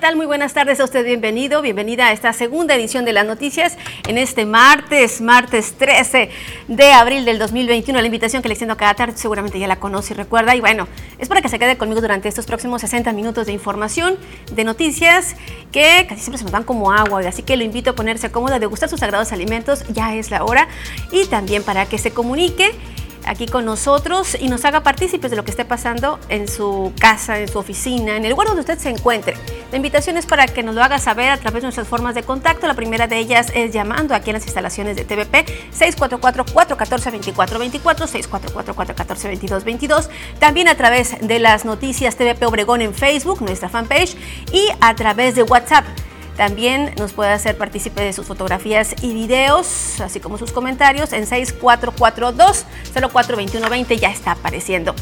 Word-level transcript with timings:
tal? 0.00 0.16
Muy 0.16 0.24
buenas 0.24 0.54
tardes 0.54 0.80
a 0.80 0.84
usted, 0.84 1.04
bienvenido, 1.04 1.60
bienvenida 1.60 2.06
a 2.06 2.12
esta 2.12 2.32
segunda 2.32 2.74
edición 2.74 3.04
de 3.04 3.12
las 3.12 3.26
noticias 3.26 3.76
en 4.08 4.16
este 4.16 4.46
martes, 4.46 5.20
martes 5.20 5.74
13 5.74 6.30
de 6.68 6.92
abril 6.92 7.26
del 7.26 7.38
2021. 7.38 8.00
La 8.00 8.06
invitación 8.06 8.40
que 8.40 8.48
le 8.48 8.54
extiendo 8.54 8.78
cada 8.78 8.94
tarde 8.94 9.12
seguramente 9.18 9.58
ya 9.58 9.68
la 9.68 9.76
conoce 9.76 10.14
y 10.14 10.16
recuerda. 10.16 10.56
Y 10.56 10.60
bueno, 10.60 10.88
es 11.18 11.28
para 11.28 11.42
que 11.42 11.50
se 11.50 11.58
quede 11.58 11.76
conmigo 11.76 12.00
durante 12.00 12.28
estos 12.30 12.46
próximos 12.46 12.80
60 12.80 13.12
minutos 13.12 13.46
de 13.46 13.52
información, 13.52 14.16
de 14.50 14.64
noticias 14.64 15.36
que 15.70 16.06
casi 16.08 16.22
siempre 16.22 16.38
se 16.38 16.44
nos 16.44 16.52
van 16.52 16.64
como 16.64 16.92
agua. 16.92 17.20
Así 17.20 17.42
que 17.42 17.58
lo 17.58 17.64
invito 17.64 17.90
a 17.90 17.94
ponerse 17.94 18.30
cómoda, 18.30 18.58
degustar 18.58 18.88
sus 18.88 19.00
sagrados 19.00 19.32
alimentos, 19.32 19.84
ya 19.88 20.14
es 20.14 20.30
la 20.30 20.44
hora. 20.44 20.66
Y 21.12 21.26
también 21.26 21.62
para 21.62 21.84
que 21.84 21.98
se 21.98 22.10
comunique 22.10 22.70
aquí 23.26 23.46
con 23.46 23.64
nosotros 23.64 24.36
y 24.38 24.48
nos 24.48 24.64
haga 24.64 24.82
partícipes 24.82 25.30
de 25.30 25.36
lo 25.36 25.44
que 25.44 25.50
esté 25.50 25.64
pasando 25.64 26.18
en 26.28 26.48
su 26.48 26.92
casa, 26.98 27.38
en 27.38 27.48
su 27.48 27.58
oficina, 27.58 28.16
en 28.16 28.24
el 28.24 28.30
lugar 28.30 28.48
donde 28.48 28.60
usted 28.60 28.78
se 28.78 28.90
encuentre. 28.90 29.34
La 29.70 29.76
invitación 29.76 30.16
es 30.16 30.26
para 30.26 30.46
que 30.46 30.62
nos 30.62 30.74
lo 30.74 30.82
haga 30.82 30.98
saber 30.98 31.30
a 31.30 31.36
través 31.36 31.62
de 31.62 31.66
nuestras 31.66 31.86
formas 31.86 32.14
de 32.14 32.22
contacto. 32.22 32.66
La 32.66 32.74
primera 32.74 33.06
de 33.06 33.18
ellas 33.18 33.52
es 33.54 33.72
llamando 33.72 34.14
aquí 34.14 34.30
en 34.30 34.34
las 34.34 34.44
instalaciones 34.44 34.96
de 34.96 35.04
TVP 35.04 35.44
644-414-2424, 35.72 37.80
644-414-2222. 37.82 40.08
También 40.38 40.68
a 40.68 40.74
través 40.74 41.16
de 41.20 41.38
las 41.38 41.64
noticias 41.64 42.16
TVP 42.16 42.46
Obregón 42.46 42.82
en 42.82 42.94
Facebook, 42.94 43.42
nuestra 43.42 43.68
fanpage, 43.68 44.16
y 44.52 44.68
a 44.80 44.94
través 44.94 45.34
de 45.34 45.42
WhatsApp 45.42 45.84
también 46.40 46.94
nos 46.96 47.12
puede 47.12 47.30
hacer 47.32 47.58
partícipe 47.58 48.00
de 48.00 48.14
sus 48.14 48.26
fotografías 48.26 48.94
y 49.02 49.12
videos, 49.12 50.00
así 50.00 50.20
como 50.20 50.38
sus 50.38 50.52
comentarios 50.52 51.12
en 51.12 51.26
6442-042120. 51.26 53.98
Ya 53.98 54.08
está 54.08 54.30
apareciendo 54.30 54.94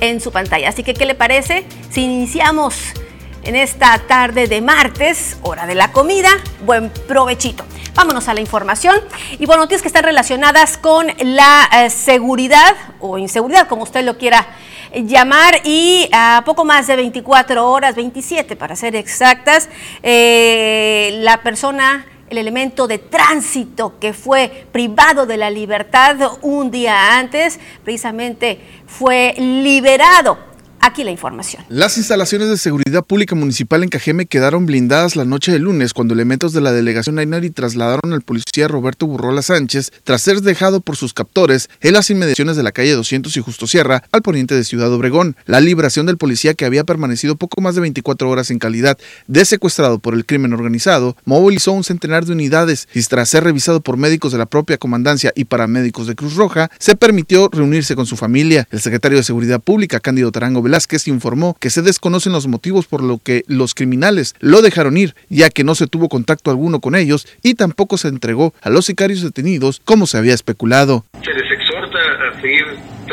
en 0.00 0.22
su 0.22 0.32
pantalla. 0.32 0.70
Así 0.70 0.84
que, 0.84 0.94
¿qué 0.94 1.04
le 1.04 1.14
parece 1.14 1.66
si 1.90 2.04
iniciamos 2.04 2.94
en 3.42 3.56
esta 3.56 3.98
tarde 4.06 4.46
de 4.46 4.60
martes, 4.60 5.36
hora 5.42 5.66
de 5.66 5.74
la 5.74 5.92
comida? 5.92 6.30
Buen 6.64 6.90
provechito. 6.90 7.64
Vámonos 7.94 8.28
a 8.28 8.34
la 8.34 8.40
información 8.40 8.96
y 9.38 9.46
bueno, 9.46 9.62
noticias 9.62 9.82
que 9.82 9.88
están 9.88 10.04
relacionadas 10.04 10.78
con 10.78 11.06
la 11.18 11.68
eh, 11.72 11.90
seguridad 11.90 12.76
o 13.00 13.18
inseguridad, 13.18 13.66
como 13.68 13.82
usted 13.82 14.04
lo 14.04 14.18
quiera 14.18 14.46
llamar 14.94 15.60
y 15.64 16.08
a 16.12 16.42
poco 16.44 16.64
más 16.64 16.86
de 16.86 16.96
24 16.96 17.68
horas, 17.68 17.94
27 17.94 18.56
para 18.56 18.76
ser 18.76 18.96
exactas, 18.96 19.68
eh, 20.02 21.18
la 21.20 21.42
persona 21.42 22.06
el 22.30 22.38
elemento 22.38 22.86
de 22.86 22.98
tránsito 22.98 23.98
que 23.98 24.12
fue 24.12 24.66
privado 24.70 25.26
de 25.26 25.36
la 25.36 25.50
libertad 25.50 26.16
un 26.42 26.70
día 26.70 27.16
antes, 27.18 27.58
precisamente 27.82 28.60
fue 28.86 29.34
liberado 29.38 30.47
Aquí 30.80 31.04
la 31.04 31.10
información. 31.10 31.64
Las 31.68 31.98
instalaciones 31.98 32.48
de 32.48 32.56
seguridad 32.56 33.04
pública 33.04 33.34
municipal 33.34 33.82
en 33.82 33.88
Cajeme 33.88 34.26
quedaron 34.26 34.66
blindadas 34.66 35.16
la 35.16 35.24
noche 35.24 35.52
de 35.52 35.58
lunes 35.58 35.92
cuando 35.92 36.14
elementos 36.14 36.52
de 36.52 36.60
la 36.60 36.72
delegación 36.72 37.18
Ainari 37.18 37.50
trasladaron 37.50 38.12
al 38.12 38.22
policía 38.22 38.68
Roberto 38.68 39.06
Burrola 39.06 39.42
Sánchez 39.42 39.90
tras 40.04 40.22
ser 40.22 40.40
dejado 40.40 40.80
por 40.80 40.96
sus 40.96 41.14
captores 41.14 41.68
en 41.80 41.94
las 41.94 42.10
inmediaciones 42.10 42.56
de 42.56 42.62
la 42.62 42.72
calle 42.72 42.92
200 42.92 43.36
y 43.36 43.40
Justo 43.40 43.66
Sierra 43.66 44.04
al 44.12 44.22
poniente 44.22 44.54
de 44.54 44.64
Ciudad 44.64 44.92
Obregón. 44.92 45.36
La 45.46 45.60
liberación 45.60 46.06
del 46.06 46.16
policía 46.16 46.54
que 46.54 46.64
había 46.64 46.84
permanecido 46.84 47.36
poco 47.36 47.60
más 47.60 47.74
de 47.74 47.80
24 47.80 48.30
horas 48.30 48.50
en 48.50 48.58
calidad 48.58 48.98
de 49.26 49.44
secuestrado 49.44 49.98
por 49.98 50.14
el 50.14 50.26
crimen 50.26 50.52
organizado 50.52 51.16
movilizó 51.24 51.72
un 51.72 51.84
centenar 51.84 52.24
de 52.24 52.32
unidades 52.32 52.88
y 52.94 53.02
tras 53.02 53.28
ser 53.28 53.44
revisado 53.44 53.80
por 53.80 53.96
médicos 53.96 54.32
de 54.32 54.38
la 54.38 54.46
propia 54.46 54.78
comandancia 54.78 55.32
y 55.34 55.44
paramédicos 55.44 56.06
de 56.06 56.14
Cruz 56.14 56.36
Roja 56.36 56.70
se 56.78 56.96
permitió 56.96 57.48
reunirse 57.52 57.96
con 57.96 58.06
su 58.06 58.16
familia. 58.16 58.68
El 58.70 58.80
secretario 58.80 59.18
de 59.18 59.24
Seguridad 59.24 59.60
Pública 59.60 60.00
Cándido 60.00 60.30
Tarango 60.30 60.62
Velázquez 60.68 61.08
informó 61.08 61.56
que 61.58 61.70
se 61.70 61.80
desconocen 61.80 62.34
los 62.34 62.46
motivos 62.46 62.86
por 62.86 63.02
lo 63.02 63.16
que 63.16 63.42
los 63.46 63.74
criminales 63.74 64.34
lo 64.38 64.60
dejaron 64.60 64.98
ir, 64.98 65.14
ya 65.30 65.48
que 65.48 65.64
no 65.64 65.74
se 65.74 65.86
tuvo 65.86 66.10
contacto 66.10 66.50
alguno 66.50 66.80
con 66.80 66.94
ellos 66.94 67.26
y 67.42 67.54
tampoco 67.54 67.96
se 67.96 68.08
entregó 68.08 68.52
a 68.60 68.68
los 68.68 68.84
sicarios 68.84 69.22
detenidos 69.22 69.80
como 69.86 70.06
se 70.06 70.18
había 70.18 70.34
especulado. 70.34 71.06
Se 71.24 71.32
les 71.32 71.50
exhorta 71.50 71.98
a 71.98 72.40
seguir 72.42 72.64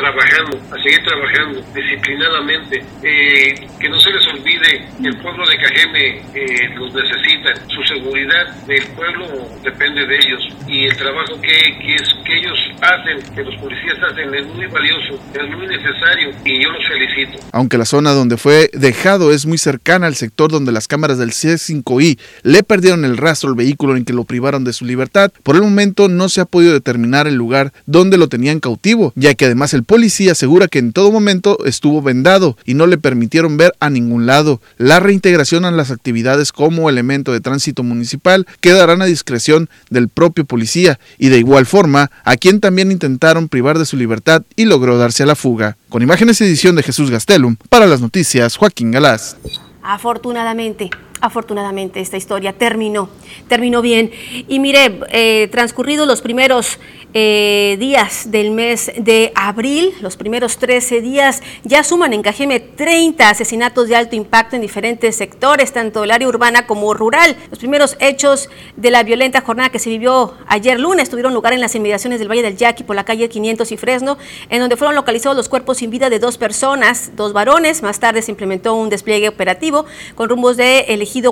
trabajando, 0.06 0.58
a 0.70 0.82
seguir 0.82 1.02
trabajando 1.04 1.62
disciplinadamente, 1.74 2.84
eh, 3.02 3.54
que 3.80 3.88
no 3.88 3.98
se 4.00 4.10
les 4.10 4.26
olvide 4.28 4.86
el 5.02 5.16
pueblo 5.18 5.46
de 5.46 5.56
Cajeme 5.56 6.22
eh, 6.34 6.68
los 6.76 6.94
necesita, 6.94 7.54
su 7.68 7.82
seguridad 7.82 8.54
del 8.66 8.86
pueblo 8.88 9.26
depende 9.62 10.06
de 10.06 10.16
ellos 10.16 10.48
y 10.68 10.84
el 10.84 10.96
trabajo 10.96 11.40
que, 11.40 11.78
que, 11.78 11.94
es, 11.94 12.08
que 12.24 12.38
ellos 12.38 12.58
hacen, 12.80 13.34
que 13.34 13.42
los 13.42 13.54
policías 13.56 13.96
hacen 14.10 14.34
es 14.34 14.46
muy 14.46 14.66
valioso, 14.66 15.18
es 15.34 15.56
muy 15.56 15.66
necesario 15.66 16.30
y 16.44 16.62
yo 16.62 16.70
los 16.70 16.86
felicito. 16.86 17.38
Aunque 17.52 17.78
la 17.78 17.84
zona 17.84 18.12
donde 18.12 18.36
fue 18.36 18.70
dejado 18.72 19.32
es 19.32 19.46
muy 19.46 19.58
cercana 19.58 20.06
al 20.06 20.14
sector 20.14 20.50
donde 20.50 20.72
las 20.72 20.88
cámaras 20.88 21.18
del 21.18 21.30
C5I 21.30 22.18
le 22.42 22.62
perdieron 22.62 23.04
el 23.04 23.16
rastro 23.16 23.50
al 23.50 23.56
vehículo 23.56 23.96
en 23.96 24.04
que 24.04 24.12
lo 24.12 24.24
privaron 24.24 24.64
de 24.64 24.72
su 24.72 24.84
libertad, 24.84 25.32
por 25.42 25.56
el 25.56 25.62
momento 25.62 26.08
no 26.08 26.28
se 26.28 26.40
ha 26.40 26.44
podido 26.44 26.72
determinar 26.72 27.26
el 27.26 27.34
lugar 27.34 27.72
donde 27.86 28.18
lo 28.18 28.28
tenían 28.28 28.60
cautivo, 28.60 29.12
ya 29.16 29.34
que 29.34 29.46
además 29.46 29.74
el 29.74 29.84
policía 29.96 30.32
asegura 30.32 30.68
que 30.68 30.78
en 30.78 30.92
todo 30.92 31.10
momento 31.10 31.56
estuvo 31.64 32.02
vendado 32.02 32.58
y 32.66 32.74
no 32.74 32.86
le 32.86 32.98
permitieron 32.98 33.56
ver 33.56 33.72
a 33.80 33.88
ningún 33.88 34.26
lado. 34.26 34.60
La 34.76 35.00
reintegración 35.00 35.64
a 35.64 35.70
las 35.70 35.90
actividades 35.90 36.52
como 36.52 36.90
elemento 36.90 37.32
de 37.32 37.40
tránsito 37.40 37.82
municipal 37.82 38.46
quedarán 38.60 39.00
a 39.00 39.06
discreción 39.06 39.70
del 39.88 40.10
propio 40.10 40.44
policía 40.44 41.00
y 41.16 41.30
de 41.30 41.38
igual 41.38 41.64
forma 41.64 42.10
a 42.24 42.36
quien 42.36 42.60
también 42.60 42.92
intentaron 42.92 43.48
privar 43.48 43.78
de 43.78 43.86
su 43.86 43.96
libertad 43.96 44.42
y 44.54 44.66
logró 44.66 44.98
darse 44.98 45.22
a 45.22 45.26
la 45.26 45.34
fuga. 45.34 45.78
Con 45.88 46.02
imágenes 46.02 46.42
edición 46.42 46.76
de 46.76 46.82
Jesús 46.82 47.10
Gastelum, 47.10 47.56
para 47.70 47.86
las 47.86 48.02
noticias 48.02 48.58
Joaquín 48.58 48.90
Galás. 48.90 49.38
Afortunadamente, 49.82 50.90
afortunadamente 51.20 52.00
esta 52.00 52.16
historia 52.16 52.52
terminó, 52.52 53.08
terminó 53.48 53.82
bien. 53.82 54.10
Y 54.48 54.58
mire, 54.58 55.00
eh, 55.10 55.48
transcurridos 55.50 56.06
los 56.06 56.20
primeros 56.20 56.78
eh, 57.18 57.76
días 57.78 58.30
del 58.30 58.50
mes 58.50 58.92
de 58.98 59.32
abril, 59.34 59.94
los 60.02 60.16
primeros 60.16 60.58
13 60.58 61.00
días, 61.00 61.42
ya 61.64 61.82
suman 61.82 62.12
en 62.12 62.22
Cajeme 62.22 62.60
30 62.60 63.30
asesinatos 63.30 63.88
de 63.88 63.96
alto 63.96 64.16
impacto 64.16 64.54
en 64.54 64.60
diferentes 64.60 65.16
sectores, 65.16 65.72
tanto 65.72 66.02
del 66.02 66.10
área 66.10 66.28
urbana 66.28 66.66
como 66.66 66.92
rural. 66.92 67.34
Los 67.48 67.58
primeros 67.58 67.96
hechos 68.00 68.50
de 68.76 68.90
la 68.90 69.02
violenta 69.02 69.40
jornada 69.40 69.70
que 69.70 69.78
se 69.78 69.88
vivió 69.88 70.34
ayer 70.46 70.78
lunes 70.78 71.08
tuvieron 71.08 71.32
lugar 71.32 71.54
en 71.54 71.60
las 71.60 71.74
inmediaciones 71.74 72.18
del 72.18 72.28
Valle 72.28 72.42
del 72.42 72.56
Yaqui 72.56 72.84
por 72.84 72.96
la 72.96 73.04
calle 73.04 73.30
500 73.30 73.72
y 73.72 73.76
Fresno, 73.78 74.18
en 74.50 74.60
donde 74.60 74.76
fueron 74.76 74.94
localizados 74.94 75.36
los 75.36 75.48
cuerpos 75.48 75.78
sin 75.78 75.90
vida 75.90 76.10
de 76.10 76.18
dos 76.18 76.36
personas, 76.36 77.12
dos 77.16 77.32
varones. 77.32 77.82
Más 77.82 77.98
tarde 77.98 78.20
se 78.20 78.30
implementó 78.30 78.74
un 78.74 78.90
despliegue 78.90 79.28
operativo 79.28 79.86
con 80.16 80.28
rumbos 80.28 80.58
de 80.58 80.84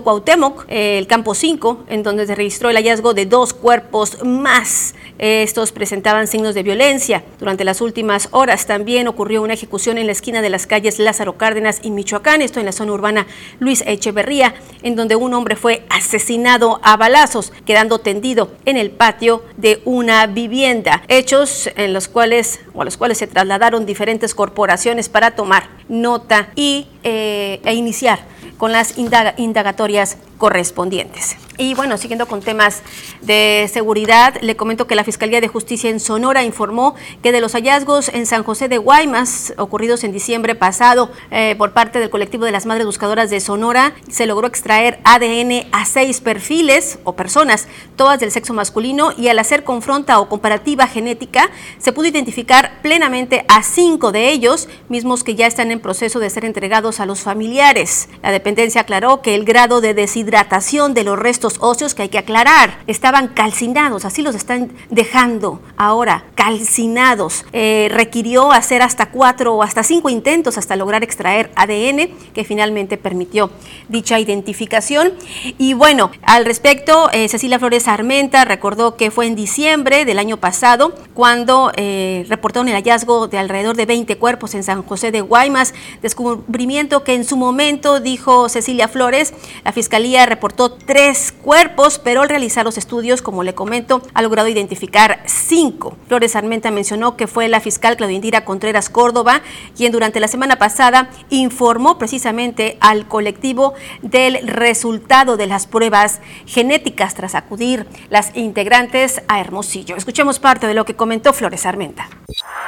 Cuauhtémoc, 0.03 0.67
eh, 0.69 0.99
el 0.99 1.07
campo 1.07 1.35
5, 1.35 1.85
en 1.89 2.03
donde 2.03 2.27
se 2.27 2.35
registró 2.35 2.71
el 2.71 2.77
hallazgo 2.77 3.15
de 3.15 3.27
dos 3.27 3.53
cuerpos 3.53 4.25
más. 4.25 4.95
Estos 5.19 5.73
presentaban 5.73 6.27
signos 6.27 6.55
de 6.55 6.63
violencia. 6.63 7.25
Durante 7.39 7.65
las 7.65 7.81
últimas 7.81 8.29
horas 8.33 8.67
también 8.67 9.07
ocurrió 9.09 9.43
una 9.43 9.55
ejecución 9.55 9.99
en 9.99 10.07
la 10.07 10.13
esquina 10.13 10.43
de 10.43 10.51
las 10.51 10.67
calles 10.67 10.99
Lázaro 10.99 11.37
Cárdenas 11.37 11.81
y 11.83 11.91
Michoacán, 11.91 12.43
esto 12.43 12.61
en 12.61 12.67
la 12.67 12.73
zona 12.73 12.93
urbana 12.93 13.27
Luis 13.59 13.85
Echeverría, 13.87 14.55
en 14.83 14.97
donde 14.97 15.17
un 15.17 15.35
hombre 15.35 15.57
fue 15.57 15.85
asesinado 15.89 16.81
a 16.83 16.97
balazos, 16.97 17.53
quedando 17.65 17.99
tendido 17.99 18.51
en 18.65 18.77
el 18.77 18.91
patio 18.91 19.43
de 19.57 19.81
una 19.85 20.27
vivienda. 20.27 21.03
Hechos 21.09 21.71
en 21.77 21.93
los 21.93 22.09
cuales, 22.09 22.61
o 22.75 22.83
a 22.83 22.85
los 22.85 22.97
cuales 22.97 23.19
se 23.19 23.27
trasladaron 23.27 23.87
diferentes 23.87 24.35
corporaciones 24.35 25.09
para 25.09 25.33
tomar 25.33 25.69
nota 25.89 26.51
y, 26.57 26.87
eh, 27.03 27.61
e 27.65 27.75
iniciar 27.75 28.34
con 28.59 28.73
las 28.73 28.95
indagatorias 28.99 30.17
correspondientes. 30.45 31.39
Y 31.57 31.73
bueno, 31.73 31.97
siguiendo 31.97 32.27
con 32.27 32.43
temas 32.43 32.83
de 33.23 33.71
seguridad, 33.73 34.35
le 34.43 34.57
comento 34.57 34.87
que 34.87 34.95
la 34.95 35.05
Fiscalía 35.05 35.41
de 35.41 35.49
Justicia 35.49 35.89
en 35.89 36.01
Sonora 36.01 36.45
informó 36.45 36.97
que 37.23 37.33
de 37.33 37.41
los 37.41 37.53
hallazgos 37.53 38.11
en 38.11 38.27
San 38.27 38.43
José 38.43 38.69
de 38.69 38.77
Guaymas 38.77 39.55
ocurridos 39.57 40.05
en 40.05 40.13
diciembre 40.13 40.55
pasado 40.55 41.11
eh, 41.31 41.55
por 41.57 41.73
parte 41.73 41.99
del 41.99 42.11
colectivo 42.11 42.45
de 42.45 42.51
las 42.51 42.67
Madres 42.67 42.85
Buscadoras 42.85 43.31
de 43.31 43.41
Sonora, 43.41 43.95
se 44.11 44.27
logró 44.27 44.47
extraer 44.49 44.99
ADN 45.05 45.67
a 45.73 45.87
seis 45.87 46.21
perfiles 46.21 46.99
o 47.05 47.15
personas, 47.15 47.69
todas 47.97 48.21
del 48.21 48.33
sexo 48.33 48.53
masculino, 48.53 49.13
y 49.17 49.29
al 49.29 49.39
hacer 49.39 49.65
confronta 49.65 50.19
o 50.19 50.29
comparativa 50.29 50.89
genética, 50.89 51.51
se 51.79 51.93
pudo 51.95 52.09
identificar 52.09 52.83
plenamente 52.83 53.47
a 53.49 53.63
cinco 53.63 54.13
de 54.13 54.29
ellos, 54.29 54.69
mismos 54.91 55.25
que 55.25 55.37
ya 55.37 55.47
están 55.47 55.71
en 55.71 55.81
proceso 55.81 56.19
de 56.19 56.29
ser 56.29 56.45
entregados 56.45 57.01
a 57.01 57.07
los 57.07 57.21
familiares. 57.21 58.11
La 58.23 58.31
dependencia 58.31 58.83
aclaró 58.83 59.23
que 59.23 59.35
el 59.35 59.47
grado 59.47 59.81
de 59.81 59.95
deshidratación 59.95 60.34
deshidratación 60.35 60.95
de 60.95 61.05
los 61.05 61.17
restos 61.17 61.59
óseos 61.61 61.95
que 61.95 62.03
hay 62.03 62.09
que 62.09 62.19
aclarar. 62.19 62.79
Estaban 62.89 63.29
calcinados, 63.29 64.05
así 64.05 64.23
los 64.23 64.35
están 64.35 64.73
dejando 64.91 65.61
ahora, 65.77 66.25
calcinados. 66.35 67.45
Eh, 67.53 67.89
requirió 67.93 68.51
hacer 68.51 68.83
hasta 68.83 69.11
cuatro 69.11 69.55
o 69.55 69.63
hasta 69.63 69.85
cinco 69.85 70.11
intentos 70.11 70.59
hasta 70.59 70.75
lograr 70.75 71.05
extraer 71.05 71.53
ADN 71.55 72.11
que 72.35 72.45
finalmente 72.45 72.97
permitió 72.97 73.51
dicha 73.89 74.19
identificación. 74.19 75.13
Y 75.59 75.75
bueno, 75.75 76.11
al 76.23 76.45
respecto, 76.45 77.11
eh, 77.13 77.29
Cecilia 77.29 77.61
Flores 77.61 77.87
Armenta 77.87 78.45
recordó 78.45 78.97
que 78.97 79.13
fue 79.13 79.27
en 79.27 79.37
diciembre 79.37 80.05
del 80.05 80.19
año 80.19 80.39
pasado 80.39 80.95
cuando 81.15 81.71
eh, 81.77 82.27
reportaron 82.29 82.69
el 82.69 82.75
hallazgo 82.75 83.29
de 83.29 83.39
alrededor 83.39 83.77
de 83.77 83.87
20 83.87 84.19
cuerpos 84.19 84.55
en 84.55 84.65
San 84.65 84.83
José 84.83 85.13
de 85.13 85.21
Guaymas, 85.21 85.75
descubrimiento 86.03 87.05
que 87.05 87.15
en 87.15 87.25
su 87.25 87.37
momento, 87.37 88.01
dijo 88.01 88.49
Cecilia 88.49 88.89
Flores, 88.89 89.33
la 89.65 89.73
Fiscalía 89.73 90.14
reportó 90.27 90.73
tres 90.73 91.33
cuerpos, 91.33 91.99
pero 91.99 92.23
al 92.23 92.29
realizar 92.29 92.65
los 92.65 92.79
estudios, 92.79 93.23
como 93.23 93.43
le 93.43 93.55
comento, 93.55 94.03
ha 94.15 94.23
logrado 94.23 94.49
identificar 94.49 95.23
cinco. 95.27 95.97
Flores 96.09 96.37
Armenta 96.37 96.71
mencionó 96.71 97.17
que 97.17 97.27
fue 97.27 97.49
la 97.49 97.61
fiscal 97.61 97.97
Claudia 97.97 98.17
Indira 98.17 98.45
Contreras 98.45 98.89
Córdoba 98.89 99.43
quien 99.77 99.93
durante 99.93 100.21
la 100.21 100.29
semana 100.29 100.57
pasada 100.57 101.11
informó 101.31 101.99
precisamente 101.99 102.79
al 102.81 103.09
colectivo 103.09 103.75
del 104.03 104.47
resultado 104.47 105.37
de 105.37 105.47
las 105.47 105.67
pruebas 105.67 106.21
genéticas 106.47 107.15
tras 107.15 107.35
acudir 107.35 107.87
las 108.09 108.35
integrantes 108.37 109.23
a 109.29 109.41
Hermosillo. 109.41 109.97
Escuchemos 109.97 110.39
parte 110.39 110.67
de 110.67 110.75
lo 110.75 110.85
que 110.85 110.97
comentó 110.97 111.33
Flores 111.33 111.67
Armenta. 111.67 112.09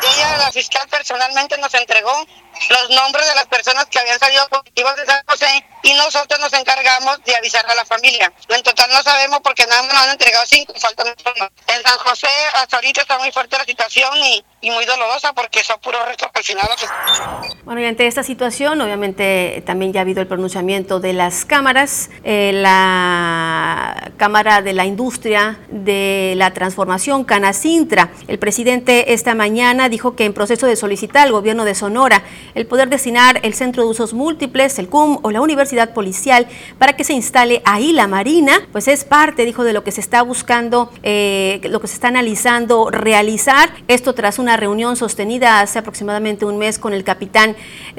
Ella, 0.03 0.39
la 0.39 0.53
fiscal, 0.53 0.83
personalmente 0.91 1.59
nos 1.59 1.73
entregó 1.75 2.11
los 2.71 2.91
nombres 2.91 3.29
de 3.29 3.35
las 3.35 3.47
personas 3.47 3.87
que 3.87 3.99
habían 3.99 4.19
salido 4.19 4.47
positivos 4.49 4.97
de 4.97 5.07
San 5.07 5.23
José 5.27 5.65
y 5.83 5.95
nosotros 5.95 6.41
nos 6.41 6.53
encargamos 6.53 7.23
de 7.25 7.37
avisar 7.37 7.65
a 7.69 7.75
la 7.75 7.85
familia. 7.85 8.33
En 8.49 8.63
total 8.63 8.91
no 8.91 9.03
sabemos 9.03 9.41
porque 9.43 9.67
nada 9.67 9.83
más 9.83 9.95
nos 9.95 10.03
han 10.03 10.11
entregado 10.11 10.45
cinco, 10.47 10.75
faltan 10.79 11.09
En 11.09 11.83
San 11.83 11.99
José 11.99 12.29
hasta 12.55 12.77
ahorita 12.77 13.03
está 13.03 13.19
muy 13.19 13.31
fuerte 13.33 13.57
la 13.57 13.65
situación 13.65 14.17
y, 14.19 14.45
y 14.61 14.71
muy 14.71 14.85
dolorosa 14.85 15.33
porque 15.33 15.63
son 15.63 15.79
puros 15.81 16.05
restos 16.07 16.31
calcinados. 16.33 16.77
Bueno, 17.65 17.81
y 17.81 17.85
ante 17.85 18.07
esta 18.07 18.23
situación, 18.23 18.81
obviamente 18.81 19.63
también 19.67 19.93
ya 19.93 20.01
ha 20.01 20.03
habido 20.03 20.21
el 20.21 20.27
pronunciamiento 20.27 21.01
de 21.01 21.13
las 21.13 21.45
cámaras, 21.45 22.11
eh, 22.25 22.53
la 22.55 24.13
Cámara 24.17 24.63
de 24.63 24.73
la 24.73 24.87
Industria 24.87 25.59
de 25.69 26.35
la 26.37 26.53
Transformación, 26.53 27.25
Canacintra. 27.25 28.11
El 28.29 28.39
presidente 28.39 29.13
esta 29.13 29.35
mañana 29.35 29.89
dijo 29.89 30.17
que 30.17 30.25
en 30.25 30.33
proceso 30.33 30.67
de 30.67 30.77
solicitar 30.77 31.27
al 31.27 31.33
gobierno 31.33 31.65
de 31.65 31.75
Sonora 31.75 32.23
el 32.57 32.67
poder 32.67 32.89
destinar 32.89 33.39
el 33.43 33.55
Centro 33.55 33.85
de 33.85 33.91
Usos 33.91 34.15
Múltiples, 34.15 34.79
el 34.79 34.89
CUM 34.89 35.19
o 35.23 35.31
la 35.31 35.43
Universidad 35.43 35.93
Policial 35.93 36.49
para 36.79 36.97
que 36.97 37.05
se 37.05 37.13
instale 37.13 37.63
ahí 37.67 37.93
la 37.93 38.09
Marina, 38.09 38.67
pues 38.73 38.89
es 38.89 39.05
parte, 39.05 39.45
dijo, 39.45 39.63
de 39.63 39.75
lo 39.75 39.85
que 39.85 39.93
se 39.93 40.01
está 40.01 40.23
buscando, 40.23 40.91
eh, 41.03 41.61
lo 41.65 41.81
que 41.81 41.87
se 41.87 41.95
está 41.95 42.09
analizando 42.09 42.91
realizar. 42.91 43.71
Esto 43.89 44.15
tras 44.15 44.39
una 44.39 44.57
reunión 44.57 44.97
sostenida 44.97 45.61
hace 45.61 45.79
aproximadamente 45.79 46.47
un 46.47 46.57
mes 46.57 46.79
con 46.79 46.95
el 46.95 47.05
capitán 47.05 47.55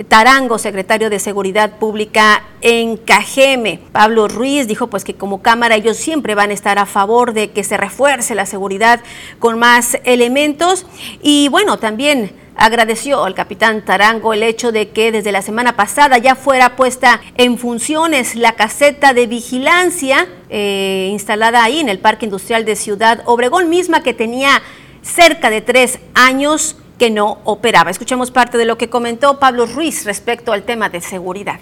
Tarango, 0.07 0.57
secretario 0.57 1.11
de 1.11 1.19
Seguridad 1.19 1.77
Pública 1.77 2.43
en 2.61 2.97
Cajeme. 2.97 3.79
Pablo 3.91 4.27
Ruiz 4.27 4.67
dijo 4.67 4.87
pues 4.87 5.03
que 5.03 5.13
como 5.13 5.43
Cámara 5.43 5.75
ellos 5.75 5.97
siempre 5.97 6.33
van 6.33 6.49
a 6.49 6.53
estar 6.53 6.79
a 6.79 6.87
favor 6.87 7.33
de 7.33 7.51
que 7.51 7.63
se 7.63 7.77
refuerce 7.77 8.33
la 8.33 8.47
seguridad 8.47 9.01
con 9.37 9.59
más 9.59 9.99
elementos 10.03 10.87
y 11.21 11.47
bueno, 11.49 11.77
también 11.77 12.46
agradeció 12.57 13.23
al 13.23 13.35
capitán 13.35 13.85
Tarango 13.85 14.33
el 14.33 14.43
hecho 14.43 14.71
de 14.71 14.89
que 14.89 15.11
desde 15.11 15.31
la 15.31 15.41
semana 15.41 15.75
pasada 15.75 16.17
ya 16.17 16.35
fuera 16.35 16.75
puesta 16.75 17.21
en 17.37 17.57
funciones 17.57 18.35
la 18.35 18.53
caseta 18.53 19.13
de 19.13 19.27
vigilancia 19.27 20.27
eh, 20.49 21.09
instalada 21.11 21.63
ahí 21.63 21.79
en 21.79 21.89
el 21.89 21.99
Parque 21.99 22.25
Industrial 22.25 22.65
de 22.65 22.75
Ciudad 22.75 23.21
Obregón, 23.25 23.69
misma 23.69 24.01
que 24.01 24.13
tenía 24.13 24.61
cerca 25.01 25.49
de 25.49 25.61
tres 25.61 25.99
años 26.13 26.75
que 26.97 27.09
no 27.09 27.39
operaba. 27.43 27.91
Escuchemos 27.91 28.31
parte 28.31 28.57
de 28.57 28.65
lo 28.65 28.77
que 28.77 28.89
comentó 28.89 29.39
Pablo 29.39 29.67
Ruiz 29.67 30.03
respecto 30.05 30.51
al 30.51 30.63
tema 30.63 30.89
de 30.89 31.01
seguridad. 31.01 31.59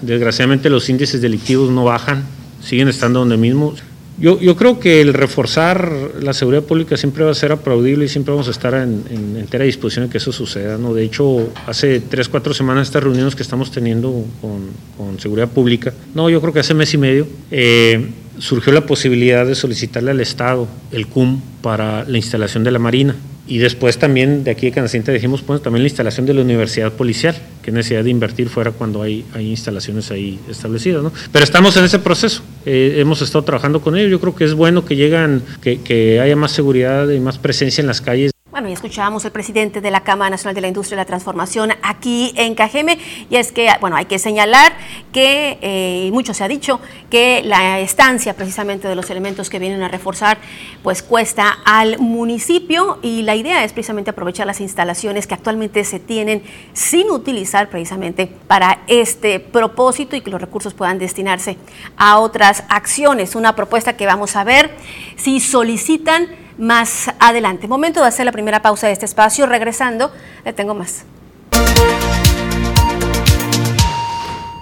Desgraciadamente 0.00 0.68
los 0.68 0.88
índices 0.88 1.20
delictivos 1.20 1.70
no 1.70 1.84
bajan, 1.84 2.24
siguen 2.62 2.88
estando 2.88 3.20
donde 3.20 3.36
mismo. 3.36 3.74
Yo, 4.20 4.38
yo, 4.38 4.54
creo 4.54 4.78
que 4.78 5.00
el 5.00 5.14
reforzar 5.14 5.92
la 6.20 6.34
seguridad 6.34 6.62
pública 6.62 6.96
siempre 6.98 7.24
va 7.24 7.30
a 7.30 7.34
ser 7.34 7.52
aplaudible 7.52 8.04
y 8.04 8.08
siempre 8.08 8.32
vamos 8.32 8.48
a 8.48 8.50
estar 8.50 8.74
en, 8.74 9.02
entera 9.38 9.64
disposición 9.64 10.06
de 10.06 10.12
que 10.12 10.18
eso 10.18 10.30
suceda. 10.30 10.76
¿no? 10.76 10.92
De 10.92 11.02
hecho, 11.02 11.50
hace 11.66 12.00
tres, 12.00 12.28
cuatro 12.28 12.52
semanas 12.52 12.88
estas 12.88 13.02
reuniones 13.02 13.34
que 13.34 13.42
estamos 13.42 13.70
teniendo 13.70 14.24
con, 14.40 15.18
seguridad 15.18 15.48
pública, 15.48 15.92
no, 16.14 16.30
yo 16.30 16.40
creo 16.40 16.52
que 16.52 16.60
hace 16.60 16.74
mes 16.74 16.92
y 16.94 16.98
medio, 16.98 17.26
eh, 17.50 18.10
surgió 18.38 18.72
la 18.72 18.86
posibilidad 18.86 19.46
de 19.46 19.54
solicitarle 19.54 20.10
al 20.10 20.20
Estado 20.20 20.68
el 20.92 21.06
CUM 21.06 21.40
para 21.62 22.04
la 22.04 22.16
instalación 22.16 22.64
de 22.64 22.70
la 22.70 22.78
Marina. 22.78 23.16
Y 23.50 23.58
después 23.58 23.98
también 23.98 24.44
de 24.44 24.52
aquí 24.52 24.66
de 24.66 24.72
Canacinta 24.72 25.10
dijimos, 25.10 25.42
pues 25.42 25.60
también 25.60 25.82
la 25.82 25.88
instalación 25.88 26.24
de 26.24 26.34
la 26.34 26.42
universidad 26.42 26.92
policial, 26.92 27.34
que 27.64 27.72
necesidad 27.72 28.04
de 28.04 28.10
invertir 28.10 28.48
fuera 28.48 28.70
cuando 28.70 29.02
hay, 29.02 29.24
hay 29.34 29.50
instalaciones 29.50 30.12
ahí 30.12 30.38
establecidas. 30.48 31.02
¿no? 31.02 31.12
Pero 31.32 31.42
estamos 31.42 31.76
en 31.76 31.84
ese 31.84 31.98
proceso, 31.98 32.44
eh, 32.64 32.94
hemos 32.98 33.22
estado 33.22 33.42
trabajando 33.42 33.80
con 33.80 33.96
ellos, 33.96 34.08
yo 34.08 34.20
creo 34.20 34.36
que 34.36 34.44
es 34.44 34.54
bueno 34.54 34.84
que 34.84 34.94
llegan, 34.94 35.42
que, 35.60 35.80
que 35.80 36.20
haya 36.20 36.36
más 36.36 36.52
seguridad 36.52 37.08
y 37.08 37.18
más 37.18 37.38
presencia 37.38 37.82
en 37.82 37.88
las 37.88 38.00
calles. 38.00 38.30
Bueno, 38.60 38.68
y 38.68 38.74
escuchábamos 38.74 39.24
al 39.24 39.32
presidente 39.32 39.80
de 39.80 39.90
la 39.90 40.02
Cámara 40.02 40.28
Nacional 40.28 40.54
de 40.54 40.60
la 40.60 40.68
Industria 40.68 40.96
y 40.96 40.98
la 40.98 41.06
Transformación 41.06 41.72
aquí 41.82 42.34
en 42.36 42.54
Cajeme, 42.54 42.98
y 43.30 43.36
es 43.36 43.52
que, 43.52 43.70
bueno, 43.80 43.96
hay 43.96 44.04
que 44.04 44.18
señalar 44.18 44.74
que, 45.14 45.56
eh, 45.62 46.10
mucho 46.12 46.34
se 46.34 46.44
ha 46.44 46.48
dicho, 46.48 46.78
que 47.08 47.40
la 47.42 47.80
estancia 47.80 48.36
precisamente 48.36 48.86
de 48.86 48.94
los 48.94 49.08
elementos 49.08 49.48
que 49.48 49.58
vienen 49.58 49.82
a 49.82 49.88
reforzar, 49.88 50.36
pues 50.82 51.02
cuesta 51.02 51.56
al 51.64 52.00
municipio, 52.00 52.98
y 53.00 53.22
la 53.22 53.34
idea 53.34 53.64
es 53.64 53.72
precisamente 53.72 54.10
aprovechar 54.10 54.46
las 54.46 54.60
instalaciones 54.60 55.26
que 55.26 55.32
actualmente 55.32 55.82
se 55.84 55.98
tienen 55.98 56.42
sin 56.74 57.10
utilizar 57.10 57.70
precisamente 57.70 58.26
para 58.26 58.82
este 58.88 59.40
propósito 59.40 60.16
y 60.16 60.20
que 60.20 60.28
los 60.28 60.38
recursos 60.38 60.74
puedan 60.74 60.98
destinarse 60.98 61.56
a 61.96 62.18
otras 62.18 62.64
acciones. 62.68 63.36
Una 63.36 63.56
propuesta 63.56 63.96
que 63.96 64.04
vamos 64.04 64.36
a 64.36 64.44
ver 64.44 64.70
si 65.16 65.40
solicitan 65.40 66.49
más 66.60 67.10
adelante. 67.18 67.66
Momento 67.66 68.00
de 68.00 68.06
hacer 68.06 68.26
la 68.26 68.32
primera 68.32 68.62
pausa 68.62 68.86
de 68.86 68.92
este 68.92 69.06
espacio. 69.06 69.46
Regresando, 69.46 70.12
le 70.44 70.52
tengo 70.52 70.74
más. 70.74 71.04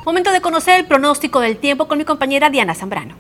Momento 0.06 0.31
de 0.33 0.41
conocer 0.41 0.81
el 0.81 0.87
pronóstico 0.87 1.41
del 1.41 1.59
tiempo 1.59 1.87
con 1.87 1.99
mi 1.99 2.05
compañera 2.05 2.49
Diana 2.49 2.75
Zambrano. 2.75 3.17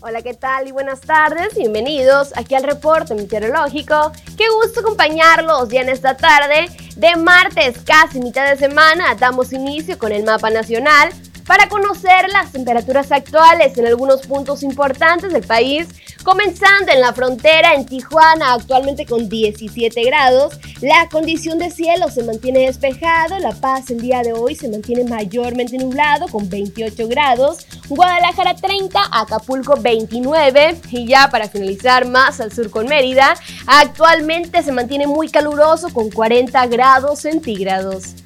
Hola, 0.00 0.22
¿qué 0.22 0.34
tal? 0.34 0.66
Y 0.66 0.72
buenas 0.72 1.00
tardes. 1.00 1.54
Bienvenidos 1.56 2.32
aquí 2.36 2.54
al 2.54 2.62
reporte 2.62 3.14
meteorológico. 3.14 4.12
Qué 4.36 4.44
gusto 4.62 4.80
acompañarlos 4.80 5.68
ya 5.68 5.82
en 5.82 5.88
esta 5.88 6.16
tarde 6.16 6.68
de 6.96 7.16
martes, 7.16 7.78
casi 7.84 8.20
mitad 8.20 8.48
de 8.48 8.56
semana. 8.56 9.14
Damos 9.16 9.52
inicio 9.52 9.98
con 9.98 10.12
el 10.12 10.24
mapa 10.24 10.50
nacional 10.50 11.10
para 11.46 11.68
conocer 11.68 12.28
las 12.32 12.52
temperaturas 12.52 13.12
actuales 13.12 13.78
en 13.78 13.86
algunos 13.86 14.26
puntos 14.26 14.62
importantes 14.62 15.32
del 15.32 15.46
país, 15.46 15.86
comenzando 16.24 16.92
en 16.92 17.00
la 17.00 17.12
frontera 17.12 17.74
en 17.74 17.86
Tijuana, 17.86 18.54
actualmente 18.54 19.06
con 19.06 19.28
17 19.28 20.02
grados. 20.04 20.58
La 20.80 21.08
condición 21.08 21.58
de 21.58 21.70
cielo 21.70 22.10
se 22.10 22.24
mantiene 22.24 22.60
despejado, 22.60 23.38
La 23.38 23.52
Paz 23.52 23.90
el 23.90 24.00
día 24.00 24.22
de 24.22 24.32
hoy 24.32 24.56
se 24.56 24.68
mantiene 24.68 25.04
mayormente 25.04 25.78
nublado 25.78 26.26
con 26.28 26.48
28 26.48 27.08
grados, 27.08 27.66
Guadalajara 27.88 28.56
30, 28.56 29.00
Acapulco 29.12 29.76
29 29.80 30.80
y 30.90 31.06
ya 31.06 31.28
para 31.30 31.48
finalizar 31.48 32.06
más 32.06 32.40
al 32.40 32.52
sur 32.52 32.70
con 32.70 32.86
Mérida, 32.86 33.34
actualmente 33.66 34.62
se 34.62 34.72
mantiene 34.72 35.06
muy 35.06 35.28
caluroso 35.28 35.92
con 35.92 36.10
40 36.10 36.66
grados 36.66 37.20
centígrados. 37.20 38.25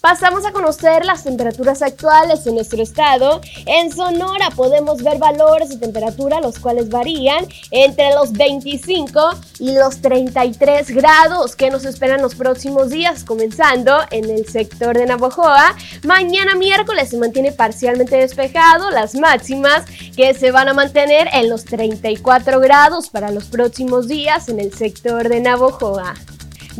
Pasamos 0.00 0.46
a 0.46 0.52
conocer 0.52 1.04
las 1.04 1.24
temperaturas 1.24 1.82
actuales 1.82 2.46
en 2.46 2.54
nuestro 2.54 2.82
estado. 2.82 3.42
En 3.66 3.92
Sonora 3.92 4.48
podemos 4.56 5.02
ver 5.02 5.18
valores 5.18 5.68
de 5.68 5.76
temperatura 5.76 6.40
los 6.40 6.58
cuales 6.58 6.88
varían 6.88 7.46
entre 7.70 8.14
los 8.14 8.32
25 8.32 9.20
y 9.58 9.74
los 9.74 10.00
33 10.00 10.90
grados 10.92 11.54
que 11.54 11.68
nos 11.68 11.84
esperan 11.84 12.22
los 12.22 12.34
próximos 12.34 12.88
días, 12.88 13.24
comenzando 13.24 13.98
en 14.10 14.30
el 14.30 14.46
sector 14.46 14.96
de 14.96 15.04
Navojoa. 15.04 15.76
Mañana 16.04 16.54
miércoles 16.54 17.10
se 17.10 17.18
mantiene 17.18 17.52
parcialmente 17.52 18.16
despejado, 18.16 18.90
las 18.90 19.14
máximas 19.14 19.84
que 20.16 20.32
se 20.32 20.50
van 20.50 20.68
a 20.68 20.74
mantener 20.74 21.28
en 21.34 21.50
los 21.50 21.66
34 21.66 22.58
grados 22.60 23.10
para 23.10 23.30
los 23.30 23.44
próximos 23.44 24.08
días 24.08 24.48
en 24.48 24.60
el 24.60 24.72
sector 24.72 25.28
de 25.28 25.40
Navojoa. 25.40 26.14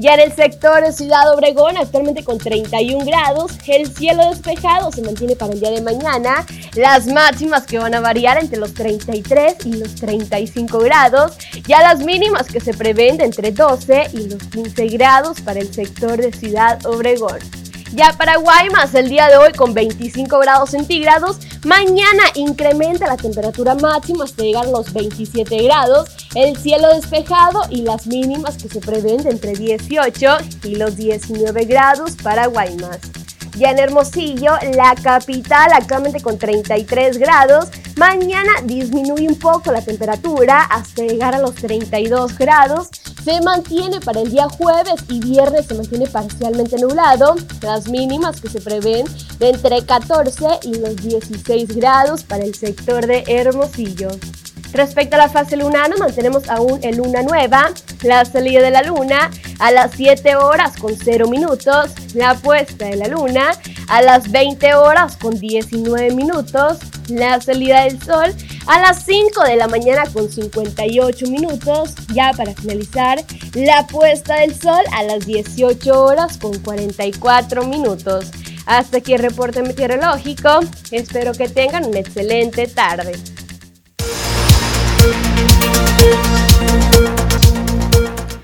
Ya 0.00 0.14
en 0.14 0.20
el 0.20 0.32
sector 0.34 0.90
Ciudad 0.94 1.30
Obregón, 1.34 1.76
actualmente 1.76 2.24
con 2.24 2.38
31 2.38 3.04
grados, 3.04 3.52
el 3.66 3.86
cielo 3.94 4.30
despejado 4.30 4.90
se 4.90 5.02
mantiene 5.02 5.36
para 5.36 5.52
el 5.52 5.60
día 5.60 5.72
de 5.72 5.82
mañana. 5.82 6.46
Las 6.74 7.06
máximas 7.06 7.66
que 7.66 7.78
van 7.78 7.94
a 7.94 8.00
variar 8.00 8.38
entre 8.38 8.58
los 8.58 8.72
33 8.72 9.66
y 9.66 9.74
los 9.74 9.96
35 9.96 10.78
grados. 10.78 11.36
Ya 11.68 11.82
las 11.82 11.98
mínimas 11.98 12.46
que 12.46 12.60
se 12.60 12.72
prevén 12.72 13.20
entre 13.20 13.52
12 13.52 14.06
y 14.14 14.30
los 14.30 14.42
15 14.44 14.86
grados 14.86 15.42
para 15.42 15.60
el 15.60 15.70
sector 15.70 16.16
de 16.16 16.32
Ciudad 16.32 16.78
Obregón. 16.86 17.38
Ya 17.92 18.14
para 18.16 18.36
Guaymas, 18.36 18.94
el 18.94 19.08
día 19.08 19.28
de 19.28 19.36
hoy 19.36 19.52
con 19.52 19.74
25 19.74 20.38
grados 20.38 20.70
centígrados, 20.70 21.38
mañana 21.64 22.22
incrementa 22.36 23.08
la 23.08 23.16
temperatura 23.16 23.74
máxima 23.74 24.24
hasta 24.24 24.44
llegar 24.44 24.66
a 24.66 24.70
los 24.70 24.92
27 24.92 25.62
grados, 25.64 26.08
el 26.36 26.56
cielo 26.56 26.88
despejado 26.94 27.62
y 27.68 27.82
las 27.82 28.06
mínimas 28.06 28.56
que 28.58 28.68
se 28.68 28.80
prevén 28.80 29.24
de 29.24 29.30
entre 29.30 29.54
18 29.54 30.36
y 30.64 30.76
los 30.76 30.96
19 30.96 31.64
grados. 31.64 32.12
Para 32.22 32.46
Guaymas. 32.46 32.98
Ya 33.56 33.70
en 33.70 33.78
Hermosillo, 33.78 34.52
la 34.74 34.94
capital 34.94 35.72
actualmente 35.72 36.20
con 36.20 36.38
33 36.38 37.18
grados, 37.18 37.68
mañana 37.96 38.52
disminuye 38.64 39.28
un 39.28 39.38
poco 39.38 39.72
la 39.72 39.82
temperatura 39.82 40.62
hasta 40.62 41.02
llegar 41.02 41.34
a 41.34 41.40
los 41.40 41.54
32 41.56 42.38
grados. 42.38 42.88
Se 43.24 43.40
mantiene 43.42 44.00
para 44.00 44.20
el 44.20 44.30
día 44.30 44.48
jueves 44.48 45.04
y 45.08 45.20
viernes 45.20 45.66
se 45.66 45.74
mantiene 45.74 46.06
parcialmente 46.06 46.78
nublado. 46.78 47.36
Las 47.60 47.88
mínimas 47.88 48.40
que 48.40 48.48
se 48.48 48.60
prevén 48.60 49.06
de 49.38 49.50
entre 49.50 49.84
14 49.84 50.60
y 50.62 50.76
los 50.76 50.96
16 50.96 51.76
grados 51.76 52.24
para 52.24 52.44
el 52.44 52.54
sector 52.54 53.06
de 53.06 53.24
Hermosillo. 53.26 54.08
Respecto 54.72 55.16
a 55.16 55.18
la 55.18 55.28
fase 55.28 55.56
lunana, 55.56 55.96
mantenemos 55.98 56.48
aún 56.48 56.78
en 56.82 56.96
luna 56.96 57.22
nueva, 57.22 57.70
la 58.02 58.24
salida 58.24 58.62
de 58.62 58.70
la 58.70 58.82
luna 58.82 59.30
a 59.58 59.70
las 59.70 59.92
7 59.96 60.36
horas 60.36 60.76
con 60.76 60.96
0 60.96 61.28
minutos, 61.28 61.90
la 62.14 62.34
puesta 62.34 62.86
de 62.86 62.96
la 62.96 63.08
luna 63.08 63.50
a 63.88 64.02
las 64.02 64.30
20 64.30 64.74
horas 64.74 65.16
con 65.16 65.38
19 65.38 66.14
minutos, 66.14 66.78
la 67.08 67.40
salida 67.40 67.84
del 67.84 68.00
sol 68.00 68.32
a 68.66 68.80
las 68.80 69.04
5 69.04 69.42
de 69.42 69.56
la 69.56 69.66
mañana 69.66 70.04
con 70.12 70.30
58 70.30 71.26
minutos, 71.26 71.94
ya 72.14 72.32
para 72.36 72.54
finalizar, 72.54 73.18
la 73.54 73.86
puesta 73.88 74.36
del 74.36 74.54
sol 74.54 74.82
a 74.92 75.02
las 75.02 75.26
18 75.26 76.04
horas 76.04 76.38
con 76.38 76.56
44 76.60 77.64
minutos. 77.64 78.26
Hasta 78.66 78.98
aquí 78.98 79.14
el 79.14 79.22
reporte 79.22 79.62
meteorológico, 79.62 80.60
espero 80.92 81.32
que 81.32 81.48
tengan 81.48 81.84
una 81.84 81.98
excelente 81.98 82.68
tarde. 82.68 83.12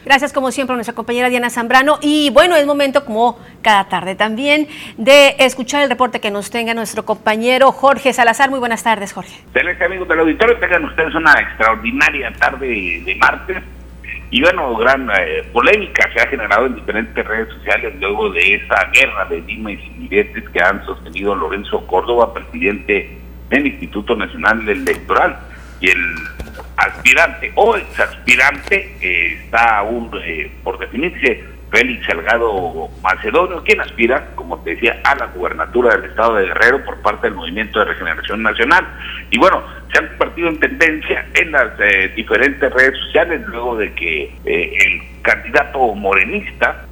Gracias 0.05 0.33
como 0.33 0.51
siempre 0.51 0.73
a 0.73 0.77
nuestra 0.77 0.95
compañera 0.95 1.29
Diana 1.29 1.51
Zambrano 1.51 1.99
y 2.01 2.31
bueno, 2.31 2.57
es 2.57 2.65
momento 2.65 3.05
como 3.05 3.39
cada 3.61 3.89
tarde 3.89 4.15
también 4.15 4.69
de 4.97 5.35
escuchar 5.41 5.83
el 5.83 5.91
reporte 5.91 6.21
que 6.21 6.31
nos 6.31 6.49
tenga 6.51 6.75
nuestro 6.75 7.05
compañero 7.05 7.73
Jorge 7.73 8.13
Salazar. 8.13 8.49
Muy 8.49 8.61
buenas 8.61 8.83
tardes, 8.83 9.13
Jorge. 9.13 9.35
Excelente 9.47 9.85
amigos 9.85 10.09
del 10.09 10.21
auditorio, 10.21 10.59
tengan 10.59 10.85
ustedes 10.85 11.15
una 11.15 11.33
extraordinaria 11.33 12.33
tarde 12.33 13.03
de 13.05 13.15
martes 13.17 13.63
y 14.31 14.41
bueno, 14.41 14.77
gran 14.77 15.11
eh, 15.11 15.45
polémica 15.53 16.09
se 16.13 16.21
ha 16.21 16.29
generado 16.29 16.67
en 16.67 16.77
diferentes 16.77 17.27
redes 17.27 17.49
sociales 17.55 17.95
luego 18.01 18.31
de 18.31 18.55
esa 18.55 18.85
guerra 18.93 19.25
de 19.27 19.43
dimes 19.43 19.81
y 19.85 20.09
diretes 20.09 20.49
que 20.51 20.63
han 20.63 20.85
sostenido 20.87 21.35
Lorenzo 21.35 21.87
Córdoba, 21.87 22.33
presidente 22.33 23.19
del 23.51 23.67
Instituto 23.67 24.17
Nacional 24.17 24.69
Electoral 24.69 25.39
y 25.81 25.91
el 25.91 26.15
aspirante 26.77 27.53
o 27.55 27.77
exaspirante 27.77 28.97
eh, 29.01 29.39
está 29.45 29.79
aún 29.79 30.11
eh, 30.23 30.51
por 30.63 30.79
definirse 30.79 31.45
Félix 31.71 32.07
Salgado 32.07 32.89
Macedonio, 33.03 33.63
quien 33.65 33.81
aspira, 33.81 34.29
como 34.37 34.59
te 34.61 34.71
decía, 34.71 35.01
a 35.03 35.17
la 35.17 35.27
gubernatura 35.27 35.97
del 35.97 36.11
estado 36.11 36.37
de 36.37 36.47
Guerrero 36.47 36.85
por 36.85 37.03
parte 37.03 37.27
del 37.27 37.35
Movimiento 37.35 37.81
de 37.81 37.87
Regeneración 37.87 38.43
Nacional. 38.43 38.87
Y 39.31 39.39
bueno, 39.39 39.65
se 39.93 39.99
han 39.99 40.09
convertido 40.11 40.49
en 40.49 40.61
tendencia 40.61 41.27
en 41.35 41.51
las 41.51 41.73
eh, 41.81 42.13
diferentes 42.15 42.73
redes 42.73 42.97
sociales 43.07 43.43
luego 43.49 43.77
de 43.77 43.93
que 43.95 44.33
el 44.45 45.23
candidato 45.23 45.95
morenista 45.95 46.87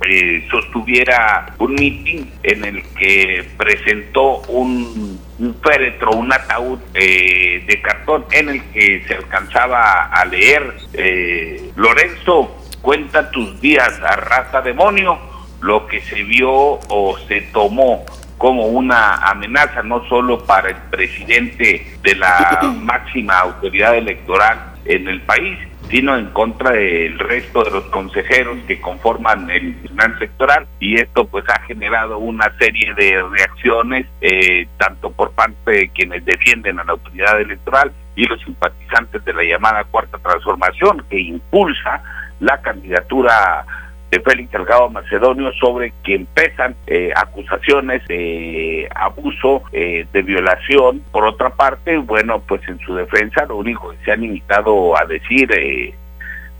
sostuviera 0.51 1.47
un 1.59 1.75
mitin 1.75 2.33
en 2.43 2.65
el 2.65 2.83
que 2.99 3.49
presentó 3.57 4.39
un 4.49 5.21
un 5.39 5.55
féretro, 5.63 6.13
un 6.13 6.33
ataúd 6.33 6.79
eh, 6.95 7.65
de 7.67 7.83
cartón 7.83 8.25
en 8.31 8.49
el 8.49 8.63
que 8.71 9.05
se 9.07 9.15
alcanzaba 9.15 10.05
a 10.07 10.25
leer 10.25 10.75
eh, 10.93 11.71
Lorenzo, 11.77 12.57
cuenta 12.81 13.31
tus 13.31 13.61
días 13.61 14.01
a 14.01 14.17
raza 14.17 14.61
demonio, 14.61 15.19
lo 15.61 15.87
que 15.87 16.01
se 16.03 16.23
vio 16.23 16.51
o 16.51 17.19
se 17.27 17.41
tomó 17.53 18.05
como 18.39 18.67
una 18.67 19.15
amenaza 19.15 19.83
no 19.83 20.07
solo 20.09 20.45
para 20.45 20.69
el 20.71 20.77
presidente 20.91 21.97
de 22.03 22.15
la 22.17 22.61
máxima 22.83 23.39
autoridad 23.39 23.97
electoral 23.97 24.75
en 24.85 25.09
el 25.09 25.23
país, 25.23 25.59
sino 25.89 26.17
en 26.17 26.27
contra 26.31 26.73
del 26.73 27.19
resto 27.19 27.63
de 27.65 27.71
los 27.71 27.85
consejeros 27.85 28.59
que 28.67 28.81
conforman 28.81 29.51
el 29.51 29.77
tribunal 29.81 30.15
electoral 30.17 30.67
y 30.81 30.97
esto 30.97 31.27
pues 31.27 31.45
ha 31.49 31.61
generado 31.63 32.19
una 32.19 32.53
serie 32.59 32.95
de 32.95 33.23
reacciones 33.31 34.07
eh, 34.21 34.67
tanto 34.79 35.11
por 35.11 35.33
parte 35.33 35.71
de 35.71 35.89
quienes 35.91 36.25
defienden 36.25 36.79
a 36.79 36.85
la 36.85 36.93
autoridad 36.93 37.41
electoral 37.41 37.93
y 38.17 38.27
los 38.27 38.41
simpatizantes 38.43 39.25
de 39.25 39.35
la 39.35 39.43
llamada 39.43 39.85
cuarta 39.85 40.19
transformación 40.19 41.05
que 41.11 41.21
impulsa 41.21 42.03
la 42.41 42.61
candidatura 42.61 43.65
de 44.11 44.21
Félix 44.21 44.53
Salgado 44.53 44.91
Macedonio 44.91 45.53
sobre 45.61 45.93
que 46.05 46.15
empiezan 46.15 46.77
eh, 46.87 47.11
acusaciones 47.17 48.07
de 48.07 48.89
abuso, 48.95 49.63
eh, 49.73 50.07
de 50.13 50.23
violación. 50.23 51.03
Por 51.11 51.25
otra 51.25 51.51
parte, 51.51 51.97
bueno, 51.99 52.41
pues 52.41 52.61
en 52.69 52.79
su 52.81 52.95
defensa 52.95 53.45
lo 53.47 53.57
único 53.57 53.91
que 53.91 54.05
se 54.05 54.13
han 54.13 54.21
limitado 54.21 54.97
a 54.99 55.05
decir 55.07 55.51
eh, 55.53 55.95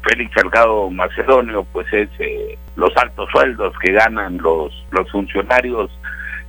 Félix 0.03 0.33
Salgado 0.35 0.91
Macedonio, 0.91 1.67
pues 1.73 1.87
es 1.93 2.09
los 2.77 2.91
altos 2.97 3.29
sueldos 3.31 3.73
que 3.81 3.93
ganan 3.93 4.39
los, 4.39 4.85
los 4.91 5.11
funcionarios 5.11 5.91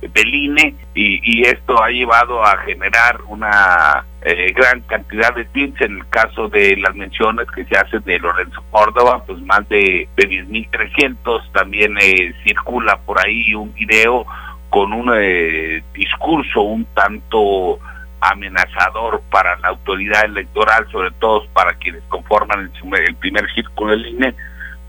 del 0.00 0.34
INE 0.34 0.74
y, 0.94 1.42
esto 1.46 1.82
ha 1.82 1.88
llevado 1.90 2.42
a 2.42 2.56
generar 2.58 3.20
una 3.28 4.04
eh, 4.22 4.52
gran 4.54 4.80
cantidad 4.82 5.34
de 5.34 5.44
tweets. 5.46 5.80
En 5.80 5.98
el 5.98 6.08
caso 6.08 6.48
de 6.48 6.76
las 6.76 6.94
menciones 6.94 7.46
que 7.54 7.64
se 7.64 7.76
hacen 7.76 8.02
de 8.04 8.18
Lorenzo 8.18 8.62
Córdoba, 8.70 9.22
pues 9.26 9.40
más 9.42 9.68
de, 9.68 10.08
de 10.16 10.28
10.300, 10.28 11.52
también 11.52 11.96
eh, 12.00 12.34
circula 12.44 12.98
por 12.98 13.24
ahí 13.24 13.54
un 13.54 13.72
video 13.74 14.26
con 14.70 14.92
un 14.92 15.12
eh, 15.16 15.82
discurso 15.94 16.62
un 16.62 16.84
tanto 16.86 17.78
amenazador 18.20 19.22
para 19.30 19.56
la 19.58 19.68
autoridad 19.68 20.24
electoral, 20.24 20.86
sobre 20.90 21.10
todo 21.12 21.46
para 21.52 21.74
quienes 21.74 22.02
conforman 22.08 22.70
el, 22.82 23.00
el 23.06 23.14
primer 23.16 23.50
círculo 23.54 23.92
del 23.92 24.06
INE, 24.06 24.34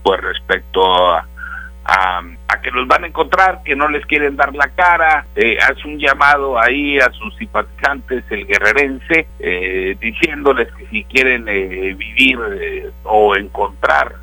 pues 0.02 0.20
respecto 0.20 1.14
a 1.14 1.26
a, 1.88 2.22
que 2.62 2.70
los 2.70 2.86
van 2.86 3.04
a 3.04 3.06
encontrar, 3.06 3.62
que 3.64 3.74
no 3.74 3.88
les 3.88 4.04
quieren 4.06 4.36
dar 4.36 4.54
la 4.54 4.68
cara, 4.74 5.26
eh, 5.34 5.56
hace 5.58 5.86
un 5.88 5.98
llamado 5.98 6.60
ahí 6.60 6.98
a 6.98 7.10
sus 7.12 7.34
simpatizantes, 7.36 8.24
el 8.30 8.46
guerrerense, 8.46 9.26
eh, 9.38 9.96
diciéndoles 10.00 10.68
que 10.74 10.86
si 10.88 11.04
quieren 11.04 11.46
eh, 11.48 11.94
vivir 11.94 12.38
eh, 12.60 12.90
o 13.04 13.34
encontrar 13.36 14.16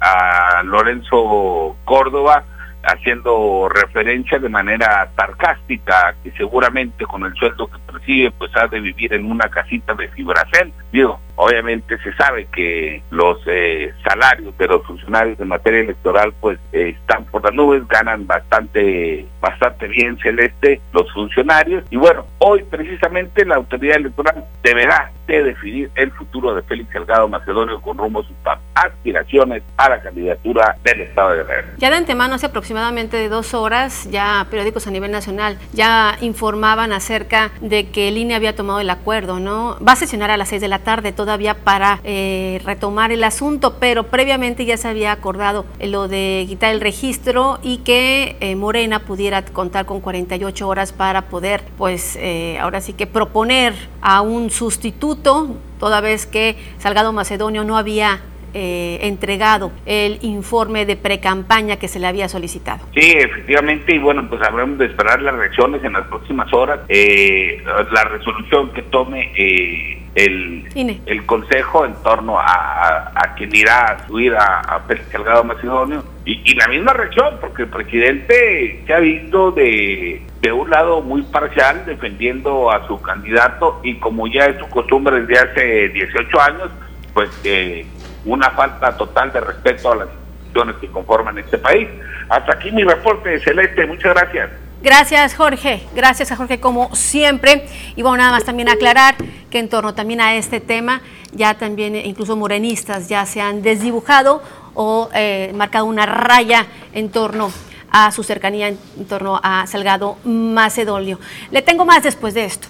a 0.00 0.62
Lorenzo 0.64 1.76
Córdoba, 1.84 2.44
haciendo 2.82 3.68
referencia 3.68 4.38
de 4.38 4.48
manera 4.48 5.10
sarcástica 5.16 6.14
que 6.22 6.30
seguramente 6.32 7.04
con 7.04 7.24
el 7.24 7.34
sueldo 7.34 7.66
que 7.66 7.78
percibe 7.92 8.30
pues 8.30 8.50
ha 8.56 8.68
de 8.68 8.80
vivir 8.80 9.12
en 9.12 9.30
una 9.30 9.48
casita 9.48 9.94
de 9.94 10.08
fibracel. 10.08 10.72
Digo, 10.92 11.20
obviamente 11.36 11.98
se 11.98 12.12
sabe 12.14 12.46
que 12.54 13.02
los 13.10 13.38
eh, 13.46 13.92
salarios 14.04 14.56
de 14.58 14.66
los 14.66 14.84
funcionarios 14.86 15.38
de 15.38 15.44
materia 15.44 15.80
electoral 15.80 16.32
pues 16.40 16.58
eh, 16.72 16.94
están 17.00 17.24
por 17.26 17.44
las 17.44 17.54
nubes, 17.54 17.86
ganan 17.88 18.26
bastante 18.26 19.26
bastante 19.40 19.86
bien 19.88 20.18
celeste 20.18 20.80
los 20.92 21.10
funcionarios 21.12 21.84
y 21.90 21.96
bueno, 21.96 22.26
hoy 22.38 22.64
precisamente 22.64 23.44
la 23.44 23.56
autoridad 23.56 23.96
electoral 23.96 24.44
deberá 24.62 25.12
de 25.26 25.42
definir 25.42 25.90
el 25.94 26.10
futuro 26.12 26.54
de 26.54 26.62
Félix 26.62 26.92
Salgado 26.92 27.28
Macedonio 27.28 27.80
con 27.80 27.98
rumbo 27.98 28.20
a 28.20 28.22
sus 28.24 28.36
aspiraciones 28.74 29.62
a 29.76 29.88
la 29.88 30.00
candidatura 30.00 30.76
del 30.84 31.00
Estado 31.02 31.30
de 31.30 31.36
Guerrero. 31.38 31.68
Ya 31.78 31.90
de 31.90 31.96
antemano, 31.96 32.34
hace 32.34 32.46
aproximadamente 32.46 33.28
dos 33.28 33.54
horas, 33.54 34.08
ya 34.10 34.46
periódicos 34.50 34.86
a 34.86 34.90
nivel 34.90 35.10
nacional 35.10 35.58
ya 35.72 36.16
informaban 36.20 36.92
acerca 36.92 37.50
de 37.60 37.90
que 37.90 38.08
el 38.08 38.18
INE 38.18 38.34
había 38.34 38.54
tomado 38.54 38.80
el 38.80 38.90
acuerdo, 38.90 39.40
¿no? 39.40 39.76
Va 39.86 39.92
a 39.92 39.96
sesionar 39.96 40.30
a 40.30 40.36
las 40.36 40.48
seis 40.48 40.60
de 40.60 40.68
la 40.68 40.80
tarde 40.80 41.12
todavía 41.26 41.54
para 41.54 41.98
eh, 42.04 42.60
retomar 42.64 43.10
el 43.10 43.24
asunto, 43.24 43.78
pero 43.80 44.04
previamente 44.04 44.64
ya 44.64 44.76
se 44.76 44.86
había 44.86 45.10
acordado 45.10 45.66
lo 45.80 46.06
de 46.06 46.44
quitar 46.46 46.72
el 46.72 46.80
registro 46.80 47.58
y 47.64 47.78
que 47.78 48.36
eh, 48.38 48.54
Morena 48.54 49.00
pudiera 49.00 49.44
contar 49.44 49.86
con 49.86 50.00
48 50.00 50.68
horas 50.68 50.92
para 50.92 51.22
poder, 51.22 51.64
pues, 51.76 52.16
eh, 52.22 52.58
ahora 52.60 52.80
sí 52.80 52.92
que 52.92 53.08
proponer 53.08 53.74
a 54.02 54.20
un 54.20 54.50
sustituto 54.50 55.56
toda 55.80 56.00
vez 56.00 56.26
que 56.26 56.54
Salgado 56.78 57.12
Macedonio 57.12 57.64
no 57.64 57.76
había 57.76 58.20
eh, 58.58 59.00
entregado 59.02 59.70
el 59.84 60.18
informe 60.22 60.86
de 60.86 60.96
precampaña 60.96 61.76
que 61.76 61.88
se 61.88 61.98
le 61.98 62.06
había 62.06 62.26
solicitado. 62.26 62.86
Sí, 62.94 63.12
efectivamente, 63.12 63.94
y 63.94 63.98
bueno, 63.98 64.26
pues 64.30 64.40
habremos 64.40 64.78
de 64.78 64.86
esperar 64.86 65.20
las 65.20 65.34
reacciones 65.34 65.84
en 65.84 65.92
las 65.92 66.06
próximas 66.06 66.50
horas. 66.54 66.80
Eh, 66.88 67.62
la 67.92 68.04
resolución 68.04 68.72
que 68.72 68.80
tome 68.80 69.30
eh, 69.36 70.05
el, 70.16 70.66
el 71.04 71.26
consejo 71.26 71.84
en 71.84 71.94
torno 72.02 72.38
a, 72.38 73.12
a, 73.14 73.34
quien 73.34 73.54
irá 73.54 73.84
a 73.84 74.06
subir 74.06 74.34
a, 74.34 74.60
a 74.60 74.82
Salgado 75.12 75.44
Macedonio 75.44 76.02
y, 76.24 76.40
y, 76.42 76.54
la 76.54 76.68
misma 76.68 76.94
reacción, 76.94 77.36
porque 77.38 77.64
el 77.64 77.68
presidente 77.68 78.82
se 78.86 78.94
ha 78.94 78.98
visto 78.98 79.52
de, 79.52 80.22
de 80.40 80.52
un 80.52 80.70
lado 80.70 81.02
muy 81.02 81.20
parcial 81.22 81.84
defendiendo 81.84 82.70
a 82.70 82.86
su 82.86 83.00
candidato 83.02 83.78
y 83.84 83.96
como 83.96 84.26
ya 84.26 84.46
es 84.46 84.58
su 84.58 84.66
costumbre 84.70 85.20
desde 85.20 85.38
hace 85.38 85.88
18 85.90 86.40
años, 86.40 86.70
pues 87.12 87.28
eh, 87.44 87.84
una 88.24 88.50
falta 88.52 88.96
total 88.96 89.30
de 89.34 89.40
respeto 89.40 89.92
a 89.92 89.96
las 89.96 90.08
instituciones 90.08 90.76
que 90.76 90.86
conforman 90.88 91.36
este 91.36 91.58
país. 91.58 91.88
Hasta 92.30 92.54
aquí 92.54 92.70
mi 92.70 92.84
reporte, 92.84 93.38
Celeste, 93.40 93.86
muchas 93.86 94.14
gracias. 94.14 94.50
Gracias, 94.86 95.34
Jorge. 95.34 95.82
Gracias 95.96 96.30
a 96.30 96.36
Jorge, 96.36 96.60
como 96.60 96.94
siempre. 96.94 97.66
Y 97.96 98.02
bueno, 98.02 98.18
nada 98.18 98.30
más 98.30 98.44
también 98.44 98.68
aclarar 98.68 99.16
que 99.50 99.58
en 99.58 99.68
torno 99.68 99.94
también 99.94 100.20
a 100.20 100.36
este 100.36 100.60
tema, 100.60 101.02
ya 101.32 101.54
también 101.54 101.96
incluso 101.96 102.36
morenistas 102.36 103.08
ya 103.08 103.26
se 103.26 103.40
han 103.40 103.62
desdibujado 103.62 104.40
o 104.74 105.08
eh, 105.12 105.50
marcado 105.56 105.86
una 105.86 106.06
raya 106.06 106.66
en 106.92 107.10
torno 107.10 107.50
a 107.90 108.12
su 108.12 108.22
cercanía, 108.22 108.68
en 108.68 108.78
torno 109.08 109.40
a 109.42 109.66
Salgado 109.66 110.18
Macedonio. 110.22 111.18
Le 111.50 111.62
tengo 111.62 111.84
más 111.84 112.04
después 112.04 112.34
de 112.34 112.44
esto. 112.44 112.68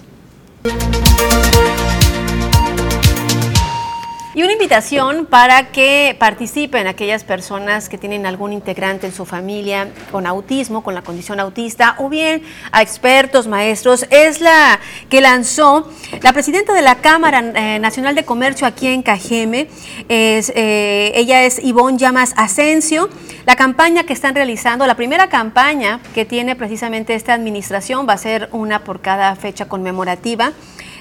Y 4.37 4.43
una 4.43 4.53
invitación 4.53 5.25
para 5.25 5.71
que 5.71 6.15
participen 6.19 6.85
aquellas 6.85 7.23
personas 7.23 7.89
que 7.89 7.97
tienen 7.97 8.27
algún 8.27 8.53
integrante 8.53 9.07
en 9.07 9.11
su 9.11 9.25
familia 9.25 9.89
con 10.11 10.27
autismo, 10.27 10.83
con 10.83 10.93
la 10.93 11.01
condición 11.01 11.39
autista, 11.39 11.95
o 11.97 12.07
bien 12.07 12.43
a 12.71 12.83
expertos, 12.83 13.47
maestros, 13.47 14.05
es 14.11 14.39
la 14.39 14.79
que 15.09 15.21
lanzó 15.21 15.91
la 16.21 16.33
presidenta 16.33 16.75
de 16.75 16.83
la 16.83 16.97
Cámara 16.97 17.39
eh, 17.39 17.79
Nacional 17.79 18.13
de 18.13 18.25
Comercio 18.25 18.67
aquí 18.67 18.85
en 18.85 19.01
Cajeme. 19.01 19.69
Es, 20.07 20.51
eh, 20.55 21.13
ella 21.15 21.43
es 21.43 21.57
Ivonne 21.57 21.97
Llamas 21.97 22.35
Asensio. 22.37 23.09
La 23.47 23.55
campaña 23.55 24.03
que 24.03 24.13
están 24.13 24.35
realizando, 24.35 24.85
la 24.85 24.93
primera 24.93 25.29
campaña 25.29 25.99
que 26.13 26.25
tiene 26.25 26.55
precisamente 26.55 27.15
esta 27.15 27.33
administración, 27.33 28.07
va 28.07 28.13
a 28.13 28.17
ser 28.19 28.49
una 28.51 28.83
por 28.83 29.01
cada 29.01 29.35
fecha 29.35 29.67
conmemorativa. 29.67 30.53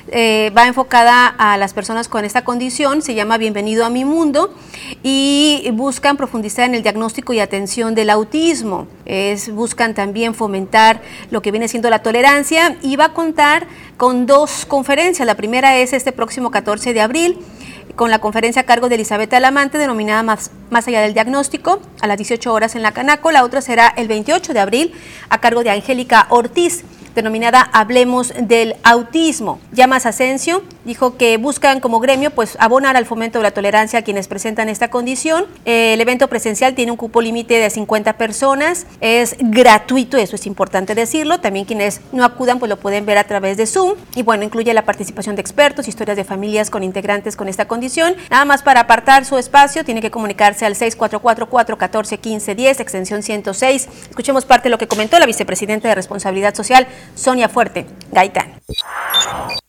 Eh, 0.09 0.53
va 0.57 0.69
enfocada 0.69 1.27
a 1.27 1.57
las 1.57 1.75
personas 1.75 2.07
con 2.07 2.25
esta 2.25 2.45
condición, 2.45 3.03
se 3.03 3.15
llama 3.15 3.39
Bienvenido 3.39 3.85
a 3.85 3.91
mi 3.91 4.05
mundo 4.05 4.55
y 5.03 5.69
buscan 5.73 6.17
profundizar 6.17 6.65
en 6.67 6.77
el 6.77 6.83
diagnóstico 6.85 7.33
y 7.33 7.41
atención 7.41 7.97
del 7.97 8.11
autismo. 8.11 8.87
Es, 9.05 9.53
buscan 9.53 9.95
también 9.95 10.35
fomentar 10.35 11.03
lo 11.31 11.43
que 11.43 11.51
viene 11.51 11.67
siendo 11.67 11.91
la 11.91 12.03
tolerancia 12.03 12.77
y 12.83 12.95
va 12.95 13.07
a 13.07 13.13
contar 13.15 13.67
con 13.97 14.27
dos 14.27 14.65
conferencias. 14.67 15.27
La 15.27 15.35
primera 15.35 15.77
es 15.77 15.93
este 15.93 16.13
próximo 16.13 16.53
14 16.53 16.95
de 16.95 17.01
abril 17.01 17.39
con 17.97 18.11
la 18.11 18.21
conferencia 18.21 18.63
a 18.63 18.65
cargo 18.65 18.89
de 18.89 18.95
Elizabeth 18.97 19.33
Alamante, 19.35 19.79
denominada 19.79 20.23
más, 20.23 20.51
más 20.71 20.87
allá 20.87 21.01
del 21.01 21.15
diagnóstico, 21.15 21.81
a 22.01 22.07
las 22.07 22.19
18 22.19 22.53
horas 22.53 22.77
en 22.77 22.83
la 22.83 22.93
Canaco. 22.93 23.33
La 23.33 23.43
otra 23.43 23.61
será 23.61 23.89
el 23.97 24.07
28 24.07 24.53
de 24.53 24.61
abril, 24.61 24.95
a 25.31 25.41
cargo 25.41 25.65
de 25.65 25.71
Angélica 25.71 26.27
Ortiz 26.31 26.85
denominada 27.17 27.69
Hablemos 27.73 28.33
del 28.39 28.77
Autismo. 28.85 29.59
Llamas 29.73 30.07
Asensio 30.07 30.63
dijo 30.85 31.17
que 31.17 31.37
buscan 31.37 31.81
como 31.81 31.99
gremio 31.99 32.31
pues 32.31 32.57
abonar 32.61 32.97
al 32.97 33.07
fomento 33.07 33.41
de 33.41 33.43
la 33.43 33.51
tolerancia 33.51 33.99
a 33.99 34.03
quienes 34.03 34.29
presentan 34.29 34.69
esta 34.69 34.89
condición. 34.89 35.47
el 35.65 36.01
evento 36.01 36.29
presencial 36.29 36.75
tiene 36.75 36.93
un 36.93 36.97
cupo 36.97 37.21
límite 37.21 37.59
de 37.59 37.69
50 37.69 38.13
personas, 38.13 38.87
es 39.01 39.35
gratuito, 39.41 40.17
eso 40.17 40.37
es 40.37 40.47
importante 40.47 40.95
decirlo. 40.95 41.41
También 41.41 41.65
quienes 41.65 42.01
no 42.13 42.25
acudan 42.25 42.61
pues 42.61 42.69
lo 42.69 42.77
pueden 42.77 43.05
ver 43.05 43.19
a 43.19 43.25
través 43.25 43.57
de 43.57 43.67
Zoom 43.67 43.95
y 44.15 44.23
bueno, 44.23 44.45
incluye 44.45 44.73
la 44.73 44.85
participación 44.85 45.35
de 45.35 45.41
expertos, 45.41 45.89
historias 45.89 46.17
de 46.17 46.25
familias 46.25 46.71
con 46.71 46.85
integrantes 46.85 47.35
con 47.35 47.49
esta 47.49 47.67
condición. 47.67 48.15
Nada 48.31 48.45
más 48.45 48.63
para 48.63 48.81
apartar 48.81 49.25
su 49.25 49.39
espacio 49.39 49.85
tiene 49.85 50.01
que 50.01 50.13
comunicarse 50.13 50.65
al 50.67 50.77
6444 50.77 51.79
14 51.79 52.19
15 52.19 52.55
10 52.55 52.81
extensión 52.81 53.23
106. 53.23 53.89
Escuchemos 54.11 54.45
parte 54.45 54.65
de 54.65 54.71
lo 54.71 54.79
que 54.79 54.87
comentó 54.87 55.19
la 55.19 55.27
vicepresidenta 55.27 55.89
de 55.89 55.95
Responsabilidad 55.95 56.55
Social 56.55 56.87
Sonia 57.15 57.49
Fuerte, 57.49 57.87
Gaitán. 58.13 58.53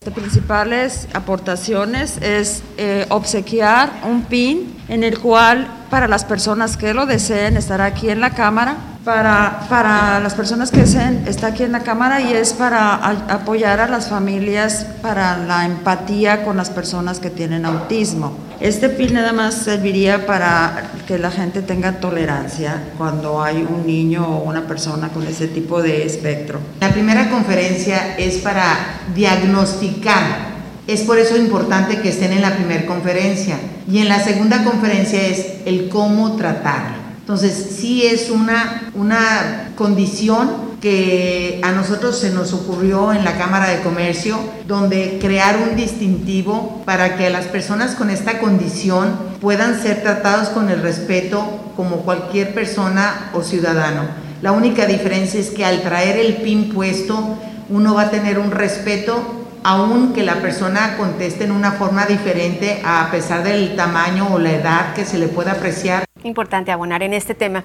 Las 0.02 0.14
principales 0.14 1.08
aportaciones 1.14 2.18
es 2.22 2.64
eh, 2.78 3.06
obsequiar 3.10 3.92
un 4.04 4.24
PIN 4.24 4.78
en 4.88 5.04
el 5.04 5.20
cual 5.20 5.68
para 5.90 6.08
las 6.08 6.26
personas 6.26 6.78
que 6.78 6.94
lo 6.94 7.06
deseen 7.06 7.58
estará 7.58 7.86
aquí 7.86 8.10
en 8.10 8.22
la 8.22 8.32
Cámara, 8.32 8.78
para, 9.04 9.66
para 9.70 10.20
las 10.20 10.34
personas 10.34 10.72
que 10.72 10.80
deseen 10.80 11.26
está 11.28 11.48
aquí 11.48 11.64
en 11.64 11.72
la 11.72 11.82
Cámara 11.82 12.22
y 12.22 12.34
es 12.34 12.54
para 12.54 12.96
apoyar 12.96 13.80
a 13.80 13.88
las 13.88 14.10
familias 14.10 14.86
para 15.02 15.38
la 15.38 15.66
empatía 15.66 16.44
con 16.44 16.58
las 16.58 16.70
personas 16.70 17.20
que 17.20 17.30
tienen 17.30 17.66
autismo. 17.66 18.47
Este 18.60 18.90
PIN 18.90 19.14
nada 19.14 19.34
más 19.34 19.54
serviría 19.54 20.26
para 20.26 20.92
que 21.08 21.20
la 21.20 21.30
gente 21.30 21.62
tenga 21.62 22.00
tolerancia 22.00 22.86
cuando 22.98 23.44
hay 23.44 23.58
un 23.58 23.86
niño 23.86 24.26
o 24.26 24.44
una 24.44 24.66
persona 24.66 25.10
con 25.10 25.28
ese 25.28 25.48
tipo 25.48 25.84
de 25.84 26.04
espectro. 26.06 26.60
La 26.82 26.92
primera 26.92 27.30
conferencia 27.30 28.18
es 28.18 28.38
para 28.38 29.02
diagnosticar. 29.14 30.58
Es 30.88 31.02
por 31.02 31.20
eso 31.20 31.38
importante 31.38 32.02
que 32.02 32.10
estén 32.10 32.32
en 32.32 32.42
la 32.42 32.56
primera 32.56 32.88
conferencia. 32.88 33.60
Y 33.88 34.00
en 34.00 34.10
la 34.10 34.24
segunda 34.24 34.64
conferencia 34.64 35.22
es 35.22 35.46
el 35.66 35.88
cómo 35.90 36.36
tratarlo. 36.36 36.98
Entonces, 37.20 37.76
sí 37.78 38.08
es 38.08 38.32
una, 38.32 38.90
una 38.96 39.72
condición 39.76 40.67
que 40.82 41.60
a 41.64 41.72
nosotros 41.72 42.20
se 42.20 42.32
nos 42.32 42.54
ocurrió 42.54 43.12
en 43.12 43.26
la 43.26 43.38
Cámara 43.38 43.70
de 43.70 43.82
Comercio, 43.82 44.38
donde 44.68 45.18
crear 45.20 45.58
un 45.58 45.76
distintivo 45.76 46.84
para 46.86 47.18
que 47.18 47.30
las 47.30 47.46
personas 47.46 47.96
con 47.96 48.10
esta 48.10 48.40
condición 48.40 49.16
puedan 49.42 49.82
ser 49.82 50.02
tratados 50.04 50.50
con 50.50 50.70
el 50.70 50.82
respeto 50.82 51.44
como 51.76 51.98
cualquier 51.98 52.54
persona 52.54 53.32
o 53.34 53.42
ciudadano. 53.42 54.04
La 54.42 54.52
única 54.52 54.86
diferencia 54.86 55.40
es 55.40 55.50
que 55.50 55.66
al 55.66 55.82
traer 55.82 56.18
el 56.18 56.38
PIN 56.38 56.74
puesto, 56.74 57.38
uno 57.70 57.96
va 57.96 58.04
a 58.04 58.12
tener 58.12 58.38
un 58.38 58.52
respeto 58.52 59.46
aun 59.64 60.14
que 60.14 60.24
la 60.24 60.36
persona 60.36 60.96
conteste 60.96 61.44
en 61.44 61.52
una 61.52 61.74
forma 61.74 62.06
diferente 62.06 62.82
a 62.86 63.10
pesar 63.12 63.44
del 63.44 63.76
tamaño 63.76 64.30
o 64.32 64.40
la 64.40 64.54
edad 64.54 64.94
que 64.94 65.06
se 65.06 65.18
le 65.18 65.28
pueda 65.28 65.54
apreciar 65.54 66.07
importante 66.28 66.72
abonar 66.72 67.04
en 67.04 67.14
este 67.14 67.34
tema. 67.34 67.64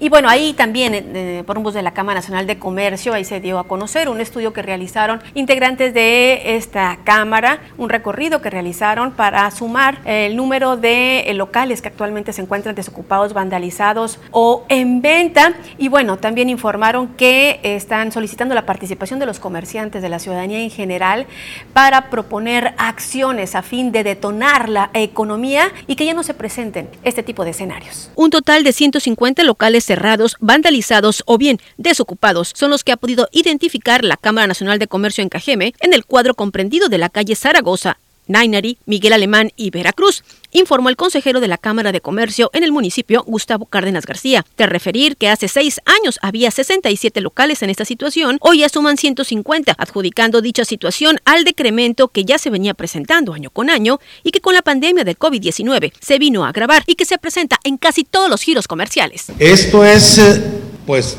Y 0.00 0.08
bueno, 0.08 0.28
ahí 0.28 0.52
también, 0.54 0.94
eh, 0.94 1.42
por 1.46 1.58
un 1.58 1.64
bus 1.64 1.74
de 1.74 1.82
la 1.82 1.92
Cámara 1.92 2.20
Nacional 2.20 2.46
de 2.46 2.58
Comercio, 2.58 3.12
ahí 3.12 3.24
se 3.24 3.40
dio 3.40 3.58
a 3.58 3.64
conocer 3.64 4.08
un 4.08 4.20
estudio 4.20 4.52
que 4.52 4.62
realizaron 4.62 5.22
integrantes 5.34 5.92
de 5.94 6.56
esta 6.56 6.98
Cámara, 7.04 7.60
un 7.78 7.88
recorrido 7.88 8.40
que 8.40 8.50
realizaron 8.50 9.12
para 9.12 9.50
sumar 9.50 9.98
el 10.04 10.36
número 10.36 10.76
de 10.76 11.20
eh, 11.20 11.34
locales 11.34 11.82
que 11.82 11.88
actualmente 11.88 12.32
se 12.32 12.42
encuentran 12.42 12.74
desocupados, 12.74 13.32
vandalizados 13.32 14.18
o 14.30 14.64
en 14.68 15.02
venta. 15.02 15.54
Y 15.78 15.88
bueno, 15.88 16.16
también 16.18 16.48
informaron 16.48 17.08
que 17.08 17.60
están 17.62 18.12
solicitando 18.12 18.54
la 18.54 18.66
participación 18.66 19.18
de 19.18 19.26
los 19.26 19.40
comerciantes, 19.40 20.02
de 20.02 20.08
la 20.08 20.18
ciudadanía 20.18 20.60
en 20.60 20.70
general, 20.70 21.26
para 21.72 22.10
proponer 22.10 22.74
acciones 22.78 23.54
a 23.54 23.62
fin 23.62 23.92
de 23.92 24.04
detonar 24.04 24.68
la 24.68 24.90
economía 24.94 25.72
y 25.86 25.96
que 25.96 26.06
ya 26.06 26.14
no 26.14 26.22
se 26.22 26.34
presenten 26.34 26.88
este 27.02 27.22
tipo 27.22 27.44
de 27.44 27.50
escenarios. 27.50 28.03
Un 28.16 28.30
total 28.30 28.64
de 28.64 28.72
150 28.72 29.42
locales 29.44 29.84
cerrados, 29.84 30.36
vandalizados 30.40 31.22
o 31.26 31.38
bien 31.38 31.58
desocupados 31.76 32.52
son 32.54 32.70
los 32.70 32.84
que 32.84 32.92
ha 32.92 32.96
podido 32.96 33.28
identificar 33.32 34.04
la 34.04 34.16
Cámara 34.16 34.46
Nacional 34.46 34.78
de 34.78 34.88
Comercio 34.88 35.22
en 35.22 35.28
Cajeme 35.28 35.74
en 35.80 35.92
el 35.92 36.04
cuadro 36.04 36.34
comprendido 36.34 36.88
de 36.88 36.98
la 36.98 37.08
calle 37.08 37.36
Zaragoza, 37.36 37.98
Nainari, 38.26 38.78
Miguel 38.86 39.12
Alemán 39.12 39.52
y 39.56 39.70
Veracruz, 39.70 40.24
informó 40.52 40.88
el 40.88 40.96
consejero 40.96 41.40
de 41.40 41.48
la 41.48 41.58
Cámara 41.58 41.92
de 41.92 42.00
Comercio 42.00 42.50
en 42.52 42.62
el 42.62 42.72
municipio, 42.72 43.24
Gustavo 43.26 43.66
Cárdenas 43.66 44.06
García. 44.06 44.44
De 44.56 44.66
referir 44.66 45.16
que 45.16 45.28
hace 45.28 45.48
seis 45.48 45.80
años 45.84 46.18
había 46.22 46.50
67 46.50 47.20
locales 47.20 47.62
en 47.62 47.70
esta 47.70 47.84
situación, 47.84 48.38
hoy 48.40 48.60
ya 48.60 48.68
suman 48.68 48.96
150, 48.96 49.74
adjudicando 49.76 50.40
dicha 50.40 50.64
situación 50.64 51.18
al 51.24 51.44
decremento 51.44 52.08
que 52.08 52.24
ya 52.24 52.38
se 52.38 52.50
venía 52.50 52.74
presentando 52.74 53.34
año 53.34 53.50
con 53.50 53.70
año 53.70 53.98
y 54.22 54.30
que 54.30 54.40
con 54.40 54.54
la 54.54 54.62
pandemia 54.62 55.04
del 55.04 55.18
COVID-19 55.18 55.92
se 56.00 56.18
vino 56.18 56.44
a 56.44 56.50
agravar 56.50 56.84
y 56.86 56.94
que 56.94 57.04
se 57.04 57.18
presenta 57.18 57.58
en 57.64 57.76
casi 57.76 58.04
todos 58.04 58.30
los 58.30 58.42
giros 58.42 58.68
comerciales. 58.68 59.26
Esto 59.38 59.84
es, 59.84 60.18
eh, 60.18 60.42
pues, 60.86 61.16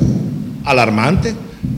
alarmante. 0.64 1.34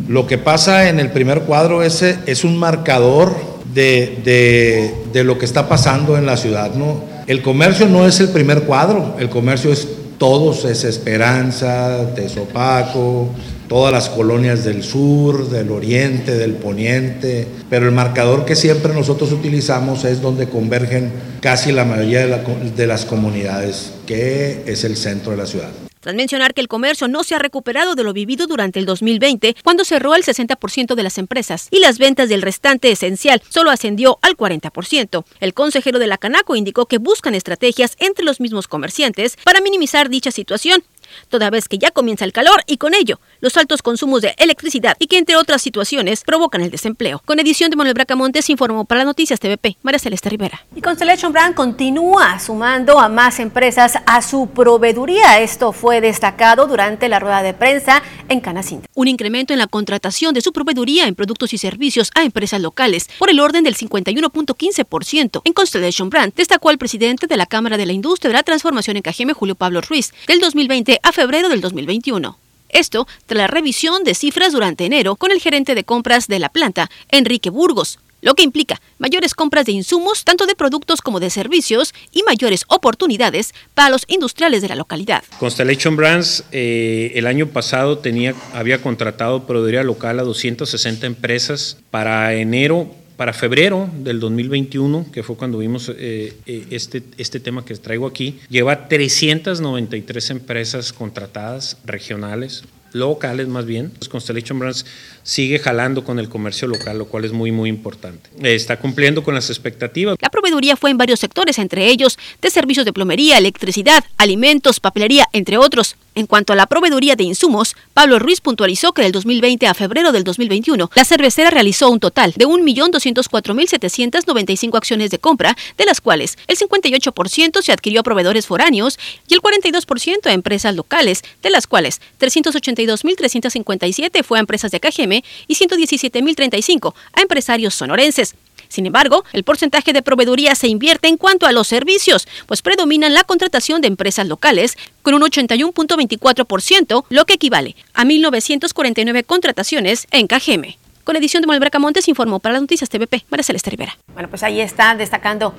Lo 0.06 0.26
que 0.26 0.38
pasa 0.38 0.88
en 0.88 1.00
el 1.00 1.10
primer 1.10 1.42
cuadro 1.42 1.82
es, 1.82 2.02
eh, 2.02 2.18
es 2.26 2.44
un 2.44 2.58
marcador 2.58 3.47
de, 3.74 5.02
de, 5.12 5.24
lo 5.24 5.38
que 5.38 5.44
está 5.44 5.68
pasando 5.68 6.16
en 6.16 6.26
la 6.26 6.36
ciudad. 6.36 6.74
¿no? 6.74 7.02
El 7.26 7.42
comercio 7.42 7.86
no 7.88 8.06
es 8.06 8.20
el 8.20 8.28
primer 8.28 8.62
cuadro, 8.62 9.16
el 9.18 9.28
comercio 9.28 9.72
es 9.72 9.88
todos, 10.18 10.64
es 10.64 10.84
Esperanza, 10.84 12.14
Tesopaco, 12.14 13.28
todas 13.68 13.92
las 13.92 14.08
colonias 14.08 14.64
del 14.64 14.82
sur, 14.82 15.48
del 15.48 15.70
oriente, 15.70 16.36
del 16.36 16.54
poniente, 16.54 17.46
pero 17.70 17.86
el 17.86 17.92
marcador 17.92 18.44
que 18.44 18.56
siempre 18.56 18.94
nosotros 18.94 19.30
utilizamos 19.30 20.04
es 20.04 20.20
donde 20.20 20.48
convergen 20.48 21.12
casi 21.40 21.70
la 21.70 21.84
mayoría 21.84 22.26
de, 22.26 22.70
de 22.76 22.86
las 22.86 23.04
comunidades, 23.04 23.92
que 24.06 24.64
es 24.66 24.84
el 24.84 24.96
centro 24.96 25.32
de 25.32 25.36
la 25.36 25.46
ciudad. 25.46 25.87
Tras 26.00 26.14
mencionar 26.14 26.54
que 26.54 26.60
el 26.60 26.68
comercio 26.68 27.08
no 27.08 27.24
se 27.24 27.34
ha 27.34 27.38
recuperado 27.38 27.94
de 27.94 28.04
lo 28.04 28.12
vivido 28.12 28.46
durante 28.46 28.78
el 28.78 28.86
2020, 28.86 29.56
cuando 29.64 29.84
cerró 29.84 30.14
el 30.14 30.24
60% 30.24 30.94
de 30.94 31.02
las 31.02 31.18
empresas 31.18 31.68
y 31.70 31.80
las 31.80 31.98
ventas 31.98 32.28
del 32.28 32.42
restante 32.42 32.90
esencial 32.90 33.42
solo 33.48 33.70
ascendió 33.70 34.18
al 34.22 34.36
40%. 34.36 35.24
El 35.40 35.54
consejero 35.54 35.98
de 35.98 36.06
la 36.06 36.18
Canaco 36.18 36.56
indicó 36.56 36.86
que 36.86 36.98
buscan 36.98 37.34
estrategias 37.34 37.96
entre 37.98 38.24
los 38.24 38.40
mismos 38.40 38.68
comerciantes 38.68 39.36
para 39.44 39.60
minimizar 39.60 40.08
dicha 40.08 40.30
situación 40.30 40.82
toda 41.28 41.50
vez 41.50 41.68
que 41.68 41.78
ya 41.78 41.90
comienza 41.90 42.24
el 42.24 42.32
calor 42.32 42.62
y 42.66 42.76
con 42.76 42.94
ello 42.94 43.20
los 43.40 43.56
altos 43.56 43.82
consumos 43.82 44.22
de 44.22 44.34
electricidad 44.38 44.96
y 44.98 45.06
que 45.06 45.18
entre 45.18 45.36
otras 45.36 45.62
situaciones 45.62 46.22
provocan 46.24 46.60
el 46.60 46.70
desempleo. 46.70 47.22
Con 47.24 47.40
edición 47.40 47.70
de 47.70 47.76
Manuel 47.76 47.94
Bracamontes 47.94 48.50
informó 48.50 48.84
para 48.84 49.04
Noticias 49.04 49.40
TVP, 49.40 49.76
María 49.82 49.98
Celeste 49.98 50.30
Rivera. 50.30 50.64
Y 50.74 50.80
Constellation 50.80 51.32
Brand 51.32 51.54
continúa 51.54 52.38
sumando 52.40 52.98
a 52.98 53.08
más 53.08 53.40
empresas 53.40 53.98
a 54.06 54.22
su 54.22 54.48
proveeduría. 54.48 55.40
Esto 55.40 55.72
fue 55.72 56.00
destacado 56.00 56.66
durante 56.66 57.08
la 57.08 57.18
rueda 57.18 57.42
de 57.42 57.54
prensa 57.54 58.02
en 58.28 58.40
Canacinta. 58.40 58.88
Un 58.94 59.08
incremento 59.08 59.52
en 59.52 59.58
la 59.58 59.66
contratación 59.66 60.34
de 60.34 60.40
su 60.40 60.52
proveeduría 60.52 61.06
en 61.06 61.14
productos 61.14 61.52
y 61.52 61.58
servicios 61.58 62.10
a 62.14 62.22
empresas 62.22 62.60
locales 62.60 63.08
por 63.18 63.30
el 63.30 63.40
orden 63.40 63.64
del 63.64 63.76
51.15% 63.76 65.42
en 65.44 65.52
Constellation 65.52 66.10
Brand, 66.10 66.34
destacó 66.34 66.70
el 66.70 66.78
presidente 66.78 67.26
de 67.26 67.36
la 67.36 67.46
Cámara 67.46 67.76
de 67.76 67.86
la 67.86 67.92
Industria 67.92 68.28
de 68.28 68.34
la 68.34 68.42
Transformación 68.42 68.96
en 68.96 69.02
Cajeme, 69.02 69.32
Julio 69.32 69.54
Pablo 69.54 69.80
Ruiz, 69.80 70.12
del 70.26 70.40
2020 70.40 70.97
a 71.02 71.12
febrero 71.12 71.48
del 71.48 71.60
2021. 71.60 72.38
Esto 72.68 73.06
tras 73.26 73.38
la 73.38 73.46
revisión 73.46 74.04
de 74.04 74.14
cifras 74.14 74.52
durante 74.52 74.84
enero 74.84 75.16
con 75.16 75.30
el 75.30 75.40
gerente 75.40 75.74
de 75.74 75.84
compras 75.84 76.28
de 76.28 76.38
la 76.38 76.48
planta, 76.48 76.90
Enrique 77.10 77.50
Burgos, 77.50 77.98
lo 78.20 78.34
que 78.34 78.42
implica 78.42 78.80
mayores 78.98 79.34
compras 79.34 79.66
de 79.66 79.72
insumos, 79.72 80.24
tanto 80.24 80.46
de 80.46 80.54
productos 80.54 81.00
como 81.00 81.20
de 81.20 81.30
servicios, 81.30 81.94
y 82.12 82.22
mayores 82.24 82.64
oportunidades 82.68 83.54
para 83.74 83.90
los 83.90 84.04
industriales 84.08 84.60
de 84.60 84.68
la 84.68 84.74
localidad. 84.74 85.22
Constellation 85.38 85.96
Brands 85.96 86.44
eh, 86.50 87.12
el 87.14 87.26
año 87.26 87.48
pasado 87.48 87.98
tenía, 87.98 88.34
había 88.52 88.82
contratado 88.82 89.46
proveeduría 89.46 89.84
local 89.84 90.18
a 90.18 90.24
260 90.24 91.06
empresas. 91.06 91.78
Para 91.90 92.34
enero 92.34 92.90
para 93.18 93.32
febrero 93.32 93.90
del 93.92 94.20
2021, 94.20 95.06
que 95.12 95.24
fue 95.24 95.36
cuando 95.36 95.58
vimos 95.58 95.88
eh, 95.88 96.36
eh, 96.46 96.66
este, 96.70 97.02
este 97.18 97.40
tema 97.40 97.64
que 97.64 97.74
traigo 97.74 98.06
aquí, 98.06 98.38
lleva 98.48 98.86
393 98.86 100.30
empresas 100.30 100.92
contratadas 100.92 101.78
regionales, 101.84 102.62
locales 102.92 103.48
más 103.48 103.66
bien. 103.66 103.90
Constellation 104.08 104.60
Brands 104.60 104.86
sigue 105.24 105.58
jalando 105.58 106.04
con 106.04 106.20
el 106.20 106.28
comercio 106.28 106.68
local, 106.68 106.96
lo 106.96 107.06
cual 107.06 107.24
es 107.24 107.32
muy, 107.32 107.50
muy 107.50 107.68
importante. 107.68 108.30
Está 108.40 108.78
cumpliendo 108.78 109.24
con 109.24 109.34
las 109.34 109.50
expectativas. 109.50 110.16
La 110.20 110.30
proveeduría 110.30 110.76
fue 110.76 110.90
en 110.90 110.96
varios 110.96 111.18
sectores, 111.18 111.58
entre 111.58 111.88
ellos 111.88 112.16
de 112.40 112.50
servicios 112.50 112.86
de 112.86 112.92
plomería, 112.92 113.36
electricidad, 113.36 114.04
alimentos, 114.16 114.78
papelería, 114.78 115.26
entre 115.32 115.58
otros. 115.58 115.96
En 116.18 116.26
cuanto 116.26 116.52
a 116.52 116.56
la 116.56 116.66
proveeduría 116.66 117.14
de 117.14 117.22
insumos, 117.22 117.76
Pablo 117.94 118.18
Ruiz 118.18 118.40
puntualizó 118.40 118.92
que 118.92 119.02
del 119.02 119.12
2020 119.12 119.68
a 119.68 119.74
febrero 119.74 120.10
del 120.10 120.24
2021, 120.24 120.90
la 120.92 121.04
cervecera 121.04 121.48
realizó 121.48 121.88
un 121.90 122.00
total 122.00 122.34
de 122.36 122.44
1.204.795 122.44 124.76
acciones 124.76 125.10
de 125.10 125.20
compra, 125.20 125.56
de 125.76 125.84
las 125.84 126.00
cuales 126.00 126.36
el 126.48 126.58
58% 126.58 127.62
se 127.62 127.70
adquirió 127.70 128.00
a 128.00 128.02
proveedores 128.02 128.48
foráneos 128.48 128.98
y 129.28 129.34
el 129.34 129.40
42% 129.40 130.26
a 130.26 130.32
empresas 130.32 130.74
locales, 130.74 131.22
de 131.40 131.50
las 131.50 131.68
cuales 131.68 132.00
382.357 132.18 134.24
fue 134.24 134.38
a 134.38 134.40
empresas 134.40 134.72
de 134.72 134.80
KGM 134.80 135.22
y 135.46 135.54
117.035 135.54 136.94
a 137.12 137.20
empresarios 137.20 137.76
sonorenses. 137.76 138.34
Sin 138.68 138.86
embargo, 138.86 139.24
el 139.32 139.44
porcentaje 139.44 139.92
de 139.92 140.02
proveeduría 140.02 140.54
se 140.54 140.68
invierte 140.68 141.08
en 141.08 141.16
cuanto 141.16 141.46
a 141.46 141.52
los 141.52 141.68
servicios, 141.68 142.28
pues 142.46 142.62
predominan 142.62 143.14
la 143.14 143.24
contratación 143.24 143.80
de 143.80 143.88
empresas 143.88 144.26
locales 144.26 144.76
con 145.02 145.14
un 145.14 145.22
81.24%, 145.22 147.04
lo 147.08 147.24
que 147.24 147.34
equivale 147.34 147.76
a 147.94 148.04
1.949 148.04 149.24
contrataciones 149.24 150.06
en 150.10 150.26
KGM. 150.26 150.87
Con 151.08 151.16
edición 151.16 151.40
de 151.40 151.46
Manuel 151.46 151.60
Bracamontes 151.60 152.06
informó 152.06 152.38
para 152.38 152.52
las 152.52 152.60
noticias 152.60 152.90
TVP, 152.90 153.24
María 153.30 153.42
Celeste 153.42 153.70
Rivera. 153.70 153.96
Bueno, 154.12 154.28
pues 154.28 154.42
ahí 154.42 154.60
está 154.60 154.94
destacando 154.94 155.54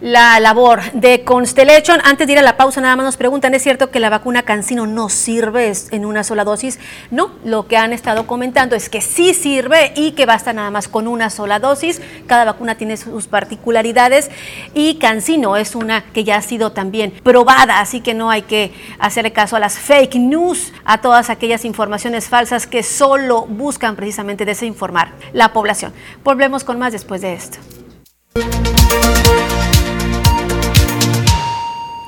la 0.00 0.40
labor 0.40 0.80
de 0.92 1.24
Constellation. 1.24 2.00
Antes 2.04 2.26
de 2.26 2.32
ir 2.32 2.38
a 2.38 2.42
la 2.42 2.56
pausa, 2.56 2.80
nada 2.80 2.96
más 2.96 3.04
nos 3.04 3.16
preguntan, 3.18 3.52
¿es 3.52 3.62
cierto 3.62 3.90
que 3.90 4.00
la 4.00 4.08
vacuna 4.08 4.44
Cancino 4.44 4.86
no 4.86 5.10
sirve 5.10 5.70
en 5.90 6.06
una 6.06 6.24
sola 6.24 6.44
dosis? 6.44 6.78
No, 7.10 7.32
lo 7.44 7.66
que 7.68 7.76
han 7.76 7.92
estado 7.92 8.26
comentando 8.26 8.76
es 8.76 8.88
que 8.88 9.02
sí 9.02 9.34
sirve 9.34 9.92
y 9.94 10.12
que 10.12 10.24
basta 10.24 10.54
nada 10.54 10.70
más 10.70 10.88
con 10.88 11.06
una 11.06 11.28
sola 11.28 11.58
dosis. 11.58 12.00
Cada 12.26 12.46
vacuna 12.46 12.76
tiene 12.76 12.96
sus 12.96 13.26
particularidades 13.26 14.30
y 14.72 14.94
Cancino 14.94 15.58
es 15.58 15.74
una 15.74 16.02
que 16.02 16.24
ya 16.24 16.36
ha 16.36 16.42
sido 16.42 16.72
también 16.72 17.12
probada, 17.22 17.80
así 17.80 18.00
que 18.00 18.14
no 18.14 18.30
hay 18.30 18.40
que 18.40 18.72
hacerle 18.98 19.34
caso 19.34 19.56
a 19.56 19.60
las 19.60 19.78
fake 19.78 20.14
news, 20.14 20.72
a 20.86 21.02
todas 21.02 21.28
aquellas 21.28 21.66
informaciones 21.66 22.30
falsas 22.30 22.66
que 22.66 22.82
solo 22.82 23.42
buscan 23.42 23.96
precisamente 23.96 24.46
la 25.32 25.52
población. 25.52 25.92
Volvemos 26.22 26.64
con 26.64 26.78
más 26.78 26.92
después 26.92 27.20
de 27.20 27.34
esto. 27.34 27.58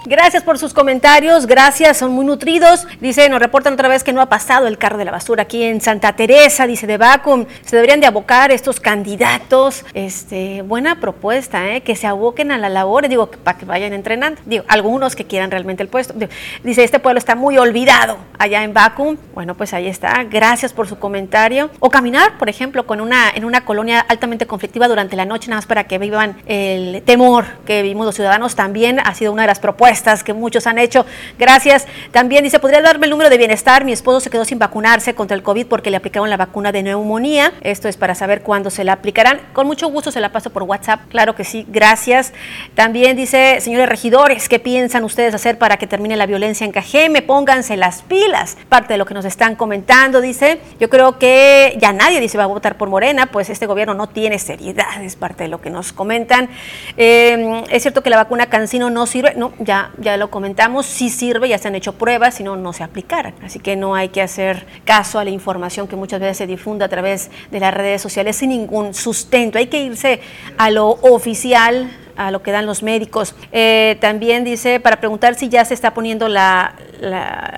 Gracias 0.08 0.44
por 0.44 0.56
sus 0.56 0.72
comentarios, 0.72 1.46
gracias, 1.46 1.96
son 1.96 2.12
muy 2.12 2.24
nutridos. 2.24 2.86
Dice, 3.00 3.28
nos 3.28 3.40
reportan 3.40 3.72
otra 3.72 3.88
vez 3.88 4.04
que 4.04 4.12
no 4.12 4.20
ha 4.20 4.26
pasado 4.26 4.68
el 4.68 4.78
carro 4.78 4.98
de 4.98 5.04
la 5.04 5.10
basura 5.10 5.42
aquí 5.42 5.64
en 5.64 5.80
Santa 5.80 6.12
Teresa, 6.12 6.64
dice 6.68 6.86
de 6.86 6.96
Vacum. 6.96 7.44
Se 7.64 7.74
deberían 7.74 7.98
de 7.98 8.06
abocar 8.06 8.52
estos 8.52 8.78
candidatos. 8.78 9.84
Este, 9.94 10.62
buena 10.62 11.00
propuesta, 11.00 11.70
¿eh? 11.70 11.80
que 11.80 11.96
se 11.96 12.06
aboquen 12.06 12.52
a 12.52 12.58
la 12.58 12.68
labor, 12.68 13.08
digo, 13.08 13.28
para 13.28 13.58
que 13.58 13.64
vayan 13.64 13.92
entrenando. 13.92 14.40
Digo, 14.44 14.62
algunos 14.68 15.16
que 15.16 15.24
quieran 15.24 15.50
realmente 15.50 15.82
el 15.82 15.88
puesto. 15.88 16.14
dice, 16.62 16.84
este 16.84 17.00
pueblo 17.00 17.18
está 17.18 17.34
muy 17.34 17.58
olvidado 17.58 18.16
allá 18.38 18.62
en 18.62 18.72
Vacum. 18.74 19.16
Bueno, 19.34 19.56
pues 19.56 19.74
ahí 19.74 19.88
está. 19.88 20.22
Gracias 20.30 20.72
por 20.72 20.86
su 20.86 21.00
comentario. 21.00 21.68
O 21.80 21.90
caminar, 21.90 22.38
por 22.38 22.48
ejemplo, 22.48 22.86
con 22.86 23.00
una, 23.00 23.30
en 23.34 23.44
una 23.44 23.64
colonia 23.64 24.06
altamente 24.08 24.46
conflictiva 24.46 24.86
durante 24.86 25.16
la 25.16 25.24
noche, 25.24 25.48
nada 25.48 25.58
más 25.58 25.66
para 25.66 25.88
que 25.88 25.98
vivan 25.98 26.36
el 26.46 27.02
temor 27.02 27.44
que 27.66 27.82
vivimos 27.82 28.06
los 28.06 28.14
ciudadanos, 28.14 28.54
también 28.54 29.00
ha 29.00 29.12
sido 29.12 29.32
una 29.32 29.42
de 29.42 29.48
las 29.48 29.58
propuestas 29.58 29.95
que 30.24 30.32
muchos 30.32 30.66
han 30.66 30.78
hecho. 30.78 31.04
Gracias. 31.38 31.86
También 32.12 32.44
dice, 32.44 32.58
¿podría 32.58 32.80
darme 32.80 33.06
el 33.06 33.10
número 33.10 33.30
de 33.30 33.38
bienestar? 33.38 33.84
Mi 33.84 33.92
esposo 33.92 34.20
se 34.20 34.30
quedó 34.30 34.44
sin 34.44 34.58
vacunarse 34.58 35.14
contra 35.14 35.36
el 35.36 35.42
COVID 35.42 35.66
porque 35.66 35.90
le 35.90 35.96
aplicaron 35.96 36.30
la 36.30 36.36
vacuna 36.36 36.72
de 36.72 36.82
neumonía. 36.82 37.52
Esto 37.62 37.88
es 37.88 37.96
para 37.96 38.14
saber 38.14 38.42
cuándo 38.42 38.70
se 38.70 38.84
la 38.84 38.92
aplicarán. 38.92 39.40
Con 39.52 39.66
mucho 39.66 39.88
gusto 39.88 40.10
se 40.10 40.20
la 40.20 40.32
paso 40.32 40.50
por 40.50 40.62
WhatsApp. 40.62 41.00
Claro 41.08 41.34
que 41.34 41.44
sí. 41.44 41.66
Gracias. 41.68 42.32
También 42.74 43.16
dice, 43.16 43.60
señores 43.60 43.88
regidores, 43.88 44.48
¿qué 44.48 44.58
piensan 44.58 45.04
ustedes 45.04 45.34
hacer 45.34 45.58
para 45.58 45.76
que 45.76 45.86
termine 45.86 46.16
la 46.16 46.26
violencia 46.26 46.64
en 46.64 46.72
Cajeme? 46.72 47.22
Pónganse 47.22 47.76
las 47.76 48.02
pilas. 48.02 48.56
Parte 48.68 48.94
de 48.94 48.98
lo 48.98 49.06
que 49.06 49.14
nos 49.14 49.24
están 49.24 49.56
comentando, 49.56 50.20
dice. 50.20 50.60
Yo 50.78 50.88
creo 50.90 51.18
que 51.18 51.76
ya 51.78 51.92
nadie 51.92 52.20
dice 52.20 52.38
va 52.38 52.44
a 52.44 52.48
votar 52.48 52.76
por 52.76 52.88
Morena, 52.88 53.26
pues 53.26 53.50
este 53.50 53.66
gobierno 53.66 53.94
no 53.94 54.08
tiene 54.08 54.38
seriedad. 54.38 55.02
Es 55.02 55.16
parte 55.16 55.44
de 55.44 55.48
lo 55.48 55.60
que 55.60 55.70
nos 55.70 55.92
comentan. 55.92 56.48
Eh, 56.96 57.64
es 57.70 57.82
cierto 57.82 58.02
que 58.02 58.10
la 58.10 58.16
vacuna 58.16 58.46
Cancino 58.46 58.90
no 58.90 59.06
sirve. 59.06 59.34
No, 59.36 59.52
ya 59.58 59.85
ya, 59.98 60.16
lo 60.16 60.30
comentamos, 60.30 60.86
sí 60.86 61.10
sirve, 61.10 61.48
ya 61.48 61.58
se 61.58 61.68
han 61.68 61.74
hecho 61.74 61.94
pruebas, 61.94 62.34
si 62.34 62.42
no, 62.42 62.56
no 62.56 62.72
se 62.72 62.82
aplicaran. 62.82 63.34
Así 63.42 63.58
que 63.58 63.76
no 63.76 63.94
hay 63.94 64.08
que 64.08 64.22
hacer 64.22 64.66
caso 64.84 65.18
a 65.18 65.24
la 65.24 65.30
información 65.30 65.88
que 65.88 65.96
muchas 65.96 66.20
veces 66.20 66.38
se 66.38 66.46
difunde 66.46 66.84
a 66.84 66.88
través 66.88 67.30
de 67.50 67.60
las 67.60 67.72
redes 67.72 68.02
sociales 68.02 68.36
sin 68.36 68.50
ningún 68.50 68.94
sustento. 68.94 69.58
Hay 69.58 69.66
que 69.66 69.82
irse 69.82 70.20
a 70.58 70.70
lo 70.70 70.90
oficial, 70.90 71.90
a 72.16 72.30
lo 72.30 72.42
que 72.42 72.50
dan 72.50 72.66
los 72.66 72.82
médicos. 72.82 73.34
Eh, 73.52 73.96
también 74.00 74.44
dice, 74.44 74.80
para 74.80 75.00
preguntar 75.00 75.34
si 75.34 75.48
ya 75.48 75.64
se 75.64 75.74
está 75.74 75.94
poniendo 75.94 76.28
la, 76.28 76.74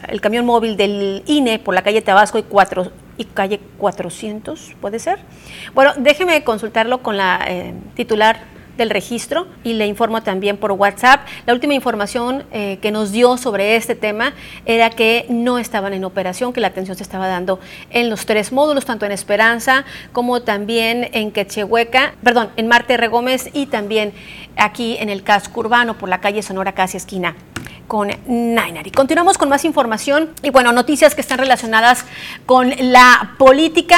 el 0.09 0.21
camión 0.21 0.45
móvil 0.45 0.77
del 0.77 1.23
INE 1.27 1.59
por 1.59 1.75
la 1.75 1.83
calle 1.83 2.03
Tabasco 2.03 2.39
y, 2.39 2.43
cuatro, 2.43 2.91
y 3.17 3.25
calle 3.25 3.61
400, 3.79 4.75
¿puede 4.81 4.99
ser? 4.99 5.19
Bueno, 5.75 5.93
déjeme 5.97 6.43
consultarlo 6.45 7.03
con 7.03 7.17
la 7.17 7.41
eh, 7.47 7.75
titular 7.95 8.58
del 8.79 8.89
registro 8.89 9.47
y 9.65 9.75
le 9.75 9.87
informo 9.87 10.23
también 10.23 10.57
por 10.57 10.73
WhatsApp. 10.73 11.27
La 11.45 11.53
última 11.53 11.75
información 11.75 12.45
eh, 12.53 12.79
que 12.81 12.91
nos 12.91 13.13
dio 13.13 13.37
sobre 13.37 13.77
este 13.77 13.95
tema 13.95 14.33
era 14.65 14.89
que 14.89 15.27
no 15.29 15.59
estaban 15.59 15.93
en 15.93 16.05
operación, 16.05 16.55
que 16.55 16.63
la 16.63 16.69
atención 16.69 16.97
se 16.97 17.03
estaba 17.03 17.29
dando 17.29 17.61
en 17.91 18.09
los 18.09 18.25
tres 18.25 18.53
módulos, 18.53 18.87
tanto 18.87 19.05
en 19.05 19.13
Esperanza 19.13 19.85
como 20.13 20.41
también 20.41 21.11
en 21.13 21.33
Quechehueca, 21.33 22.15
perdón, 22.23 22.49
en 22.57 22.69
Marte 22.69 22.97
Regómez 22.97 23.51
y 23.53 23.67
también 23.67 24.15
aquí 24.57 24.97
en 24.99 25.11
el 25.11 25.23
casco 25.23 25.61
urbano 25.61 25.99
por 25.99 26.09
la 26.09 26.21
calle 26.21 26.43
Sonora 26.43 26.73
casi 26.73 26.97
esquina 26.97 27.37
con 27.87 28.11
Nainari. 28.27 28.91
Continuamos 28.91 29.39
con 29.39 29.49
más 29.49 29.65
información 29.65 30.29
y 30.43 30.51
bueno, 30.51 30.73
noticias 30.73 31.15
que 31.15 31.21
están 31.21 31.39
relacionadas 31.39 32.05
con 32.47 32.73
la 32.79 33.35
política 33.39 33.97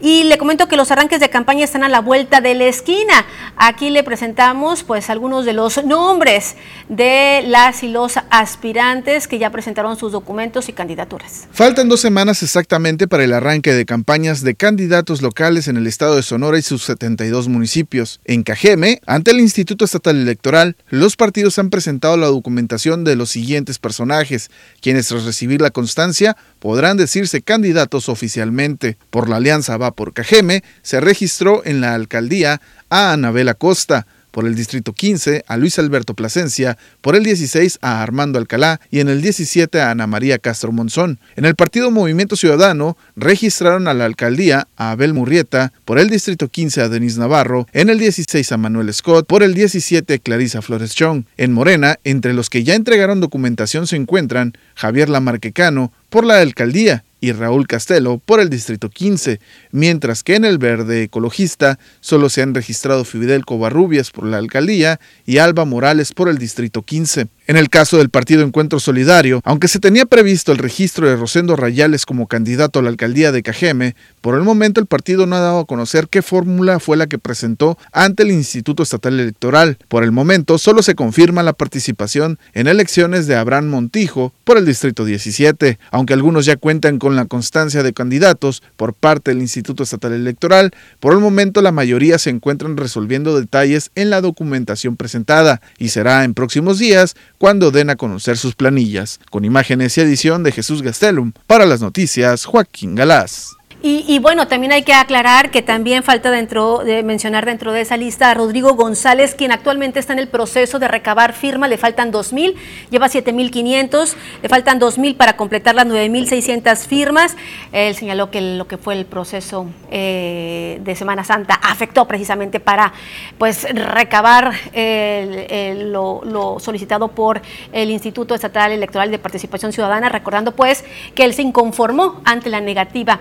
y 0.00 0.24
le 0.24 0.38
comento 0.38 0.68
que 0.68 0.76
los 0.76 0.90
arranques 0.90 1.20
de 1.20 1.30
campaña 1.30 1.64
están 1.64 1.84
a 1.84 1.88
la 1.88 2.00
vuelta 2.00 2.40
de 2.40 2.54
la 2.54 2.64
esquina. 2.64 3.24
Aquí 3.56 3.90
le 3.90 4.02
presentamos 4.02 4.82
pues 4.82 5.08
algunos 5.08 5.44
de 5.44 5.52
los 5.52 5.84
nombres 5.84 6.56
de 6.88 7.44
las 7.46 7.82
y 7.82 7.88
los 7.88 8.14
aspirantes 8.30 9.28
que 9.28 9.38
ya 9.38 9.50
presentaron 9.50 9.96
sus 9.96 10.12
documentos 10.12 10.68
y 10.68 10.72
candidaturas. 10.72 11.48
Faltan 11.52 11.88
dos 11.88 12.00
semanas 12.00 12.42
exactamente 12.42 13.08
para 13.08 13.24
el 13.24 13.32
arranque 13.32 13.72
de 13.72 13.86
campañas 13.86 14.42
de 14.42 14.54
candidatos 14.54 15.22
locales 15.22 15.68
en 15.68 15.76
el 15.76 15.86
estado 15.86 16.16
de 16.16 16.22
Sonora 16.22 16.58
y 16.58 16.62
sus 16.62 16.82
72 16.84 17.48
municipios. 17.48 18.20
En 18.24 18.42
Cajeme, 18.42 19.00
ante 19.06 19.30
el 19.30 19.40
Instituto 19.40 19.84
Estatal 19.84 20.16
Electoral, 20.16 20.76
los 20.88 21.16
partidos 21.16 21.58
han 21.58 21.70
presentado 21.70 22.16
la 22.16 22.26
documentación 22.26 22.97
de 23.04 23.16
los 23.16 23.30
siguientes 23.30 23.78
personajes, 23.78 24.50
quienes 24.80 25.08
tras 25.08 25.24
recibir 25.24 25.60
la 25.60 25.70
constancia 25.70 26.36
podrán 26.58 26.96
decirse 26.96 27.42
candidatos 27.42 28.08
oficialmente. 28.08 28.96
Por 29.10 29.28
la 29.28 29.36
alianza 29.36 29.76
Va 29.76 29.90
por 29.90 30.12
Cajeme 30.12 30.62
se 30.82 31.00
registró 31.00 31.62
en 31.64 31.80
la 31.80 31.94
alcaldía 31.94 32.60
a 32.90 33.12
Anabela 33.12 33.54
Costa, 33.54 34.06
por 34.38 34.46
el 34.46 34.54
Distrito 34.54 34.92
15 34.92 35.42
a 35.48 35.56
Luis 35.56 35.80
Alberto 35.80 36.14
Plasencia, 36.14 36.78
por 37.00 37.16
el 37.16 37.24
16 37.24 37.80
a 37.82 38.04
Armando 38.04 38.38
Alcalá 38.38 38.80
y 38.88 39.00
en 39.00 39.08
el 39.08 39.20
17 39.20 39.80
a 39.80 39.90
Ana 39.90 40.06
María 40.06 40.38
Castro 40.38 40.70
Monzón. 40.70 41.18
En 41.34 41.44
el 41.44 41.56
partido 41.56 41.90
Movimiento 41.90 42.36
Ciudadano 42.36 42.96
registraron 43.16 43.88
a 43.88 43.94
la 43.94 44.04
alcaldía 44.04 44.68
a 44.76 44.92
Abel 44.92 45.12
Murrieta, 45.12 45.72
por 45.84 45.98
el 45.98 46.08
Distrito 46.08 46.46
15 46.46 46.82
a 46.82 46.88
Denis 46.88 47.18
Navarro, 47.18 47.66
en 47.72 47.90
el 47.90 47.98
16 47.98 48.52
a 48.52 48.56
Manuel 48.58 48.94
Scott, 48.94 49.26
por 49.26 49.42
el 49.42 49.54
17 49.54 50.14
a 50.14 50.18
Clarisa 50.18 50.62
Flores 50.62 50.94
Chong. 50.94 51.24
En 51.36 51.52
Morena, 51.52 51.98
entre 52.04 52.32
los 52.32 52.48
que 52.48 52.62
ya 52.62 52.76
entregaron 52.76 53.18
documentación 53.18 53.88
se 53.88 53.96
encuentran 53.96 54.52
Javier 54.76 55.08
Lamarquecano 55.08 55.90
por 56.08 56.24
la 56.24 56.40
alcaldía 56.40 57.04
y 57.20 57.32
Raúl 57.32 57.66
Castelo 57.66 58.18
por 58.18 58.40
el 58.40 58.48
Distrito 58.48 58.90
15, 58.90 59.40
mientras 59.72 60.22
que 60.22 60.36
en 60.36 60.44
el 60.44 60.58
verde 60.58 61.04
ecologista 61.04 61.78
solo 62.00 62.28
se 62.28 62.42
han 62.42 62.54
registrado 62.54 63.04
Fidel 63.04 63.44
Covarrubias 63.44 64.10
por 64.10 64.24
la 64.24 64.38
alcaldía 64.38 65.00
y 65.26 65.38
Alba 65.38 65.64
Morales 65.64 66.12
por 66.12 66.28
el 66.28 66.38
Distrito 66.38 66.82
15. 66.82 67.28
En 67.48 67.56
el 67.56 67.70
caso 67.70 67.96
del 67.96 68.10
Partido 68.10 68.42
Encuentro 68.42 68.78
Solidario, 68.78 69.40
aunque 69.42 69.68
se 69.68 69.78
tenía 69.78 70.04
previsto 70.04 70.52
el 70.52 70.58
registro 70.58 71.08
de 71.08 71.16
Rosendo 71.16 71.56
Rayales 71.56 72.04
como 72.04 72.26
candidato 72.26 72.78
a 72.78 72.82
la 72.82 72.90
alcaldía 72.90 73.32
de 73.32 73.42
Cajeme, 73.42 73.96
por 74.20 74.34
el 74.34 74.42
momento 74.42 74.80
el 74.80 74.86
partido 74.86 75.24
no 75.24 75.34
ha 75.34 75.40
dado 75.40 75.60
a 75.60 75.64
conocer 75.64 76.08
qué 76.08 76.20
fórmula 76.20 76.78
fue 76.78 76.98
la 76.98 77.06
que 77.06 77.16
presentó 77.16 77.78
ante 77.90 78.24
el 78.24 78.32
Instituto 78.32 78.82
Estatal 78.82 79.18
Electoral. 79.18 79.78
Por 79.88 80.04
el 80.04 80.12
momento 80.12 80.58
solo 80.58 80.82
se 80.82 80.94
confirma 80.94 81.42
la 81.42 81.54
participación 81.54 82.38
en 82.52 82.68
elecciones 82.68 83.26
de 83.26 83.36
Abraham 83.36 83.68
Montijo 83.68 84.34
por 84.44 84.58
el 84.58 84.66
Distrito 84.66 85.06
17, 85.06 85.78
aunque 85.90 86.12
algunos 86.12 86.44
ya 86.44 86.56
cuentan 86.56 86.98
con 86.98 87.16
la 87.16 87.24
constancia 87.24 87.82
de 87.82 87.94
candidatos 87.94 88.62
por 88.76 88.92
parte 88.92 89.30
del 89.30 89.40
Instituto 89.40 89.84
Estatal 89.84 90.12
Electoral, 90.12 90.72
por 91.00 91.14
el 91.14 91.20
momento 91.20 91.62
la 91.62 91.72
mayoría 91.72 92.18
se 92.18 92.28
encuentran 92.28 92.76
resolviendo 92.76 93.40
detalles 93.40 93.90
en 93.94 94.10
la 94.10 94.20
documentación 94.20 94.96
presentada 94.96 95.62
y 95.78 95.88
será 95.88 96.24
en 96.24 96.34
próximos 96.34 96.78
días 96.78 97.16
cuando 97.38 97.70
den 97.70 97.90
a 97.90 97.96
conocer 97.96 98.36
sus 98.36 98.54
planillas. 98.54 99.20
Con 99.30 99.44
imágenes 99.44 99.96
y 99.96 100.00
edición 100.02 100.42
de 100.42 100.52
Jesús 100.52 100.82
Gastelum, 100.82 101.32
para 101.46 101.66
las 101.66 101.80
noticias 101.80 102.44
Joaquín 102.44 102.94
Galás. 102.94 103.57
Y, 103.80 104.18
bueno, 104.18 104.48
también 104.48 104.72
hay 104.72 104.82
que 104.82 104.92
aclarar 104.92 105.52
que 105.52 105.62
también 105.62 106.02
falta 106.02 106.32
dentro 106.32 106.78
de 106.78 107.04
mencionar 107.04 107.46
dentro 107.46 107.70
de 107.72 107.82
esa 107.82 107.96
lista 107.96 108.28
a 108.28 108.34
Rodrigo 108.34 108.74
González, 108.74 109.36
quien 109.36 109.52
actualmente 109.52 110.00
está 110.00 110.12
en 110.14 110.18
el 110.18 110.26
proceso 110.26 110.80
de 110.80 110.88
recabar 110.88 111.32
firmas, 111.32 111.70
le 111.70 111.78
faltan 111.78 112.12
2.000, 112.12 112.56
lleva 112.90 113.06
7.500, 113.06 114.16
le 114.42 114.48
faltan 114.48 114.80
2.000 114.80 115.16
para 115.16 115.36
completar 115.36 115.76
las 115.76 115.86
9.600 115.86 116.88
firmas. 116.88 117.36
Él 117.70 117.94
señaló 117.94 118.32
que 118.32 118.40
lo 118.40 118.66
que 118.66 118.78
fue 118.78 118.94
el 118.94 119.06
proceso 119.06 119.66
eh, 119.92 120.80
de 120.82 120.96
Semana 120.96 121.22
Santa 121.22 121.54
afectó 121.54 122.08
precisamente 122.08 122.58
para 122.58 122.92
pues 123.38 123.62
recabar 123.72 124.54
lo, 124.74 126.22
lo 126.24 126.58
solicitado 126.58 127.08
por 127.08 127.40
el 127.72 127.90
Instituto 127.90 128.34
Estatal 128.34 128.72
Electoral 128.72 129.12
de 129.12 129.20
Participación 129.20 129.72
Ciudadana, 129.72 130.08
recordando 130.08 130.50
pues 130.50 130.84
que 131.14 131.22
él 131.22 131.32
se 131.32 131.42
inconformó 131.42 132.20
ante 132.24 132.50
la 132.50 132.60
negativa 132.60 133.20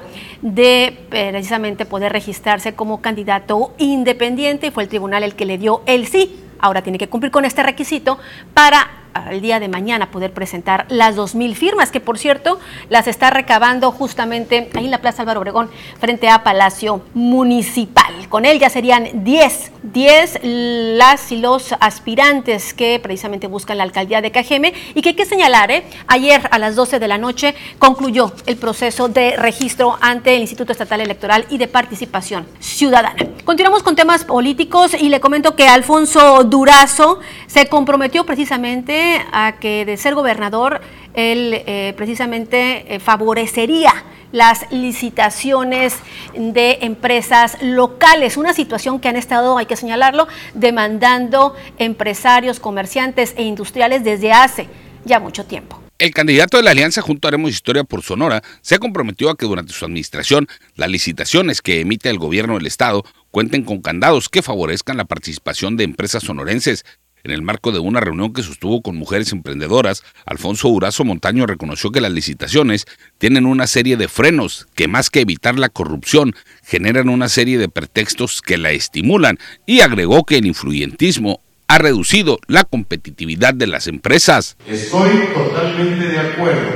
de 0.53 0.97
precisamente 1.09 1.85
poder 1.85 2.11
registrarse 2.11 2.73
como 2.73 3.01
candidato 3.01 3.73
independiente 3.77 4.67
y 4.67 4.71
fue 4.71 4.83
el 4.83 4.89
tribunal 4.89 5.23
el 5.23 5.35
que 5.35 5.45
le 5.45 5.57
dio 5.57 5.81
el 5.85 6.07
sí. 6.07 6.43
Ahora 6.59 6.81
tiene 6.81 6.97
que 6.97 7.09
cumplir 7.09 7.31
con 7.31 7.45
este 7.45 7.61
requisito 7.63 8.17
para 8.53 8.89
el 9.29 9.41
día 9.41 9.59
de 9.59 9.67
mañana 9.67 10.09
poder 10.11 10.31
presentar 10.31 10.85
las 10.89 11.15
2.000 11.15 11.53
firmas, 11.55 11.91
que 11.91 11.99
por 11.99 12.17
cierto 12.17 12.59
las 12.89 13.07
está 13.07 13.29
recabando 13.29 13.91
justamente 13.91 14.69
ahí 14.75 14.85
en 14.85 14.91
la 14.91 15.01
Plaza 15.01 15.23
Álvaro 15.23 15.41
Obregón, 15.41 15.69
frente 15.99 16.29
a 16.29 16.43
Palacio 16.43 17.01
Municipal. 17.13 18.13
Con 18.29 18.45
él 18.45 18.59
ya 18.59 18.69
serían 18.69 19.23
10, 19.23 19.71
10 19.83 20.39
las 20.43 21.31
y 21.31 21.37
los 21.37 21.73
aspirantes 21.79 22.73
que 22.73 22.99
precisamente 22.99 23.47
buscan 23.47 23.77
la 23.77 23.83
alcaldía 23.83 24.21
de 24.21 24.31
Cajeme 24.31 24.73
y 24.93 25.01
que 25.01 25.09
hay 25.09 25.15
que 25.15 25.25
señalar, 25.25 25.71
¿eh? 25.71 25.83
ayer 26.07 26.47
a 26.51 26.59
las 26.59 26.75
12 26.75 26.99
de 26.99 27.07
la 27.07 27.17
noche 27.17 27.55
concluyó 27.79 28.33
el 28.45 28.57
proceso 28.57 29.07
de 29.07 29.37
registro 29.37 29.97
ante 30.01 30.35
el 30.35 30.41
Instituto 30.41 30.73
Estatal 30.73 30.99
Electoral 30.99 31.45
y 31.49 31.57
de 31.57 31.67
Participación 31.67 32.45
Ciudadana. 32.59 33.15
Continuamos 33.45 33.81
con 33.81 33.95
temas 33.95 34.25
políticos 34.25 34.93
y 34.99 35.07
le 35.07 35.21
comento 35.21 35.55
que 35.55 35.67
Alfonso 35.67 36.43
Durazo 36.43 37.19
se 37.47 37.67
comprometió 37.67 38.25
precisamente 38.25 39.21
a 39.31 39.53
que 39.59 39.85
de 39.85 39.95
ser 39.95 40.15
gobernador, 40.15 40.81
él 41.17 41.63
eh, 41.65 41.93
precisamente 41.97 42.95
eh, 42.95 42.99
favorecería 42.99 43.91
las 44.31 44.71
licitaciones 44.71 45.95
de 46.35 46.77
empresas 46.81 47.57
locales, 47.61 48.37
una 48.37 48.53
situación 48.53 48.99
que 48.99 49.07
han 49.07 49.15
estado, 49.15 49.57
hay 49.57 49.65
que 49.65 49.75
señalarlo, 49.75 50.27
demandando 50.53 51.55
empresarios, 51.79 52.59
comerciantes 52.59 53.33
e 53.35 53.43
industriales 53.43 54.03
desde 54.03 54.31
hace 54.31 54.67
ya 55.05 55.19
mucho 55.19 55.45
tiempo. 55.45 55.81
El 55.97 56.13
candidato 56.13 56.57
de 56.57 56.63
la 56.63 56.71
Alianza 56.71 57.01
Junto 57.01 57.27
Haremos 57.27 57.49
Historia 57.49 57.83
por 57.83 58.03
Sonora 58.03 58.43
se 58.61 58.75
ha 58.75 58.79
comprometido 58.79 59.31
a 59.31 59.35
que 59.35 59.47
durante 59.47 59.73
su 59.73 59.83
administración 59.83 60.47
las 60.75 60.91
licitaciones 60.91 61.63
que 61.63 61.79
emite 61.79 62.11
el 62.11 62.19
gobierno 62.19 62.55
del 62.55 62.67
Estado 62.67 63.03
cuenten 63.31 63.63
con 63.63 63.81
candados 63.81 64.29
que 64.29 64.43
favorezcan 64.43 64.97
la 64.97 65.05
participación 65.05 65.75
de 65.77 65.85
empresas 65.85 66.21
sonorenses 66.21 66.85
en 67.23 67.31
el 67.31 67.41
marco 67.41 67.71
de 67.71 67.79
una 67.79 67.99
reunión 67.99 68.33
que 68.33 68.43
sostuvo 68.43 68.81
con 68.81 68.95
mujeres 68.95 69.31
emprendedoras, 69.31 70.03
Alfonso 70.25 70.69
Urazo 70.69 71.03
Montaño 71.03 71.45
reconoció 71.45 71.91
que 71.91 72.01
las 72.01 72.11
licitaciones 72.11 72.85
tienen 73.17 73.45
una 73.45 73.67
serie 73.67 73.97
de 73.97 74.07
frenos 74.07 74.67
que 74.75 74.87
más 74.87 75.09
que 75.09 75.21
evitar 75.21 75.57
la 75.57 75.69
corrupción, 75.69 76.35
generan 76.63 77.09
una 77.09 77.29
serie 77.29 77.57
de 77.57 77.69
pretextos 77.69 78.41
que 78.41 78.57
la 78.57 78.71
estimulan 78.71 79.39
y 79.65 79.81
agregó 79.81 80.25
que 80.25 80.37
el 80.37 80.45
influyentismo 80.45 81.41
ha 81.67 81.77
reducido 81.77 82.39
la 82.47 82.63
competitividad 82.63 83.53
de 83.53 83.67
las 83.67 83.87
empresas. 83.87 84.55
Estoy 84.67 85.27
totalmente 85.33 86.07
de 86.07 86.19
acuerdo 86.19 86.69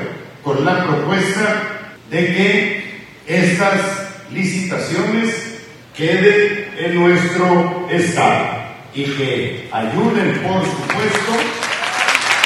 con 0.44 0.66
la 0.66 0.86
propuesta 0.86 1.94
de 2.10 2.26
que 2.26 3.02
estas 3.28 4.32
licitaciones 4.34 5.60
queden 5.96 6.68
en 6.78 6.96
nuestro 6.96 7.88
Estado 7.90 8.61
y 8.94 9.04
que 9.06 9.70
ayuden, 9.72 10.42
por 10.42 10.66
supuesto, 10.66 11.32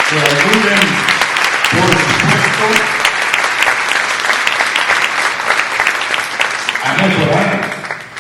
que 0.10 0.16
ayuden, 0.16 0.80
por 1.72 1.90
supuesto, 1.90 2.66
a 6.84 6.94
mejorar 6.94 7.50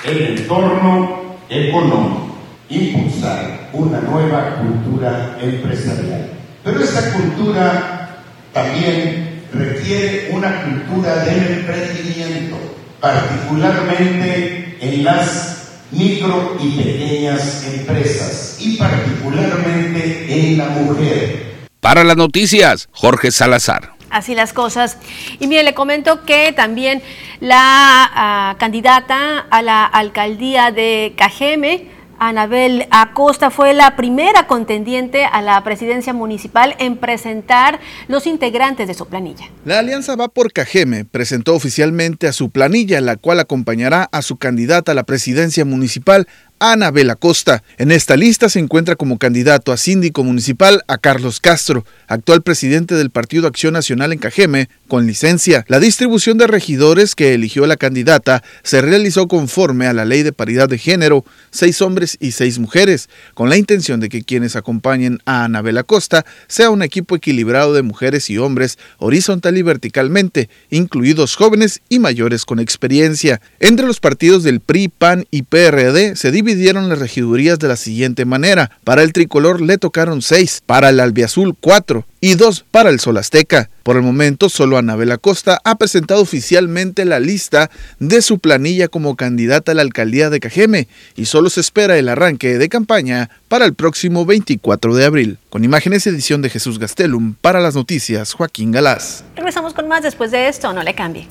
el 0.03 0.37
entorno 0.37 1.37
económico, 1.49 2.35
impulsar 2.69 3.69
una 3.73 3.99
nueva 4.01 4.55
cultura 4.55 5.37
empresarial. 5.39 6.31
Pero 6.63 6.83
esta 6.83 7.13
cultura 7.13 8.09
también 8.53 9.43
requiere 9.53 10.29
una 10.31 10.63
cultura 10.63 11.17
del 11.25 11.59
emprendimiento, 11.59 12.55
particularmente 12.99 14.77
en 14.81 15.03
las 15.03 15.54
micro 15.91 16.57
y 16.61 16.71
pequeñas 16.71 17.65
empresas 17.73 18.57
y 18.59 18.77
particularmente 18.77 20.25
en 20.29 20.57
la 20.57 20.69
mujer. 20.69 21.55
Para 21.79 22.03
las 22.03 22.17
noticias, 22.17 22.89
Jorge 22.91 23.31
Salazar. 23.31 23.93
Así 24.09 24.33
las 24.33 24.53
cosas. 24.53 24.97
Y 25.39 25.47
mire, 25.47 25.63
le 25.63 25.73
comento 25.73 26.23
que 26.25 26.53
también 26.53 27.01
la 27.39 28.09
ah, 28.13 28.55
candidata 28.57 29.45
a 29.49 29.61
la 29.61 29.85
alcaldía 29.85 30.71
de 30.71 31.13
Cajeme, 31.17 31.94
Anabel 32.19 32.87
Acosta 32.91 33.51
fue 33.51 33.73
la 33.73 33.95
primera 33.95 34.47
contendiente 34.47 35.25
a 35.25 35.41
la 35.41 35.63
presidencia 35.63 36.13
municipal 36.13 36.75
en 36.79 36.97
presentar 36.97 37.79
los 38.07 38.25
integrantes 38.27 38.87
de 38.87 38.93
su 38.93 39.05
planilla. 39.07 39.45
La 39.65 39.79
alianza 39.79 40.15
va 40.15 40.27
por 40.27 40.53
Cajeme 40.53 41.05
presentó 41.05 41.55
oficialmente 41.55 42.27
a 42.27 42.33
su 42.33 42.49
planilla, 42.49 43.01
la 43.01 43.17
cual 43.17 43.39
acompañará 43.39 44.07
a 44.11 44.21
su 44.21 44.37
candidata 44.37 44.93
a 44.93 44.95
la 44.95 45.03
presidencia 45.03 45.65
municipal, 45.65 46.27
Anabel 46.59 47.09
Acosta. 47.09 47.63
En 47.77 47.91
esta 47.91 48.15
lista 48.15 48.49
se 48.49 48.59
encuentra 48.59 48.95
como 48.95 49.17
candidato 49.17 49.71
a 49.71 49.77
síndico 49.77 50.23
municipal 50.23 50.83
a 50.87 50.97
Carlos 50.97 51.39
Castro, 51.39 51.85
actual 52.07 52.41
presidente 52.41 52.95
del 52.95 53.09
Partido 53.09 53.47
Acción 53.47 53.73
Nacional 53.73 54.13
en 54.13 54.19
Cajeme, 54.19 54.69
con 54.87 55.05
licencia. 55.05 55.65
La 55.67 55.79
distribución 55.79 56.37
de 56.37 56.47
regidores 56.47 57.15
que 57.15 57.33
eligió 57.33 57.65
la 57.67 57.77
candidata 57.77 58.43
se 58.63 58.81
realizó 58.81 59.27
conforme 59.27 59.87
a 59.87 59.93
la 59.93 60.05
ley 60.05 60.23
de 60.23 60.31
paridad 60.31 60.69
de 60.69 60.77
género, 60.77 61.25
seis 61.51 61.81
hombres 61.81 62.17
y 62.19 62.31
seis 62.31 62.59
mujeres, 62.59 63.09
con 63.33 63.49
la 63.49 63.57
intención 63.57 63.99
de 63.99 64.09
que 64.09 64.23
quienes 64.23 64.55
acompañen 64.55 65.19
a 65.25 65.43
Anabel 65.43 65.77
Acosta 65.77 66.25
sea 66.47 66.69
un 66.69 66.83
equipo 66.83 67.15
equilibrado 67.15 67.73
de 67.73 67.81
mujeres 67.81 68.29
y 68.29 68.37
hombres 68.37 68.77
horizontal 68.97 69.57
y 69.57 69.61
verticalmente, 69.61 70.49
incluidos 70.69 71.35
jóvenes 71.35 71.81
y 71.89 71.99
mayores 71.99 72.45
con 72.45 72.59
experiencia. 72.59 73.41
Entre 73.59 73.85
los 73.85 73.99
partidos 73.99 74.43
del 74.43 74.61
PRI, 74.61 74.87
PAN 74.87 75.25
y 75.31 75.43
PRD 75.43 76.15
se 76.15 76.31
dividieron 76.45 76.89
las 76.89 76.99
regidurías 76.99 77.57
de 77.57 77.67
la 77.67 77.75
siguiente 77.75 78.23
manera. 78.23 78.69
Para 78.83 79.01
el 79.01 79.13
tricolor 79.13 79.61
le 79.61 79.79
tocaron 79.79 80.21
seis, 80.21 80.61
para 80.65 80.89
el 80.89 80.99
albiazul 80.99 81.55
cuatro 81.59 82.05
y 82.21 82.35
dos 82.35 82.65
para 82.69 82.91
el 82.91 82.99
Sol 82.99 83.17
Azteca. 83.17 83.69
Por 83.81 83.95
el 83.95 84.03
momento, 84.03 84.49
solo 84.49 84.77
Anabel 84.77 85.11
Acosta 85.11 85.59
ha 85.63 85.75
presentado 85.75 86.21
oficialmente 86.21 87.03
la 87.03 87.19
lista 87.19 87.71
de 87.99 88.21
su 88.21 88.37
planilla 88.37 88.87
como 88.87 89.15
candidata 89.15 89.71
a 89.71 89.75
la 89.75 89.81
alcaldía 89.81 90.29
de 90.29 90.39
Cajeme 90.39 90.87
y 91.15 91.25
solo 91.25 91.49
se 91.49 91.61
espera 91.61 91.97
el 91.97 92.09
arranque 92.09 92.59
de 92.59 92.69
campaña 92.69 93.31
para 93.47 93.65
el 93.65 93.73
próximo 93.73 94.25
24 94.25 94.93
de 94.93 95.05
abril. 95.05 95.39
Con 95.49 95.63
imágenes 95.63 96.05
edición 96.05 96.43
de 96.43 96.51
Jesús 96.51 96.77
Gastelum 96.77 97.33
para 97.41 97.59
las 97.59 97.73
noticias 97.73 98.33
Joaquín 98.33 98.71
Galás. 98.71 99.23
Regresamos 99.35 99.73
con 99.73 99.87
más 99.87 100.03
después 100.03 100.29
de 100.29 100.47
esto, 100.47 100.71
no 100.73 100.83
le 100.83 100.93
cambie. 100.93 101.27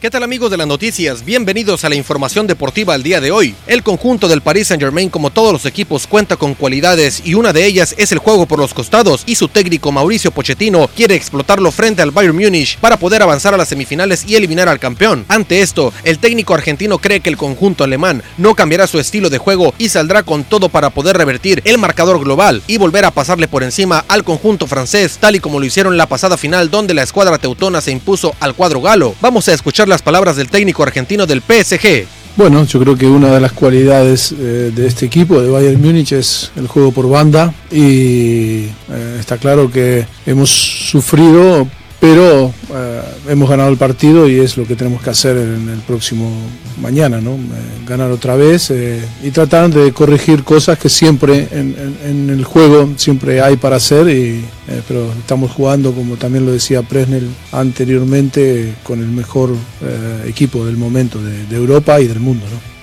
¿Qué 0.00 0.10
tal 0.10 0.22
amigos 0.22 0.52
de 0.52 0.56
las 0.56 0.68
noticias? 0.68 1.24
Bienvenidos 1.24 1.84
a 1.84 1.88
la 1.88 1.96
información 1.96 2.46
deportiva 2.46 2.94
al 2.94 3.02
día 3.02 3.20
de 3.20 3.32
hoy. 3.32 3.56
El 3.66 3.82
conjunto 3.82 4.28
del 4.28 4.42
Paris 4.42 4.68
Saint 4.68 4.80
Germain, 4.80 5.10
como 5.10 5.30
todos 5.30 5.52
los 5.52 5.66
equipos, 5.66 6.06
cuenta 6.06 6.36
con 6.36 6.54
cualidades 6.54 7.20
y 7.24 7.34
una 7.34 7.52
de 7.52 7.66
ellas 7.66 7.96
es 7.98 8.12
el 8.12 8.18
juego 8.18 8.46
por 8.46 8.60
los 8.60 8.74
costados 8.74 9.24
y 9.26 9.34
su 9.34 9.48
técnico 9.48 9.90
Mauricio 9.90 10.30
Pochettino 10.30 10.88
quiere 10.94 11.16
explotarlo 11.16 11.72
frente 11.72 12.00
al 12.00 12.12
Bayern 12.12 12.36
Múnich 12.36 12.78
para 12.78 12.96
poder 12.96 13.22
avanzar 13.22 13.54
a 13.54 13.56
las 13.56 13.70
semifinales 13.70 14.24
y 14.24 14.36
eliminar 14.36 14.68
al 14.68 14.78
campeón. 14.78 15.24
Ante 15.26 15.62
esto, 15.62 15.92
el 16.04 16.20
técnico 16.20 16.54
argentino 16.54 16.98
cree 16.98 17.18
que 17.18 17.30
el 17.30 17.36
conjunto 17.36 17.82
alemán 17.82 18.22
no 18.36 18.54
cambiará 18.54 18.86
su 18.86 19.00
estilo 19.00 19.30
de 19.30 19.38
juego 19.38 19.74
y 19.78 19.88
saldrá 19.88 20.22
con 20.22 20.44
todo 20.44 20.68
para 20.68 20.90
poder 20.90 21.16
revertir 21.16 21.60
el 21.64 21.76
marcador 21.76 22.20
global 22.20 22.62
y 22.68 22.76
volver 22.76 23.04
a 23.04 23.10
pasarle 23.10 23.48
por 23.48 23.64
encima 23.64 24.04
al 24.06 24.22
conjunto 24.22 24.68
francés, 24.68 25.18
tal 25.18 25.34
y 25.34 25.40
como 25.40 25.58
lo 25.58 25.66
hicieron 25.66 25.96
la 25.96 26.06
pasada 26.06 26.36
final 26.36 26.70
donde 26.70 26.94
la 26.94 27.02
escuadra 27.02 27.38
teutona 27.38 27.80
se 27.80 27.90
impuso 27.90 28.36
al 28.38 28.54
cuadro 28.54 28.80
galo. 28.80 29.16
Vamos 29.20 29.48
a 29.48 29.54
escuchar 29.54 29.87
las 29.88 30.02
palabras 30.02 30.36
del 30.36 30.48
técnico 30.48 30.82
argentino 30.82 31.26
del 31.26 31.40
PSG. 31.40 32.06
Bueno, 32.36 32.64
yo 32.64 32.78
creo 32.78 32.96
que 32.96 33.06
una 33.06 33.32
de 33.32 33.40
las 33.40 33.52
cualidades 33.52 34.32
eh, 34.32 34.70
de 34.72 34.86
este 34.86 35.06
equipo 35.06 35.40
de 35.40 35.50
Bayern 35.50 35.80
Múnich 35.82 36.12
es 36.12 36.52
el 36.54 36.68
juego 36.68 36.92
por 36.92 37.08
banda 37.08 37.52
y 37.72 38.66
eh, 38.66 39.16
está 39.18 39.38
claro 39.38 39.70
que 39.70 40.06
hemos 40.24 40.48
sufrido 40.48 41.66
pero 42.00 42.52
eh, 42.72 43.02
hemos 43.28 43.50
ganado 43.50 43.70
el 43.70 43.76
partido 43.76 44.28
y 44.28 44.38
es 44.38 44.56
lo 44.56 44.66
que 44.66 44.76
tenemos 44.76 45.02
que 45.02 45.10
hacer 45.10 45.36
en 45.36 45.68
el 45.68 45.80
próximo 45.80 46.30
mañana, 46.80 47.20
¿no? 47.20 47.32
Eh, 47.32 47.38
ganar 47.86 48.12
otra 48.12 48.36
vez 48.36 48.70
eh, 48.70 49.00
y 49.22 49.30
tratar 49.30 49.70
de 49.70 49.92
corregir 49.92 50.44
cosas 50.44 50.78
que 50.78 50.88
siempre 50.88 51.48
en, 51.50 52.30
el 52.30 52.44
juego 52.44 52.92
siempre 52.96 53.40
hay 53.40 53.56
para 53.56 53.76
hacer, 53.76 54.08
y, 54.08 54.44
pero 54.86 55.12
estamos 55.18 55.50
jugando, 55.50 55.92
como 55.92 56.16
también 56.16 56.46
lo 56.46 56.52
decía 56.52 56.82
Presnel 56.82 57.28
anteriormente, 57.52 58.74
con 58.84 59.00
el 59.00 59.08
mejor 59.08 59.50
equipo 60.26 60.64
del 60.64 60.76
momento 60.76 61.22
de, 61.22 61.46
de 61.46 61.56
Europa 61.56 62.00
y 62.00 62.06
del 62.06 62.20
mundo, 62.20 62.46
¿no? 62.50 62.78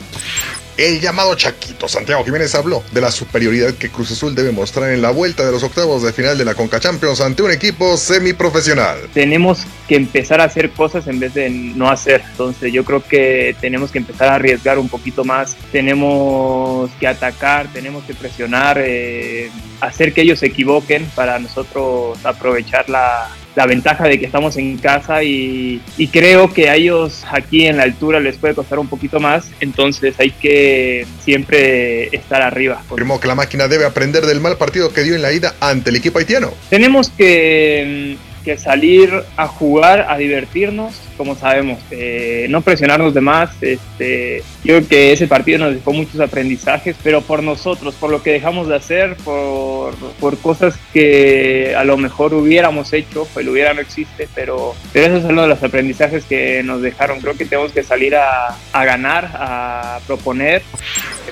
El 0.77 0.99
llamado 0.99 1.33
Chaquito 1.35 1.88
Santiago 1.88 2.25
Jiménez 2.25 2.53
habló 2.53 2.83
de 2.91 2.99
la 2.99 3.09
superioridad 3.09 3.73
que 3.75 3.89
Cruz 3.89 4.11
Azul 4.11 4.35
debe 4.35 4.51
mostrar 4.51 4.91
en 4.91 5.01
la 5.01 5.11
vuelta 5.11 5.45
de 5.45 5.51
los 5.53 5.63
octavos 5.63 6.03
de 6.03 6.11
final 6.11 6.38
de 6.38 6.43
la 6.43 6.53
Conca 6.53 6.81
Champions 6.81 7.21
ante 7.21 7.43
un 7.43 7.51
equipo 7.51 7.95
semiprofesional. 7.95 8.97
Tenemos 9.13 9.65
que 9.88 9.95
empezar 9.95 10.41
a 10.41 10.45
hacer 10.45 10.71
cosas 10.71 11.07
en 11.07 11.19
vez 11.19 11.33
de 11.33 11.49
no 11.49 11.89
hacer. 11.89 12.23
Entonces 12.31 12.73
yo 12.73 12.83
creo 12.83 13.01
que 13.01 13.55
tenemos 13.61 13.89
que 13.89 13.99
empezar 13.99 14.27
a 14.27 14.35
arriesgar 14.35 14.77
un 14.77 14.89
poquito 14.89 15.23
más. 15.23 15.55
Tenemos 15.71 16.91
que 16.99 17.07
atacar, 17.07 17.71
tenemos 17.71 18.03
que 18.03 18.13
presionar, 18.13 18.77
eh, 18.83 19.49
hacer 19.79 20.13
que 20.13 20.23
ellos 20.23 20.39
se 20.39 20.47
equivoquen 20.47 21.05
para 21.15 21.39
nosotros 21.39 22.17
aprovechar 22.25 22.89
la, 22.89 23.29
la 23.55 23.65
ventaja 23.65 24.03
de 24.05 24.19
que 24.19 24.25
estamos 24.25 24.57
en 24.57 24.77
casa 24.77 25.23
y, 25.23 25.81
creo 26.11 26.53
que 26.53 26.69
a 26.69 26.75
ellos 26.75 27.23
aquí 27.31 27.65
en 27.65 27.77
la 27.77 27.83
altura 27.83 28.19
les 28.19 28.37
puede 28.37 28.53
costar 28.53 28.79
un 28.79 28.87
poquito 28.87 29.19
más, 29.19 29.49
entonces 29.59 30.15
hay 30.19 30.31
que 30.31 31.07
siempre 31.23 32.15
estar 32.15 32.41
arriba. 32.41 32.81
Afirmó 32.91 33.19
que 33.19 33.27
la 33.27 33.35
máquina 33.35 33.67
debe 33.67 33.85
aprender 33.85 34.25
del 34.25 34.39
mal 34.39 34.57
partido 34.57 34.93
que 34.93 35.03
dio 35.03 35.15
en 35.15 35.21
la 35.21 35.33
ida 35.33 35.55
ante 35.59 35.89
el 35.89 35.95
equipo 35.95 36.19
haitiano. 36.19 36.53
Tenemos 36.69 37.09
que, 37.09 38.17
que 38.45 38.58
salir 38.58 39.12
a 39.36 39.47
jugar, 39.47 40.05
a 40.08 40.17
divertirnos 40.17 41.01
como 41.15 41.36
sabemos, 41.36 41.79
eh, 41.91 42.47
no 42.49 42.62
presionarnos 42.62 43.13
de 43.13 43.21
más. 43.21 43.51
Este, 43.62 44.43
creo 44.63 44.88
que 44.88 45.13
ese 45.13 45.27
partido 45.27 45.60
nos 45.60 45.73
dejó 45.73 45.93
muchos 45.93 46.19
aprendizajes, 46.19 46.95
pero 47.03 47.21
por 47.21 47.43
nosotros, 47.43 47.95
por 47.95 48.12
lo 48.12 48.21
que 48.21 48.31
dejamos 48.31 48.67
de 48.67 48.75
hacer, 48.75 49.15
por, 49.17 49.95
por 50.19 50.38
cosas 50.38 50.75
que 50.93 51.73
a 51.77 51.84
lo 51.84 51.97
mejor 51.97 52.34
hubiéramos 52.34 52.93
hecho, 52.93 53.27
pues 53.34 53.45
lo 53.45 53.53
hubiera 53.53 53.73
no 53.73 53.81
existe, 53.81 54.27
pero, 54.36 54.75
pero 54.93 55.08
eso 55.08 55.17
es 55.17 55.31
uno 55.31 55.43
de 55.43 55.47
los 55.47 55.63
aprendizajes 55.63 56.25
que 56.25 56.62
nos 56.63 56.81
dejaron. 56.81 57.19
Creo 57.21 57.36
que 57.36 57.45
tenemos 57.45 57.71
que 57.71 57.84
salir 57.84 58.15
a, 58.15 58.55
a 58.73 58.86
ganar, 58.86 59.31
a 59.34 59.99
proponer. 60.05 60.63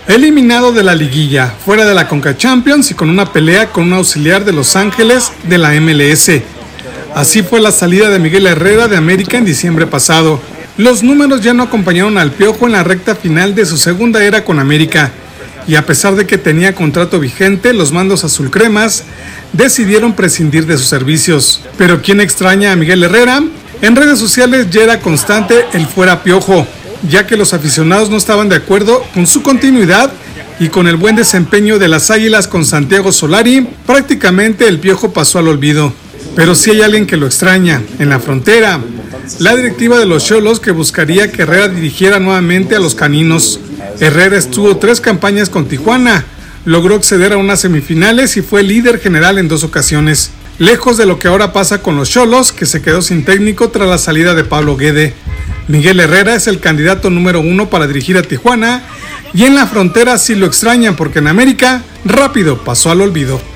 Eliminado 0.07 0.71
de 0.71 0.83
la 0.83 0.95
liguilla, 0.95 1.47
fuera 1.47 1.85
de 1.85 1.93
la 1.93 2.07
Conca 2.07 2.35
Champions 2.35 2.91
y 2.91 2.93
con 2.93 3.09
una 3.09 3.31
pelea 3.31 3.69
con 3.69 3.85
un 3.85 3.93
auxiliar 3.93 4.43
de 4.43 4.51
Los 4.51 4.75
Ángeles 4.75 5.31
de 5.43 5.57
la 5.57 5.71
MLS. 5.79 6.62
Así 7.15 7.43
fue 7.43 7.61
la 7.61 7.71
salida 7.71 8.09
de 8.09 8.17
Miguel 8.17 8.47
Herrera 8.47 8.87
de 8.87 8.97
América 8.97 9.37
en 9.37 9.45
diciembre 9.45 9.85
pasado. 9.85 10.39
Los 10.77 11.03
números 11.03 11.41
ya 11.41 11.53
no 11.53 11.61
acompañaron 11.61 12.17
al 12.17 12.31
Piojo 12.31 12.65
en 12.65 12.71
la 12.71 12.83
recta 12.83 13.13
final 13.13 13.53
de 13.53 13.67
su 13.67 13.77
segunda 13.77 14.23
era 14.23 14.43
con 14.43 14.57
América. 14.57 15.11
Y 15.67 15.75
a 15.75 15.85
pesar 15.85 16.15
de 16.15 16.25
que 16.25 16.39
tenía 16.39 16.73
contrato 16.73 17.19
vigente, 17.19 17.71
los 17.73 17.91
mandos 17.91 18.23
azulcremas 18.23 19.03
decidieron 19.53 20.13
prescindir 20.13 20.65
de 20.65 20.75
sus 20.75 20.87
servicios. 20.87 21.61
Pero 21.77 22.01
¿quién 22.01 22.19
extraña 22.19 22.71
a 22.71 22.75
Miguel 22.75 23.03
Herrera? 23.03 23.43
En 23.83 23.95
redes 23.95 24.17
sociales 24.17 24.71
ya 24.71 24.81
era 24.81 24.99
constante 24.99 25.65
el 25.73 25.85
fuera 25.85 26.23
Piojo, 26.23 26.65
ya 27.07 27.27
que 27.27 27.37
los 27.37 27.53
aficionados 27.53 28.09
no 28.09 28.17
estaban 28.17 28.49
de 28.49 28.55
acuerdo 28.55 29.05
con 29.13 29.27
su 29.27 29.43
continuidad 29.43 30.11
y 30.59 30.69
con 30.69 30.87
el 30.87 30.95
buen 30.95 31.15
desempeño 31.15 31.77
de 31.77 31.89
las 31.89 32.09
Águilas 32.09 32.47
con 32.47 32.65
Santiago 32.65 33.11
Solari, 33.11 33.67
prácticamente 33.85 34.67
el 34.67 34.79
Piojo 34.79 35.13
pasó 35.13 35.37
al 35.37 35.47
olvido. 35.47 35.93
Pero 36.35 36.55
si 36.55 36.71
hay 36.71 36.81
alguien 36.81 37.05
que 37.05 37.17
lo 37.17 37.27
extraña, 37.27 37.81
en 37.99 38.09
la 38.09 38.19
frontera. 38.19 38.79
La 39.39 39.55
directiva 39.55 39.99
de 39.99 40.05
los 40.05 40.25
Cholos 40.25 40.59
que 40.59 40.71
buscaría 40.71 41.31
que 41.31 41.43
Herrera 41.43 41.69
dirigiera 41.69 42.19
nuevamente 42.19 42.75
a 42.75 42.79
los 42.79 42.95
caninos. 42.95 43.59
Herrera 43.99 44.37
estuvo 44.37 44.77
tres 44.77 44.99
campañas 44.99 45.49
con 45.49 45.67
Tijuana, 45.67 46.25
logró 46.65 46.95
acceder 46.95 47.33
a 47.33 47.37
unas 47.37 47.61
semifinales 47.61 48.35
y 48.35 48.41
fue 48.41 48.63
líder 48.63 48.99
general 48.99 49.37
en 49.37 49.47
dos 49.47 49.63
ocasiones. 49.63 50.31
Lejos 50.59 50.97
de 50.97 51.05
lo 51.05 51.19
que 51.19 51.27
ahora 51.27 51.53
pasa 51.53 51.81
con 51.81 51.95
los 51.95 52.09
Cholos, 52.09 52.51
que 52.51 52.65
se 52.65 52.81
quedó 52.81 53.01
sin 53.01 53.25
técnico 53.25 53.69
tras 53.69 53.87
la 53.87 53.97
salida 53.97 54.33
de 54.35 54.43
Pablo 54.43 54.75
Guede. 54.75 55.13
Miguel 55.67 55.99
Herrera 55.99 56.35
es 56.35 56.47
el 56.47 56.59
candidato 56.59 57.09
número 57.09 57.39
uno 57.39 57.69
para 57.69 57.87
dirigir 57.87 58.17
a 58.17 58.23
Tijuana 58.23 58.83
y 59.33 59.43
en 59.45 59.55
la 59.55 59.67
frontera 59.67 60.17
sí 60.17 60.35
lo 60.35 60.45
extrañan 60.45 60.95
porque 60.95 61.19
en 61.19 61.27
América 61.27 61.83
rápido 62.05 62.63
pasó 62.63 62.91
al 62.91 63.01
olvido. 63.01 63.52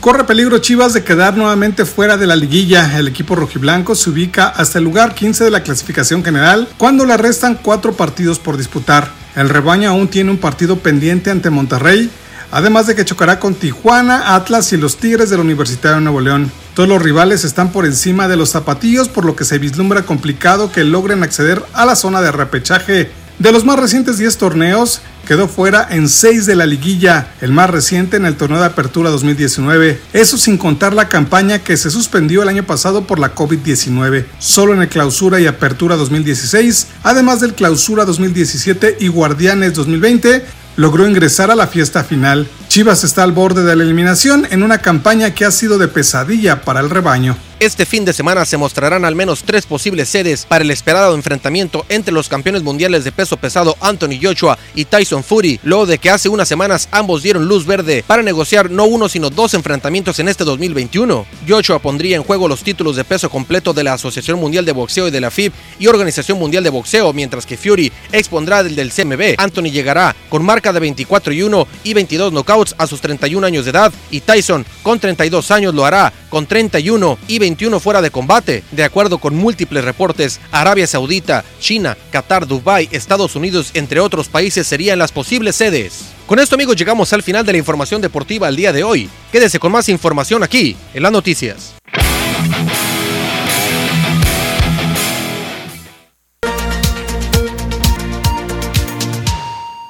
Corre 0.00 0.24
peligro 0.24 0.58
Chivas 0.58 0.92
de 0.92 1.02
quedar 1.02 1.36
nuevamente 1.36 1.84
fuera 1.84 2.16
de 2.16 2.26
la 2.26 2.36
liguilla. 2.36 2.98
El 2.98 3.08
equipo 3.08 3.34
rojiblanco 3.34 3.94
se 3.94 4.10
ubica 4.10 4.48
hasta 4.48 4.78
el 4.78 4.84
lugar 4.84 5.14
15 5.14 5.44
de 5.44 5.50
la 5.50 5.62
clasificación 5.62 6.22
general 6.22 6.68
cuando 6.76 7.04
le 7.04 7.16
restan 7.16 7.58
cuatro 7.60 7.94
partidos 7.94 8.38
por 8.38 8.56
disputar. 8.56 9.10
El 9.34 9.48
rebaño 9.48 9.90
aún 9.90 10.08
tiene 10.08 10.30
un 10.30 10.38
partido 10.38 10.78
pendiente 10.78 11.30
ante 11.30 11.50
Monterrey, 11.50 12.10
además 12.52 12.86
de 12.86 12.94
que 12.94 13.04
chocará 13.04 13.40
con 13.40 13.54
Tijuana, 13.54 14.34
Atlas 14.34 14.72
y 14.72 14.76
los 14.76 14.96
Tigres 14.96 15.28
del 15.28 15.40
Universitario 15.40 15.96
de 15.96 16.02
Nuevo 16.02 16.20
León. 16.20 16.50
Todos 16.74 16.88
los 16.88 17.02
rivales 17.02 17.44
están 17.44 17.72
por 17.72 17.84
encima 17.84 18.28
de 18.28 18.36
los 18.36 18.50
zapatillos, 18.50 19.08
por 19.08 19.24
lo 19.24 19.34
que 19.34 19.44
se 19.44 19.58
vislumbra 19.58 20.02
complicado 20.02 20.70
que 20.70 20.84
logren 20.84 21.22
acceder 21.22 21.62
a 21.72 21.84
la 21.84 21.96
zona 21.96 22.20
de 22.20 22.32
repechaje. 22.32 23.10
De 23.38 23.52
los 23.52 23.64
más 23.64 23.78
recientes 23.78 24.16
10 24.16 24.38
torneos, 24.38 25.02
quedó 25.26 25.48
fuera 25.48 25.86
en 25.90 26.08
6 26.08 26.46
de 26.46 26.56
la 26.56 26.64
liguilla, 26.64 27.34
el 27.42 27.52
más 27.52 27.68
reciente 27.68 28.16
en 28.16 28.24
el 28.24 28.36
torneo 28.36 28.60
de 28.60 28.64
apertura 28.64 29.10
2019. 29.10 30.00
Eso 30.14 30.38
sin 30.38 30.56
contar 30.56 30.94
la 30.94 31.10
campaña 31.10 31.58
que 31.58 31.76
se 31.76 31.90
suspendió 31.90 32.42
el 32.42 32.48
año 32.48 32.64
pasado 32.64 33.06
por 33.06 33.18
la 33.18 33.34
COVID-19. 33.34 34.24
Solo 34.38 34.72
en 34.72 34.80
el 34.80 34.88
clausura 34.88 35.38
y 35.38 35.46
apertura 35.46 35.96
2016, 35.96 36.86
además 37.02 37.40
del 37.40 37.52
clausura 37.54 38.06
2017 38.06 38.96
y 39.00 39.08
guardianes 39.08 39.74
2020, 39.74 40.44
logró 40.76 41.08
ingresar 41.08 41.50
a 41.50 41.56
la 41.56 41.66
fiesta 41.66 42.04
final. 42.04 42.48
Chivas 42.76 43.04
está 43.04 43.22
al 43.22 43.32
borde 43.32 43.64
de 43.64 43.74
la 43.74 43.84
eliminación 43.84 44.46
en 44.50 44.62
una 44.62 44.82
campaña 44.82 45.34
que 45.34 45.46
ha 45.46 45.50
sido 45.50 45.78
de 45.78 45.88
pesadilla 45.88 46.60
para 46.60 46.80
el 46.80 46.90
rebaño. 46.90 47.34
Este 47.58 47.86
fin 47.86 48.04
de 48.04 48.12
semana 48.12 48.44
se 48.44 48.58
mostrarán 48.58 49.06
al 49.06 49.14
menos 49.14 49.42
tres 49.42 49.64
posibles 49.64 50.10
sedes 50.10 50.44
para 50.44 50.62
el 50.62 50.70
esperado 50.70 51.14
enfrentamiento 51.14 51.86
entre 51.88 52.12
los 52.12 52.28
campeones 52.28 52.62
mundiales 52.62 53.02
de 53.02 53.12
peso 53.12 53.38
pesado 53.38 53.78
Anthony 53.80 54.20
Joshua 54.20 54.58
y 54.74 54.84
Tyson 54.84 55.24
Fury, 55.24 55.58
luego 55.62 55.86
de 55.86 55.96
que 55.96 56.10
hace 56.10 56.28
unas 56.28 56.48
semanas 56.48 56.86
ambos 56.90 57.22
dieron 57.22 57.48
luz 57.48 57.64
verde 57.64 58.04
para 58.06 58.22
negociar 58.22 58.70
no 58.70 58.84
uno 58.84 59.08
sino 59.08 59.30
dos 59.30 59.54
enfrentamientos 59.54 60.18
en 60.18 60.28
este 60.28 60.44
2021. 60.44 61.24
Joshua 61.48 61.78
pondría 61.78 62.16
en 62.16 62.24
juego 62.24 62.46
los 62.46 62.62
títulos 62.62 62.94
de 62.94 63.04
peso 63.04 63.30
completo 63.30 63.72
de 63.72 63.84
la 63.84 63.94
Asociación 63.94 64.38
Mundial 64.38 64.66
de 64.66 64.72
Boxeo 64.72 65.08
y 65.08 65.10
de 65.10 65.22
la 65.22 65.30
FIB 65.30 65.50
y 65.78 65.86
Organización 65.86 66.38
Mundial 66.38 66.62
de 66.62 66.68
Boxeo, 66.68 67.14
mientras 67.14 67.46
que 67.46 67.56
Fury 67.56 67.90
expondrá 68.12 68.60
el 68.60 68.76
del 68.76 68.92
CMB. 68.92 69.36
Anthony 69.38 69.70
llegará 69.72 70.14
con 70.28 70.44
marca 70.44 70.74
de 70.74 70.80
24 70.80 71.32
y 71.32 71.42
1 71.42 71.68
y 71.84 71.94
22 71.94 72.34
knockouts 72.34 72.65
A 72.78 72.86
sus 72.86 73.00
31 73.00 73.46
años 73.46 73.64
de 73.64 73.70
edad 73.70 73.92
y 74.10 74.20
Tyson 74.20 74.64
con 74.82 74.98
32 74.98 75.50
años 75.50 75.74
lo 75.74 75.84
hará 75.84 76.12
con 76.28 76.46
31 76.46 77.18
y 77.28 77.38
21 77.38 77.80
fuera 77.80 78.02
de 78.02 78.10
combate. 78.10 78.62
De 78.72 78.84
acuerdo 78.84 79.18
con 79.18 79.36
múltiples 79.36 79.84
reportes, 79.84 80.40
Arabia 80.50 80.86
Saudita, 80.86 81.44
China, 81.60 81.96
Qatar, 82.10 82.46
Dubái, 82.46 82.88
Estados 82.92 83.36
Unidos, 83.36 83.70
entre 83.74 84.00
otros 84.00 84.28
países 84.28 84.66
serían 84.66 84.98
las 84.98 85.12
posibles 85.12 85.56
sedes. 85.56 86.06
Con 86.26 86.38
esto 86.38 86.56
amigos 86.56 86.76
llegamos 86.76 87.12
al 87.12 87.22
final 87.22 87.46
de 87.46 87.52
la 87.52 87.58
información 87.58 88.00
deportiva 88.00 88.48
al 88.48 88.56
día 88.56 88.72
de 88.72 88.82
hoy. 88.84 89.08
Quédese 89.30 89.58
con 89.58 89.72
más 89.72 89.88
información 89.88 90.42
aquí 90.42 90.76
en 90.92 91.02
las 91.02 91.12
noticias. 91.12 91.76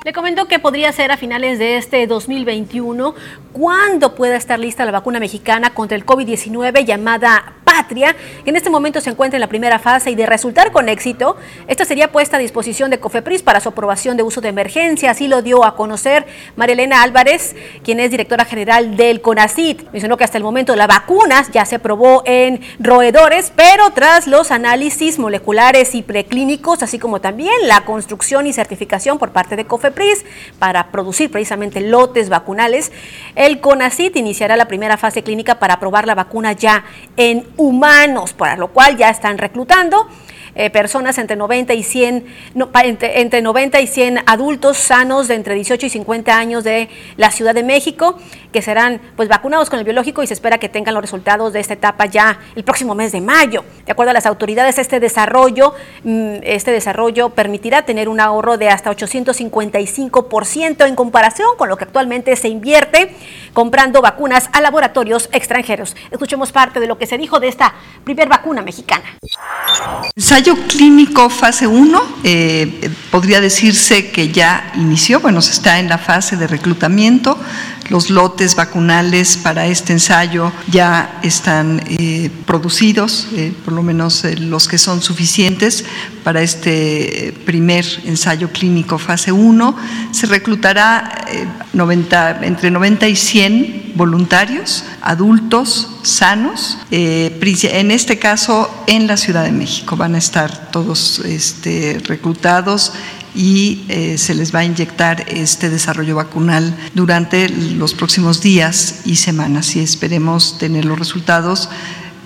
Le 0.06 0.12
comento 0.12 0.46
que 0.46 0.60
podría 0.60 0.92
ser 0.92 1.10
a 1.10 1.16
finales 1.16 1.58
de 1.58 1.78
este 1.78 2.06
2021 2.06 3.12
cuando 3.52 4.14
pueda 4.14 4.36
estar 4.36 4.56
lista 4.56 4.84
la 4.84 4.92
vacuna 4.92 5.18
mexicana 5.18 5.74
contra 5.74 5.96
el 5.96 6.06
COVID-19 6.06 6.84
llamada 6.84 7.54
Patria, 7.64 8.14
que 8.44 8.50
en 8.50 8.56
este 8.56 8.70
momento 8.70 9.00
se 9.00 9.10
encuentra 9.10 9.36
en 9.36 9.40
la 9.40 9.48
primera 9.48 9.80
fase 9.80 10.10
y 10.12 10.14
de 10.14 10.24
resultar 10.24 10.70
con 10.70 10.88
éxito, 10.88 11.36
esta 11.66 11.84
sería 11.84 12.12
puesta 12.12 12.36
a 12.36 12.40
disposición 12.40 12.90
de 12.90 13.00
COFEPRIS 13.00 13.42
para 13.42 13.58
su 13.58 13.70
aprobación 13.70 14.16
de 14.16 14.22
uso 14.22 14.40
de 14.40 14.50
emergencia. 14.50 15.10
Así 15.10 15.26
lo 15.26 15.42
dio 15.42 15.64
a 15.64 15.74
conocer 15.74 16.26
Marilena 16.54 17.02
Álvarez, 17.02 17.56
quien 17.82 17.98
es 17.98 18.12
directora 18.12 18.44
general 18.44 18.96
del 18.96 19.20
CONACIT. 19.20 19.90
Mencionó 19.90 20.16
que 20.16 20.22
hasta 20.22 20.38
el 20.38 20.44
momento 20.44 20.76
la 20.76 20.86
vacuna 20.86 21.44
ya 21.52 21.64
se 21.64 21.80
probó 21.80 22.22
en 22.26 22.60
roedores, 22.78 23.52
pero 23.56 23.90
tras 23.90 24.28
los 24.28 24.52
análisis 24.52 25.18
moleculares 25.18 25.96
y 25.96 26.02
preclínicos, 26.02 26.84
así 26.84 27.00
como 27.00 27.20
también 27.20 27.54
la 27.64 27.84
construcción 27.84 28.46
y 28.46 28.52
certificación 28.52 29.18
por 29.18 29.32
parte 29.32 29.56
de 29.56 29.64
COFEPRIS, 29.64 29.95
para 30.58 30.90
producir 30.90 31.30
precisamente 31.30 31.80
lotes 31.80 32.28
vacunales, 32.28 32.92
el 33.34 33.60
CONACIT 33.60 34.16
iniciará 34.16 34.56
la 34.56 34.68
primera 34.68 34.96
fase 34.96 35.22
clínica 35.22 35.58
para 35.58 35.80
probar 35.80 36.06
la 36.06 36.14
vacuna 36.14 36.52
ya 36.52 36.84
en 37.16 37.46
humanos, 37.56 38.32
para 38.32 38.56
lo 38.56 38.68
cual 38.68 38.96
ya 38.96 39.10
están 39.10 39.38
reclutando. 39.38 40.08
Eh, 40.58 40.70
personas 40.70 41.18
entre 41.18 41.36
90 41.36 41.74
y 41.74 41.82
100, 41.82 42.24
entre, 42.82 43.20
entre, 43.20 43.42
90 43.42 43.78
y 43.82 43.86
100 43.86 44.20
adultos 44.24 44.78
sanos 44.78 45.28
de 45.28 45.34
entre 45.34 45.54
18 45.54 45.84
y 45.84 45.90
50 45.90 46.34
años 46.34 46.64
de 46.64 46.88
la 47.18 47.30
Ciudad 47.30 47.54
de 47.54 47.62
México 47.62 48.18
que 48.52 48.62
serán 48.62 49.02
pues 49.16 49.28
vacunados 49.28 49.68
con 49.68 49.78
el 49.78 49.84
biológico 49.84 50.22
y 50.22 50.26
se 50.26 50.32
espera 50.32 50.56
que 50.56 50.70
tengan 50.70 50.94
los 50.94 51.02
resultados 51.02 51.52
de 51.52 51.60
esta 51.60 51.74
etapa 51.74 52.06
ya 52.06 52.38
el 52.54 52.64
próximo 52.64 52.94
mes 52.94 53.12
de 53.12 53.20
mayo. 53.20 53.66
De 53.84 53.92
acuerdo 53.92 54.12
a 54.12 54.14
las 54.14 54.24
autoridades, 54.24 54.78
este 54.78 54.98
desarrollo, 54.98 55.74
mm, 56.04 56.36
este 56.42 56.70
desarrollo 56.70 57.28
permitirá 57.28 57.82
tener 57.82 58.08
un 58.08 58.18
ahorro 58.18 58.56
de 58.56 58.70
hasta 58.70 58.90
855% 58.90 60.86
en 60.86 60.96
comparación 60.96 61.48
con 61.58 61.68
lo 61.68 61.76
que 61.76 61.84
actualmente 61.84 62.34
se 62.34 62.48
invierte 62.48 63.14
comprando 63.52 64.00
vacunas 64.00 64.48
a 64.54 64.62
laboratorios 64.62 65.28
extranjeros. 65.32 65.94
Escuchemos 66.10 66.50
parte 66.50 66.80
de 66.80 66.86
lo 66.86 66.96
que 66.96 67.06
se 67.06 67.18
dijo 67.18 67.40
de 67.40 67.48
esta 67.48 67.74
primer 68.04 68.26
vacuna 68.30 68.62
mexicana. 68.62 69.04
Clínico 70.54 71.28
fase 71.28 71.66
1 71.66 72.02
eh, 72.22 72.90
podría 73.10 73.40
decirse 73.40 74.10
que 74.10 74.28
ya 74.28 74.70
inició, 74.76 75.20
bueno, 75.20 75.42
se 75.42 75.50
está 75.50 75.80
en 75.80 75.88
la 75.88 75.98
fase 75.98 76.36
de 76.36 76.46
reclutamiento 76.46 77.38
los 77.88 78.10
lotes 78.10 78.54
vacunales 78.54 79.36
para 79.36 79.66
este 79.66 79.92
ensayo 79.92 80.52
ya 80.68 81.20
están 81.22 81.82
eh, 81.88 82.30
producidos, 82.46 83.28
eh, 83.34 83.52
por 83.64 83.74
lo 83.74 83.82
menos 83.82 84.24
eh, 84.24 84.36
los 84.36 84.68
que 84.68 84.78
son 84.78 85.02
suficientes 85.02 85.84
para 86.24 86.42
este 86.42 87.34
primer 87.44 87.84
ensayo 88.04 88.50
clínico 88.50 88.98
fase 88.98 89.32
1. 89.32 89.76
Se 90.10 90.26
reclutará 90.26 91.24
90, 91.72 92.40
entre 92.44 92.70
90 92.70 93.08
y 93.08 93.16
100 93.16 93.92
voluntarios, 93.94 94.84
adultos, 95.00 95.88
sanos, 96.02 96.78
en 96.90 97.90
este 97.90 98.18
caso 98.18 98.70
en 98.86 99.06
la 99.06 99.16
Ciudad 99.16 99.44
de 99.44 99.52
México. 99.52 99.96
Van 99.96 100.14
a 100.14 100.18
estar 100.18 100.70
todos 100.70 101.20
este, 101.20 102.00
reclutados 102.04 102.92
y 103.36 103.84
eh, 103.88 104.18
se 104.18 104.34
les 104.34 104.54
va 104.54 104.60
a 104.60 104.64
inyectar 104.64 105.24
este 105.28 105.68
desarrollo 105.68 106.16
vacunal 106.16 106.74
durante 106.94 107.48
los 107.48 107.94
próximos 107.94 108.40
días 108.40 109.02
y 109.04 109.16
semanas 109.16 109.76
y 109.76 109.80
esperemos 109.80 110.58
tener 110.58 110.86
los 110.86 110.98
resultados 110.98 111.68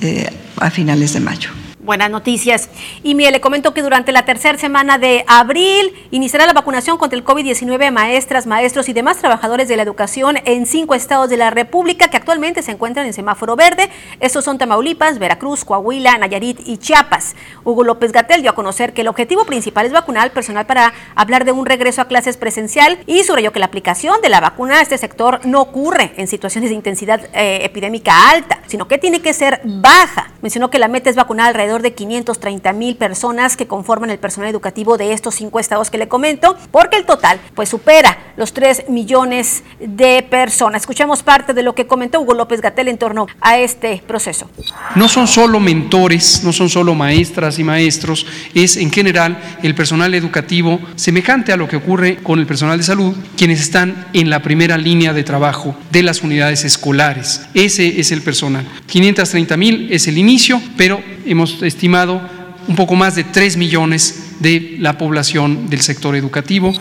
eh, 0.00 0.30
a 0.56 0.70
finales 0.70 1.12
de 1.12 1.20
mayo 1.20 1.50
buenas 1.82 2.10
noticias. 2.10 2.68
Y 3.02 3.14
mire, 3.14 3.30
le 3.30 3.40
comento 3.40 3.72
que 3.74 3.82
durante 3.82 4.12
la 4.12 4.24
tercera 4.24 4.58
semana 4.58 4.98
de 4.98 5.24
abril 5.26 5.92
iniciará 6.10 6.46
la 6.46 6.52
vacunación 6.52 6.98
contra 6.98 7.18
el 7.18 7.24
COVID-19 7.24 7.86
a 7.86 7.90
maestras, 7.90 8.46
maestros 8.46 8.88
y 8.88 8.92
demás 8.92 9.18
trabajadores 9.18 9.68
de 9.68 9.76
la 9.76 9.82
educación 9.82 10.36
en 10.44 10.66
cinco 10.66 10.94
estados 10.94 11.30
de 11.30 11.36
la 11.36 11.50
República 11.50 12.08
que 12.08 12.16
actualmente 12.16 12.62
se 12.62 12.72
encuentran 12.72 13.06
en 13.06 13.12
semáforo 13.12 13.56
verde. 13.56 13.88
Estos 14.20 14.44
son 14.44 14.58
Tamaulipas, 14.58 15.18
Veracruz, 15.18 15.64
Coahuila, 15.64 16.18
Nayarit 16.18 16.60
y 16.66 16.78
Chiapas. 16.78 17.34
Hugo 17.64 17.84
López 17.84 18.12
Gatel 18.12 18.42
dio 18.42 18.50
a 18.50 18.54
conocer 18.54 18.92
que 18.92 19.00
el 19.00 19.08
objetivo 19.08 19.44
principal 19.44 19.86
es 19.86 19.92
vacunar 19.92 20.24
al 20.24 20.32
personal 20.32 20.66
para 20.66 20.92
hablar 21.14 21.44
de 21.44 21.52
un 21.52 21.66
regreso 21.66 22.02
a 22.02 22.08
clases 22.08 22.36
presencial 22.36 22.98
y 23.06 23.24
subrayó 23.24 23.52
que 23.52 23.58
la 23.58 23.66
aplicación 23.66 24.20
de 24.20 24.28
la 24.28 24.40
vacuna 24.40 24.78
a 24.78 24.82
este 24.82 24.98
sector 24.98 25.40
no 25.44 25.60
ocurre 25.60 26.12
en 26.16 26.26
situaciones 26.26 26.70
de 26.70 26.76
intensidad 26.76 27.20
eh, 27.32 27.64
epidémica 27.64 28.30
alta, 28.30 28.60
sino 28.66 28.86
que 28.86 28.98
tiene 28.98 29.20
que 29.20 29.32
ser 29.32 29.60
baja. 29.64 30.30
Mencionó 30.42 30.70
que 30.70 30.78
la 30.78 30.88
meta 30.88 31.10
es 31.10 31.16
vacunar 31.16 31.48
alrededor 31.48 31.69
de 31.78 31.94
530 31.94 32.72
mil 32.72 32.96
personas 32.96 33.56
que 33.56 33.68
conforman 33.68 34.10
el 34.10 34.18
personal 34.18 34.50
educativo 34.50 34.98
de 34.98 35.12
estos 35.12 35.36
cinco 35.36 35.60
estados 35.60 35.90
que 35.90 35.98
le 35.98 36.08
comento, 36.08 36.56
porque 36.72 36.96
el 36.96 37.06
total 37.06 37.40
pues 37.54 37.68
supera 37.68 38.18
los 38.36 38.52
3 38.52 38.88
millones 38.88 39.62
de 39.78 40.26
personas. 40.28 40.82
Escuchamos 40.82 41.22
parte 41.22 41.54
de 41.54 41.62
lo 41.62 41.74
que 41.74 41.86
comentó 41.86 42.20
Hugo 42.20 42.34
López 42.34 42.60
Gatel 42.60 42.88
en 42.88 42.98
torno 42.98 43.28
a 43.40 43.58
este 43.58 44.02
proceso. 44.06 44.50
No 44.96 45.08
son 45.08 45.28
solo 45.28 45.60
mentores, 45.60 46.42
no 46.42 46.52
son 46.52 46.68
solo 46.68 46.94
maestras 46.94 47.58
y 47.58 47.64
maestros, 47.64 48.26
es 48.54 48.76
en 48.76 48.90
general 48.90 49.38
el 49.62 49.74
personal 49.74 50.12
educativo 50.14 50.80
semejante 50.96 51.52
a 51.52 51.56
lo 51.56 51.68
que 51.68 51.76
ocurre 51.76 52.16
con 52.16 52.38
el 52.38 52.46
personal 52.46 52.78
de 52.78 52.84
salud, 52.84 53.14
quienes 53.36 53.60
están 53.60 54.08
en 54.12 54.30
la 54.30 54.42
primera 54.42 54.76
línea 54.76 55.12
de 55.12 55.22
trabajo 55.22 55.76
de 55.92 56.02
las 56.02 56.22
unidades 56.22 56.64
escolares. 56.64 57.42
Ese 57.54 58.00
es 58.00 58.10
el 58.12 58.22
personal. 58.22 58.66
530 58.86 59.56
mil 59.56 59.88
es 59.90 60.08
el 60.08 60.18
inicio, 60.18 60.60
pero 60.76 61.00
hemos 61.24 61.62
estimado 61.62 62.20
un 62.68 62.76
poco 62.76 62.94
más 62.94 63.14
de 63.14 63.24
3 63.24 63.56
millones 63.56 64.36
de 64.40 64.76
la 64.78 64.96
población 64.98 65.68
del 65.68 65.80
sector 65.80 66.16
educativo. 66.16 66.72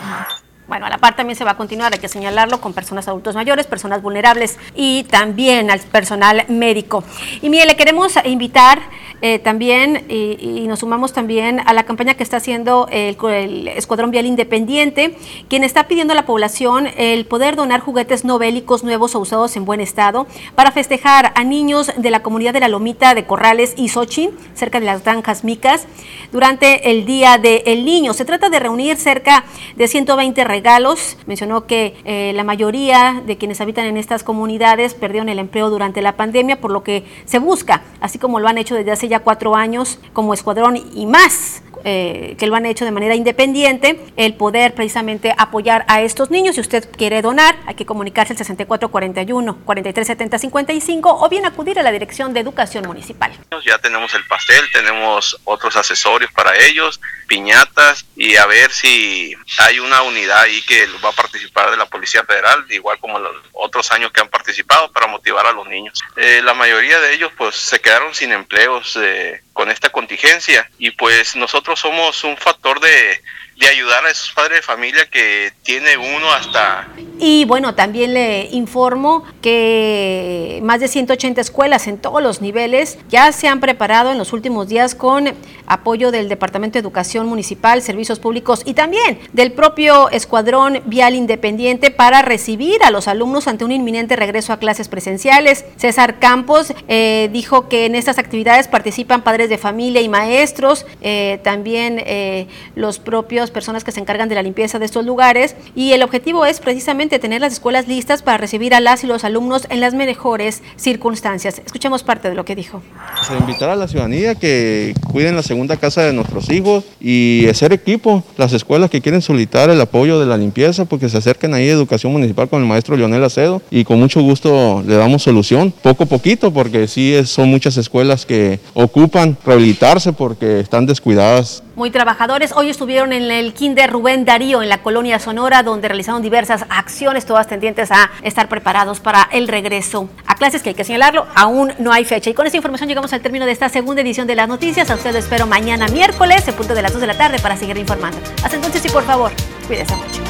Bueno, 0.68 0.86
a 0.86 0.88
la 0.88 0.98
par 0.98 1.16
también 1.16 1.36
se 1.36 1.42
va 1.44 1.50
a 1.50 1.56
continuar, 1.56 1.92
hay 1.92 1.98
que 1.98 2.08
señalarlo, 2.08 2.60
con 2.60 2.72
personas 2.72 3.08
adultos 3.08 3.34
mayores, 3.34 3.66
personas 3.66 4.02
vulnerables 4.02 4.56
y 4.76 5.02
también 5.02 5.68
al 5.68 5.80
personal 5.80 6.44
médico. 6.48 7.02
Y 7.42 7.50
mire, 7.50 7.66
le 7.66 7.74
queremos 7.74 8.12
invitar 8.24 8.80
eh, 9.22 9.38
también, 9.38 10.04
y, 10.08 10.66
nos 10.66 10.80
sumamos 10.80 11.12
también 11.12 11.60
a 11.66 11.72
la 11.72 11.84
campaña 11.84 12.14
que 12.14 12.22
está 12.22 12.36
haciendo 12.36 12.88
el, 12.90 13.68
Escuadrón 13.68 14.10
Vial 14.10 14.26
Independiente, 14.26 15.16
quien 15.48 15.64
está 15.64 15.88
pidiendo 15.88 16.12
a 16.12 16.16
la 16.16 16.26
población 16.26 16.88
el 16.96 17.26
poder 17.26 17.56
donar 17.56 17.80
juguetes 17.80 18.24
no 18.24 18.38
bélicos 18.38 18.84
nuevos 18.84 19.14
o 19.14 19.20
usados 19.20 19.56
en 19.56 19.64
buen 19.64 19.80
estado 19.80 20.26
para 20.54 20.70
festejar 20.70 21.32
a 21.34 21.44
niños 21.44 21.90
de 21.96 22.10
la 22.10 22.22
comunidad 22.22 22.52
de 22.52 22.60
la 22.60 22.68
Lomita 22.68 23.14
de 23.14 23.24
Corrales 23.24 23.74
y 23.76 23.88
Xochitl, 23.88 24.36
cerca 24.54 24.80
de 24.80 24.86
las 24.86 25.04
granjas 25.04 25.44
micas, 25.44 25.86
durante 26.32 26.90
el 26.90 27.04
Día 27.04 27.38
del 27.38 27.84
Niño. 27.84 28.12
Se 28.14 28.24
trata 28.24 28.48
de 28.48 28.58
reunir 28.60 28.96
cerca 28.96 29.44
de 29.76 29.88
120 29.88 30.44
regalos. 30.44 31.16
Mencionó 31.26 31.66
que 31.66 31.96
eh, 32.04 32.32
la 32.34 32.44
mayoría 32.44 33.22
de 33.26 33.36
quienes 33.36 33.60
habitan 33.60 33.86
en 33.86 33.96
estas 33.96 34.22
comunidades 34.22 34.94
perdieron 34.94 35.28
el 35.28 35.38
empleo 35.38 35.70
durante 35.70 36.02
la 36.02 36.16
pandemia, 36.16 36.60
por 36.60 36.70
lo 36.70 36.82
que 36.82 37.04
se 37.24 37.38
busca, 37.38 37.82
así 38.00 38.18
como 38.18 38.40
lo 38.40 38.48
han 38.48 38.58
hecho 38.58 38.74
desde 38.74 38.92
hace 38.92 39.08
ya 39.10 39.20
cuatro 39.20 39.54
años 39.56 39.98
como 40.14 40.32
escuadrón 40.32 40.76
y 40.76 41.06
más 41.06 41.62
eh, 41.84 42.36
que 42.38 42.46
lo 42.46 42.54
han 42.54 42.66
hecho 42.66 42.84
de 42.84 42.90
manera 42.90 43.14
independiente, 43.14 44.00
el 44.16 44.34
poder 44.34 44.74
precisamente 44.74 45.34
apoyar 45.36 45.84
a 45.88 46.02
estos 46.02 46.30
niños. 46.30 46.54
Si 46.54 46.60
usted 46.60 46.88
quiere 46.90 47.22
donar, 47.22 47.56
hay 47.66 47.74
que 47.74 47.86
comunicarse 47.86 48.32
al 48.32 48.38
6441 48.38 49.64
437055 49.64 51.24
o 51.24 51.28
bien 51.28 51.46
acudir 51.46 51.78
a 51.78 51.82
la 51.82 51.92
Dirección 51.92 52.32
de 52.32 52.40
Educación 52.40 52.86
Municipal. 52.86 53.32
Ya 53.64 53.78
tenemos 53.78 54.14
el 54.14 54.26
pastel, 54.26 54.64
tenemos 54.72 55.38
otros 55.44 55.76
accesorios 55.76 56.30
para 56.32 56.56
ellos, 56.56 57.00
piñatas 57.26 58.06
y 58.16 58.36
a 58.36 58.46
ver 58.46 58.70
si 58.70 59.34
hay 59.58 59.78
una 59.78 60.02
unidad 60.02 60.40
ahí 60.40 60.62
que 60.62 60.86
va 61.04 61.10
a 61.10 61.12
participar 61.12 61.70
de 61.70 61.76
la 61.76 61.86
Policía 61.86 62.24
Federal, 62.24 62.64
igual 62.70 62.98
como 62.98 63.18
los 63.18 63.36
otros 63.52 63.90
años 63.92 64.12
que 64.12 64.20
han 64.20 64.28
participado 64.28 64.90
para 64.92 65.06
motivar 65.06 65.46
a 65.46 65.52
los 65.52 65.66
niños. 65.68 66.00
Eh, 66.16 66.40
la 66.42 66.54
mayoría 66.54 67.00
de 67.00 67.14
ellos 67.14 67.32
pues 67.36 67.54
se 67.56 67.80
quedaron 67.80 68.14
sin 68.14 68.32
empleos. 68.32 68.98
Eh, 69.00 69.42
con 69.60 69.70
esta 69.70 69.90
contingencia. 69.90 70.70
Y 70.78 70.92
pues 70.92 71.36
nosotros 71.36 71.78
somos 71.78 72.24
un 72.24 72.34
factor 72.38 72.80
de, 72.80 73.20
de 73.60 73.68
ayudar 73.68 74.04
a 74.06 74.10
esos 74.10 74.32
padres 74.32 74.56
de 74.58 74.62
familia 74.62 75.08
que 75.08 75.52
tiene 75.62 75.96
uno 75.96 76.32
hasta 76.32 76.88
y 77.22 77.44
bueno, 77.44 77.74
también 77.74 78.14
le 78.14 78.48
informo 78.50 79.24
que 79.42 80.58
más 80.62 80.80
de 80.80 80.88
180 80.88 81.38
escuelas 81.42 81.86
en 81.86 81.98
todos 81.98 82.22
los 82.22 82.40
niveles 82.40 82.98
ya 83.10 83.30
se 83.32 83.46
han 83.46 83.60
preparado 83.60 84.10
en 84.10 84.16
los 84.16 84.32
últimos 84.32 84.68
días 84.68 84.94
con 84.94 85.34
apoyo 85.66 86.10
del 86.12 86.30
Departamento 86.30 86.74
de 86.74 86.80
Educación 86.80 87.26
Municipal, 87.26 87.82
Servicios 87.82 88.18
Públicos 88.18 88.62
y 88.64 88.72
también 88.72 89.20
del 89.34 89.52
propio 89.52 90.08
Escuadrón 90.08 90.80
Vial 90.86 91.14
Independiente 91.14 91.90
para 91.90 92.22
recibir 92.22 92.82
a 92.84 92.90
los 92.90 93.06
alumnos 93.06 93.48
ante 93.48 93.66
un 93.66 93.72
inminente 93.72 94.16
regreso 94.16 94.54
a 94.54 94.58
clases 94.58 94.88
presenciales. 94.88 95.66
César 95.76 96.20
Campos 96.20 96.72
eh, 96.88 97.28
dijo 97.34 97.68
que 97.68 97.84
en 97.84 97.96
estas 97.96 98.18
actividades 98.18 98.66
participan 98.66 99.22
padres 99.22 99.50
de 99.50 99.58
familia 99.58 100.00
y 100.00 100.08
maestros, 100.08 100.86
eh, 101.02 101.38
también 101.44 102.02
eh, 102.06 102.46
los 102.74 102.98
propios 102.98 103.49
personas 103.50 103.84
que 103.84 103.92
se 103.92 104.00
encargan 104.00 104.28
de 104.28 104.34
la 104.34 104.42
limpieza 104.42 104.78
de 104.78 104.84
estos 104.84 105.04
lugares 105.04 105.56
y 105.74 105.92
el 105.92 106.02
objetivo 106.02 106.46
es 106.46 106.60
precisamente 106.60 107.18
tener 107.18 107.40
las 107.40 107.52
escuelas 107.52 107.88
listas 107.88 108.22
para 108.22 108.38
recibir 108.38 108.74
a 108.74 108.80
las 108.80 109.04
y 109.04 109.06
los 109.06 109.24
alumnos 109.24 109.66
en 109.70 109.80
las 109.80 109.94
mejores 109.94 110.62
circunstancias. 110.76 111.60
Escuchemos 111.64 112.02
parte 112.02 112.28
de 112.28 112.34
lo 112.34 112.44
que 112.44 112.54
dijo. 112.54 112.82
Se 113.26 113.36
invitar 113.36 113.70
a 113.70 113.76
la 113.76 113.88
ciudadanía 113.88 114.34
que 114.34 114.94
cuiden 115.10 115.36
la 115.36 115.42
segunda 115.42 115.76
casa 115.76 116.02
de 116.02 116.12
nuestros 116.12 116.50
hijos 116.50 116.84
y 117.00 117.46
hacer 117.48 117.72
equipo, 117.72 118.22
las 118.36 118.52
escuelas 118.52 118.90
que 118.90 119.00
quieren 119.00 119.22
solicitar 119.22 119.70
el 119.70 119.80
apoyo 119.80 120.20
de 120.20 120.26
la 120.26 120.36
limpieza, 120.36 120.84
porque 120.84 121.08
se 121.08 121.18
acerquen 121.18 121.54
ahí 121.54 121.68
a 121.68 121.72
Educación 121.72 122.12
Municipal 122.12 122.48
con 122.48 122.62
el 122.62 122.68
maestro 122.68 122.96
Leonel 122.96 123.24
Acedo 123.24 123.62
y 123.70 123.84
con 123.84 123.98
mucho 123.98 124.20
gusto 124.20 124.82
le 124.86 124.96
damos 124.96 125.22
solución, 125.22 125.72
poco 125.82 126.04
a 126.04 126.06
poquito, 126.06 126.52
porque 126.52 126.86
sí 126.88 127.14
son 127.24 127.48
muchas 127.48 127.76
escuelas 127.76 128.26
que 128.26 128.60
ocupan 128.74 129.36
rehabilitarse 129.44 130.12
porque 130.12 130.60
están 130.60 130.86
descuidadas 130.86 131.62
muy 131.80 131.90
trabajadores. 131.90 132.52
Hoy 132.54 132.68
estuvieron 132.68 133.14
en 133.14 133.30
el 133.30 133.54
Kinder 133.54 133.90
Rubén 133.90 134.26
Darío 134.26 134.62
en 134.62 134.68
la 134.68 134.82
colonia 134.82 135.18
Sonora, 135.18 135.62
donde 135.62 135.88
realizaron 135.88 136.20
diversas 136.20 136.66
acciones, 136.68 137.24
todas 137.24 137.46
tendientes 137.46 137.90
a 137.90 138.10
estar 138.20 138.50
preparados 138.50 139.00
para 139.00 139.26
el 139.32 139.48
regreso 139.48 140.10
a 140.26 140.34
clases, 140.34 140.62
que 140.62 140.68
hay 140.68 140.74
que 140.74 140.84
señalarlo, 140.84 141.26
aún 141.34 141.72
no 141.78 141.90
hay 141.90 142.04
fecha. 142.04 142.28
Y 142.28 142.34
con 142.34 142.44
esta 142.44 142.58
información 142.58 142.86
llegamos 142.86 143.14
al 143.14 143.22
término 143.22 143.46
de 143.46 143.52
esta 143.52 143.70
segunda 143.70 144.02
edición 144.02 144.26
de 144.26 144.34
las 144.34 144.46
noticias. 144.46 144.90
A 144.90 144.94
ustedes 144.94 145.24
espero 145.24 145.46
mañana 145.46 145.88
miércoles, 145.88 146.46
en 146.46 146.54
punto 146.54 146.74
de 146.74 146.82
las 146.82 146.92
2 146.92 147.00
de 147.00 147.06
la 147.06 147.16
tarde, 147.16 147.38
para 147.38 147.56
seguir 147.56 147.78
informando. 147.78 148.18
Hasta 148.44 148.56
entonces 148.56 148.84
y 148.84 148.90
por 148.90 149.04
favor, 149.04 149.32
cuídense 149.66 149.94
mucho. 149.96 150.20